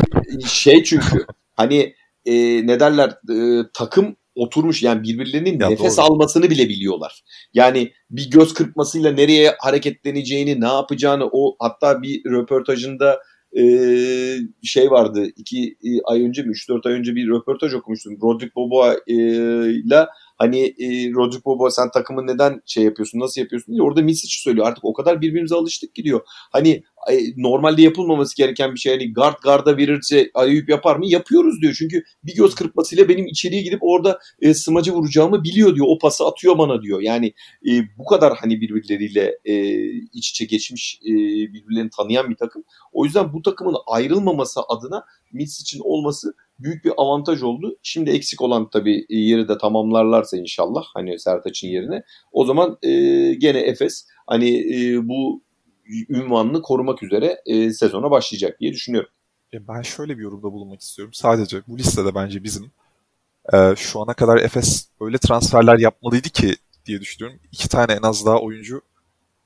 [0.47, 2.33] şey çünkü hani e,
[2.67, 6.05] ne derler e, takım oturmuş yani birbirlerinin ya nefes doğru.
[6.05, 7.23] almasını bile biliyorlar.
[7.53, 13.19] Yani bir göz kırpmasıyla nereye hareketleneceğini, ne yapacağını o hatta bir röportajında
[13.57, 13.63] e,
[14.63, 18.17] şey vardı iki ay önce mi 3-4 ay önce bir röportaj okumuştum.
[18.21, 20.05] Rodrik Boboa ile
[20.37, 24.67] hani e, Rodrik Bobo sen takımı neden şey yapıyorsun nasıl yapıyorsun diye orada Misic söylüyor.
[24.67, 26.21] Artık o kadar birbirimize alıştık gidiyor.
[26.51, 26.83] Hani e,
[27.37, 28.93] normalde yapılmaması gereken bir şey.
[28.93, 31.05] Hani guard garda verirse ayıp yapar mı?
[31.07, 31.75] Yapıyoruz diyor.
[31.77, 35.87] Çünkü bir göz kırpmasıyla benim içeriye gidip orada e, smacı vuracağımı biliyor diyor.
[35.89, 37.01] O pası atıyor bana diyor.
[37.01, 37.33] Yani
[37.69, 39.55] e, bu kadar hani birbirleriyle e,
[40.13, 41.13] iç içe geçmiş e,
[41.53, 42.63] birbirlerini tanıyan bir takım.
[42.91, 47.77] O yüzden bu takımın ayrılmaması adına Misic'in olması büyük bir avantaj oldu.
[47.83, 52.89] Şimdi eksik olan tabii yeri de tamamlarlarsa inşallah hani Sertaç'ın yerine o zaman e,
[53.33, 55.43] gene Efes hani e, bu
[56.09, 59.09] ünvanını korumak üzere e, sezona başlayacak diye düşünüyorum.
[59.53, 61.13] E, ben şöyle bir yorumda bulunmak istiyorum.
[61.13, 62.71] Sadece bu listede bence bizim
[63.53, 66.55] e, şu ana kadar Efes öyle transferler yapmalıydı ki
[66.85, 67.39] diye düşünüyorum.
[67.51, 68.81] İki tane en az daha oyuncu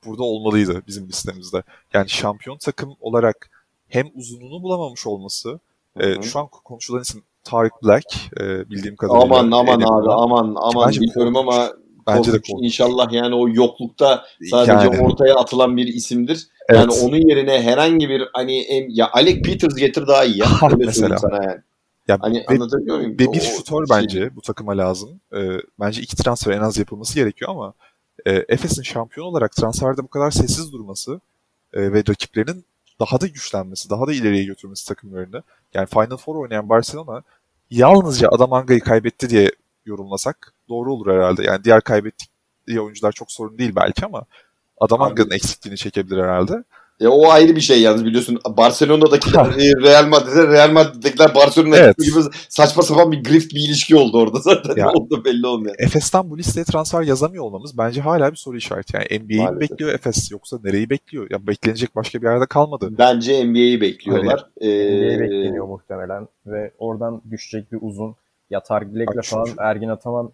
[0.06, 1.62] burada olmalıydı bizim listemizde.
[1.92, 3.50] Yani şampiyon takım olarak
[3.88, 5.60] hem uzunluğunu bulamamış olması
[5.96, 8.06] e, şu an konuşulan isim Tarık Black
[8.40, 9.24] e, bildiğim kadarıyla.
[9.24, 11.72] Aman aman abi aman aman bilmiyorum ama
[12.16, 12.64] Bence de korkunç.
[12.64, 15.00] İnşallah yani o yoklukta sadece yani.
[15.00, 16.48] ortaya atılan bir isimdir.
[16.68, 16.80] Evet.
[16.80, 20.46] Yani onun yerine herhangi bir hani ya Alec Peters getir daha iyi ya.
[20.72, 21.18] Öyle Mesela.
[21.18, 21.60] sana yani.
[22.08, 23.12] Ya hani ve, anlatabiliyor muyum?
[23.12, 23.96] Ve bir şutör şey...
[23.96, 25.20] bence bu takıma lazım.
[25.36, 27.74] Ee, bence iki transfer en az yapılması gerekiyor ama
[28.26, 31.20] e, Efes'in şampiyon olarak transferde bu kadar sessiz durması
[31.72, 32.64] e, ve rakiplerinin
[33.00, 35.42] daha da güçlenmesi, daha da ileriye götürmesi takımlarını.
[35.74, 37.22] Yani Final Four oynayan Barcelona
[37.70, 39.50] yalnızca Adamanga'yı kaybetti diye
[39.86, 41.42] yorumlasak doğru olur herhalde.
[41.42, 44.24] Yani diğer kaybettiği oyuncular çok sorun değil belki ama
[44.80, 46.64] Adamanga'nın eksikliğini çekebilir herhalde.
[47.00, 48.38] Ya o ayrı bir şey yalnız biliyorsun.
[48.56, 49.30] Barcelona'daki
[49.82, 51.98] Real Madrid'e Real Madrid'dekiler Barcelona evet.
[51.98, 54.76] gibi saçma sapan bir grift bir ilişki oldu orada zaten.
[54.76, 55.74] Ya, oldu belli olmuyor.
[55.78, 58.96] Efes'ten bu listeye transfer yazamıyor olmamız bence hala bir soru işareti.
[58.96, 61.30] Yani NBA'yi mi bekliyor Efes yoksa nereyi bekliyor?
[61.30, 62.88] Ya beklenecek başka bir yerde kalmadı.
[62.98, 64.46] Bence NBA'yi bekliyorlar.
[64.60, 65.16] Hani, ee...
[65.16, 68.14] NBA bekleniyor muhtemelen ve oradan düşecek bir uzun
[68.50, 70.30] Yatar Bilek'le falan Ergin Ataman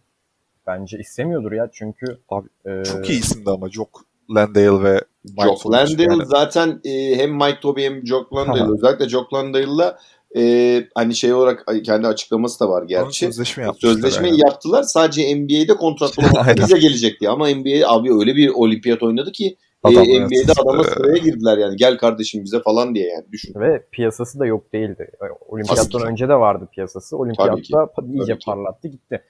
[0.66, 2.84] bence istemiyordur ya çünkü abi e...
[2.84, 6.26] çok iyi isimdi ama çok Landale ve Mike Jock Landale yani.
[6.26, 9.98] zaten e, hem Mike Toby hem Jock Landale özellikle Jock Landale'la
[10.36, 13.24] e, hani şey olarak kendi açıklaması da var gerçi.
[13.26, 14.50] Sözleşme Sözleşmeyi yani.
[14.50, 14.82] yaptılar.
[14.82, 16.16] Sadece NBA'de kontrat
[16.56, 17.30] bize gelecek diye.
[17.30, 20.60] Ama NBA abi öyle bir olimpiyat oynadı ki Adam, e, NBA'de evet.
[20.60, 21.76] adama sıraya girdiler yani.
[21.76, 23.54] Gel kardeşim bize falan diye yani düşün.
[23.60, 25.10] Ve piyasası da yok değildi.
[25.48, 27.16] Olimpiyattan önce de vardı piyasası.
[27.18, 29.22] Olimpiyatta iyice parlattı gitti.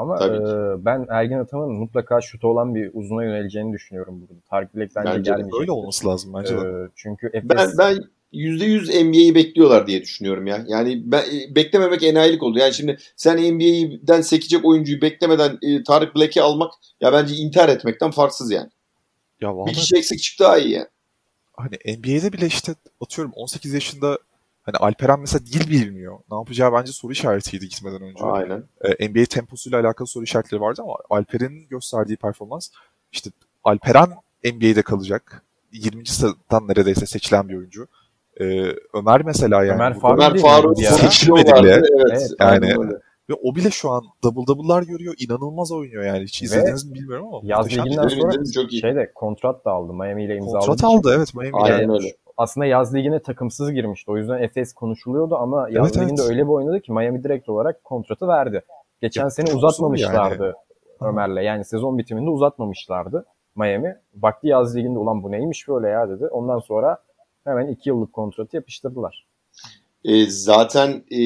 [0.00, 0.30] Ama e,
[0.84, 4.40] ben Ergin Ataman'ın mutlaka şutu olan bir uzuna yöneleceğini düşünüyorum burada.
[4.50, 5.60] Tarık Bilek bence, bence gelmeyecek.
[5.60, 6.60] Öyle olması lazım bence de.
[6.60, 7.50] E, çünkü Efes...
[7.50, 7.98] Ben, ben
[8.32, 10.64] %100 NBA'yi bekliyorlar diye düşünüyorum ya.
[10.68, 12.58] Yani ben, e, beklememek enayilik oldu.
[12.58, 18.10] Yani şimdi sen NBA'den sekecek oyuncuyu beklemeden e, Tarık Black'i almak ya bence intihar etmekten
[18.10, 18.70] farksız yani.
[19.40, 19.70] Ya vallahi...
[19.70, 20.88] Bir kişi eksik çıktı daha iyi yani.
[21.52, 24.18] Hani NBA'de bile işte atıyorum 18 yaşında
[24.72, 26.18] hani Alperen mesela dil bilmiyor.
[26.30, 28.24] Ne yapacağı bence soru işaretiydi gitmeden önce.
[28.24, 28.64] Aynen.
[28.80, 32.68] Ee, NBA temposuyla alakalı soru işaretleri vardı ama Alperen'in gösterdiği performans
[33.12, 33.30] işte
[33.64, 34.08] Alperen
[34.44, 35.44] NBA'de kalacak.
[35.72, 36.06] 20.
[36.06, 37.86] sıradan neredeyse seçilen bir oyuncu.
[38.40, 39.74] Ee, Ömer mesela yani.
[39.74, 41.72] Ömer Faruk, Ömer Faruk seçilmedi bile.
[41.72, 42.74] Evet, evet, yani
[43.30, 45.14] ve o bile şu an double double'lar görüyor.
[45.18, 46.24] inanılmaz oynuyor yani.
[46.24, 47.40] Hiç izlediniz mi bilmiyorum ama.
[47.42, 48.80] Yaz liginden sonra çok iyi.
[48.80, 49.92] şeyde kontrat da aldı.
[49.92, 50.66] Miami ile imzaladı.
[50.66, 51.74] Kontrat aldı evet Miami ile.
[51.74, 52.16] Aynen öyle.
[52.40, 54.10] Aslında yaz ligine takımsız girmişti.
[54.10, 56.30] O yüzden Efes konuşuluyordu ama yaz evet, liginde evet.
[56.30, 58.64] öyle bir oynadı ki Miami direkt olarak kontratı verdi.
[59.02, 61.10] Geçen ya, sene uzatmamışlardı yani.
[61.10, 61.44] Ömer'le.
[61.44, 63.26] Yani sezon bitiminde uzatmamışlardı
[63.56, 63.96] Miami.
[64.14, 66.26] Baktı yaz liginde ulan bu neymiş böyle ya dedi.
[66.26, 66.98] Ondan sonra
[67.44, 69.26] hemen iki yıllık kontratı yapıştırdılar.
[70.04, 71.20] E, zaten e,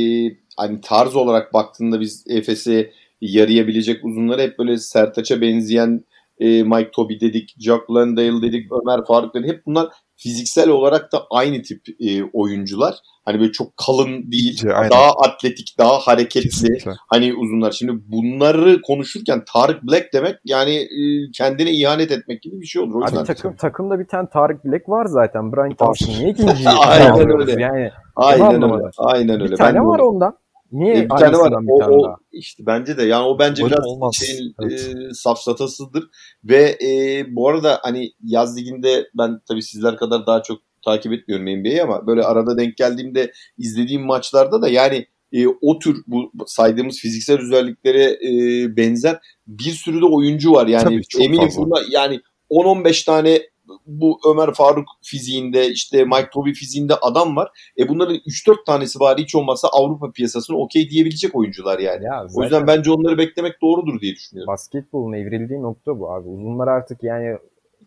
[0.57, 6.05] hani tarz olarak baktığında biz Efes'e yarayabilecek uzunları hep böyle Sertaç'a benzeyen
[6.39, 9.49] e, Mike Toby dedik, Jack Landale dedik, Ömer Faruk dedik.
[9.49, 12.95] Hep bunlar fiziksel olarak da aynı tip e, oyuncular.
[13.24, 16.93] Hani böyle çok kalın değil, İyice, daha atletik, daha hareketli Kesinlikle.
[17.09, 17.73] hani uzunlar.
[17.73, 22.95] Şimdi bunları konuşurken Tarık Black demek yani e, kendine ihanet etmek gibi bir şey olur.
[22.95, 25.53] O Abi takım, takımda bir tane Tarık Black var zaten.
[25.53, 26.69] Brian Thompson niye ikinciyi?
[26.89, 27.62] Aynen öyle.
[27.62, 28.91] Yani, Aynen öyle.
[28.99, 29.53] Aynen öyle.
[29.53, 30.36] Bir tane ben var ondan.
[30.75, 31.63] Niye e, bir tane var.
[31.63, 32.17] Bir o, tane o, daha?
[32.33, 34.15] işte bence de yani o bence Böyle biraz olmaz.
[34.15, 34.81] şeyin evet.
[34.81, 36.09] e, safsatasıdır
[36.45, 41.47] ve e, bu arada hani yaz liginde ben tabii sizler kadar daha çok takip etmiyorum
[41.47, 46.99] NBA'yi ama böyle arada denk geldiğimde izlediğim maçlarda da yani e, o tür bu saydığımız
[46.99, 50.67] fiziksel özelliklere e, benzer bir sürü de oyuncu var.
[50.67, 52.21] Yani Tabii, eminim buna yani
[52.51, 53.43] 10-15 tane
[53.86, 57.73] bu Ömer Faruk fiziğinde işte Mike Toby fiziğinde adam var.
[57.78, 62.05] E bunların 3-4 tanesi bari hiç olmazsa Avrupa piyasasını okey diyebilecek oyuncular yani.
[62.05, 64.53] Ya o yüzden bence onları beklemek doğrudur diye düşünüyorum.
[64.53, 66.28] Basketbolun evrildiği nokta bu abi.
[66.28, 67.39] Uzunlar artık yani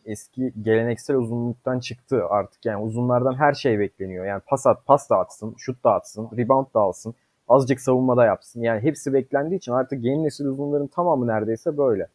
[0.06, 2.66] eski geleneksel uzunluktan çıktı artık.
[2.66, 4.26] Yani uzunlardan her şey bekleniyor.
[4.26, 7.16] Yani pas at, pas da atsın, şut da atsın, rebound da alsın,
[7.48, 8.62] azıcık savunmada yapsın.
[8.62, 12.08] Yani hepsi beklendiği için artık yeni nesil uzunların tamamı neredeyse böyle.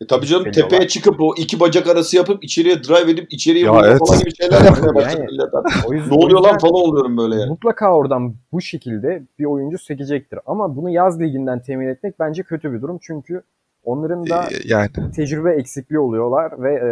[0.00, 3.86] E tabii canım tepeye çıkıp o iki bacak arası yapıp içeriye drive edip içeriye vurma
[3.86, 3.98] evet.
[3.98, 5.86] falan gibi şeyler yapmaya başladı yani, millet.
[5.86, 7.48] O yüzden, ne oluyor lan falan oluyorum böyle yani.
[7.50, 10.38] Mutlaka oradan bu şekilde bir oyuncu sekecektir.
[10.46, 12.98] Ama bunu yaz liginden temin etmek bence kötü bir durum.
[13.02, 13.42] Çünkü
[13.84, 14.90] onların da e, yani.
[15.16, 16.90] tecrübe eksikliği oluyorlar ve e,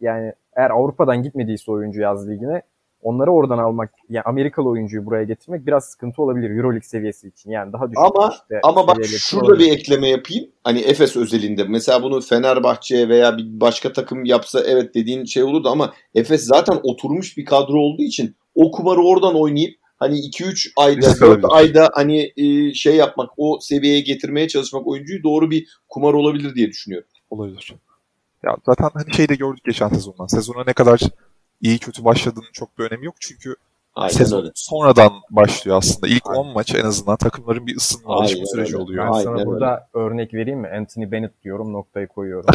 [0.00, 2.62] yani eğer Avrupa'dan gitmediyse oyuncu yaz ligine
[3.02, 7.50] onları oradan almak yani Amerikalı oyuncuyu buraya getirmek biraz sıkıntı olabilir Euroleague seviyesi için.
[7.50, 10.50] Yani daha düşük ama, işte Ama bak şurada bir ekleme yapayım.
[10.64, 15.68] Hani Efes özelinde mesela bunu Fenerbahçe veya bir başka takım yapsa evet dediğin şey olurdu
[15.68, 21.20] ama Efes zaten oturmuş bir kadro olduğu için o kumarı oradan oynayıp hani 2-3 ayda
[21.20, 26.54] 4 ayda hani e, şey yapmak o seviyeye getirmeye çalışmak oyuncuyu doğru bir kumar olabilir
[26.54, 27.08] diye düşünüyorum.
[27.30, 27.74] Olabilir.
[28.44, 30.26] Ya zaten hani şey de gördük geçen sezondan.
[30.26, 31.00] Sezona ne kadar
[31.60, 33.56] iyi kötü başladığının çok bir önemi yok çünkü
[33.94, 34.50] Aynen sezon öyle.
[34.54, 36.08] sonradan başlıyor aslında.
[36.08, 36.40] İlk Aynen.
[36.40, 38.82] 10 maç en azından takımların bir ısınma Aynen alışma süreci öyle.
[38.84, 39.06] oluyor.
[39.06, 39.46] Ben Aynen sana öyle.
[39.46, 40.68] burada örnek vereyim mi?
[40.76, 42.54] Anthony Bennett diyorum noktayı koyuyorum.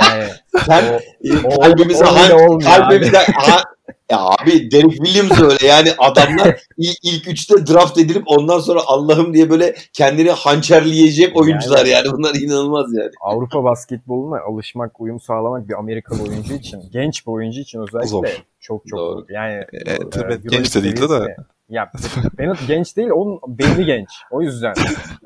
[0.00, 0.24] yani
[0.66, 1.00] sen
[1.44, 3.62] o, o, kalbimize, o, kalbimize ha,
[4.10, 9.34] ya abi Derek Williams öyle yani adamlar ilk, ilk üçte draft edilip ondan sonra Allah'ım
[9.34, 13.10] diye böyle kendini hançerleyecek oyuncular yani, yani bunlar inanılmaz yani.
[13.20, 18.24] Avrupa basketboluna alışmak, uyum sağlamak bir Amerikalı oyuncu için, genç bir oyuncu için özellikle zor.
[18.60, 19.24] çok çok zor.
[19.28, 21.36] Yani e, e, tabii e, genç de değildi de.
[21.70, 21.90] Ya
[22.38, 24.08] Bennett genç değil, onun beyni genç.
[24.30, 24.74] O yüzden.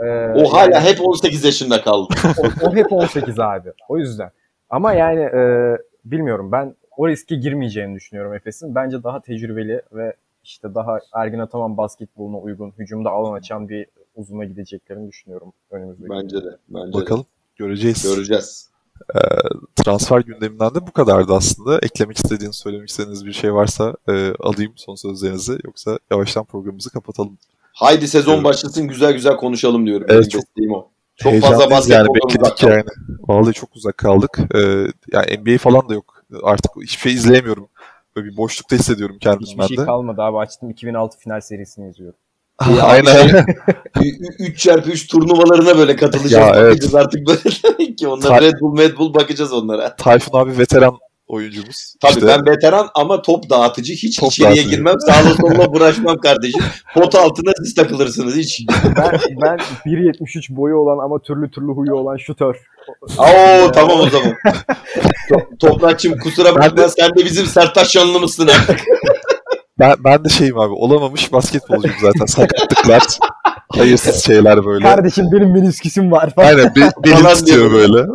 [0.01, 2.15] E, o hala yani, hep 18 yaşında kaldı.
[2.39, 3.69] o, o hep 18 abi.
[3.89, 4.31] O yüzden.
[4.71, 5.43] Ama yani e,
[6.05, 8.75] bilmiyorum ben o riske girmeyeceğini düşünüyorum Efes'in.
[8.75, 10.15] Bence daha tecrübeli ve
[10.45, 16.11] işte daha Ergin Ataman basketboluna uygun, hücumda alan açan bir uzuna gideceklerini düşünüyorum önümüzdeki.
[16.11, 16.57] Bence de.
[16.69, 17.23] Bence Bakalım.
[17.23, 17.27] De.
[17.57, 18.15] Göreceğiz.
[18.15, 18.69] Göreceğiz.
[19.15, 19.19] Ee,
[19.77, 21.79] transfer gündeminden de bu kadardı aslında.
[21.79, 25.59] Eklemek istediğiniz, söylemek istediğiniz bir şey varsa e, alayım son sözlerinizi.
[25.65, 27.39] Yoksa yavaştan programımızı kapatalım.
[27.73, 28.45] Haydi sezon evet.
[28.45, 30.07] başlasın güzel güzel konuşalım diyorum.
[30.11, 30.91] Evet, çok, o.
[31.17, 32.85] Çok fazla basketbol yani bekledik yani.
[33.29, 34.39] Vallahi çok uzak kaldık.
[34.55, 34.59] Ee,
[35.13, 37.69] yani NBA falan da yok artık hiçbir şey izleyemiyorum.
[38.17, 40.39] Böyle bir boşlukta hissediyorum kendimi Hiçbir şey kalmadı abi.
[40.39, 42.19] Açtım 2006 final serisini izliyorum.
[42.83, 43.47] Aynen.
[44.39, 46.33] 3 çarpı 3 turnuvalarına böyle katılacağız.
[46.33, 46.95] Ya, evet.
[46.95, 49.97] Artık böyle ki onlar Red Bull, Red Bull bakacağız onlara.
[49.97, 51.95] Tayfun abi veteran oyuncumuz.
[52.01, 53.93] Tabii işte, ben veteran ama top dağıtıcı.
[53.93, 54.77] Hiç top içeriye dağıtıcı.
[54.77, 54.95] girmem.
[55.01, 56.61] Sağla solla bıraşmam kardeşim.
[56.95, 58.67] Pot altına siz takılırsınız hiç.
[58.97, 62.57] Ben, ben 1.73 boyu olan ama türlü türlü huyu olan şutör.
[63.19, 64.35] Oo tamam o zaman.
[65.61, 68.81] Toprakçım kusura bakma sen de bizim Sertaç yanlımızsın artık.
[69.79, 73.03] ben, ben de şeyim abi olamamış basketbolcuyum zaten sakatlıklar.
[73.69, 74.85] Hayırsız şeyler böyle.
[74.85, 76.33] Kardeşim benim menisküsüm var.
[76.37, 78.07] Aynen be, benim tutuyor böyle.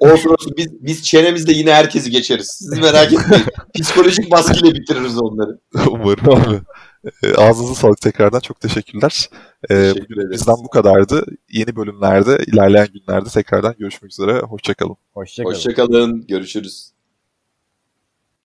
[0.00, 2.56] Olsun olsun biz, biz çenemizde yine herkesi geçeriz.
[2.58, 3.44] Siz merak etmeyin.
[3.82, 5.58] Psikolojik baskıyla bitiririz onları.
[5.88, 6.60] Umarım abi.
[7.22, 8.40] E, ağzınıza sağlık tekrardan.
[8.40, 9.28] Çok teşekkürler.
[9.62, 10.30] E, Teşekkür ederiz.
[10.30, 11.24] Bizden bu kadardı.
[11.52, 14.38] Yeni bölümlerde, ilerleyen günlerde tekrardan görüşmek üzere.
[14.38, 14.96] Hoşçakalın.
[15.14, 15.54] Hoşçakalın.
[15.54, 16.26] Hoşçakalın.
[16.26, 16.93] Görüşürüz.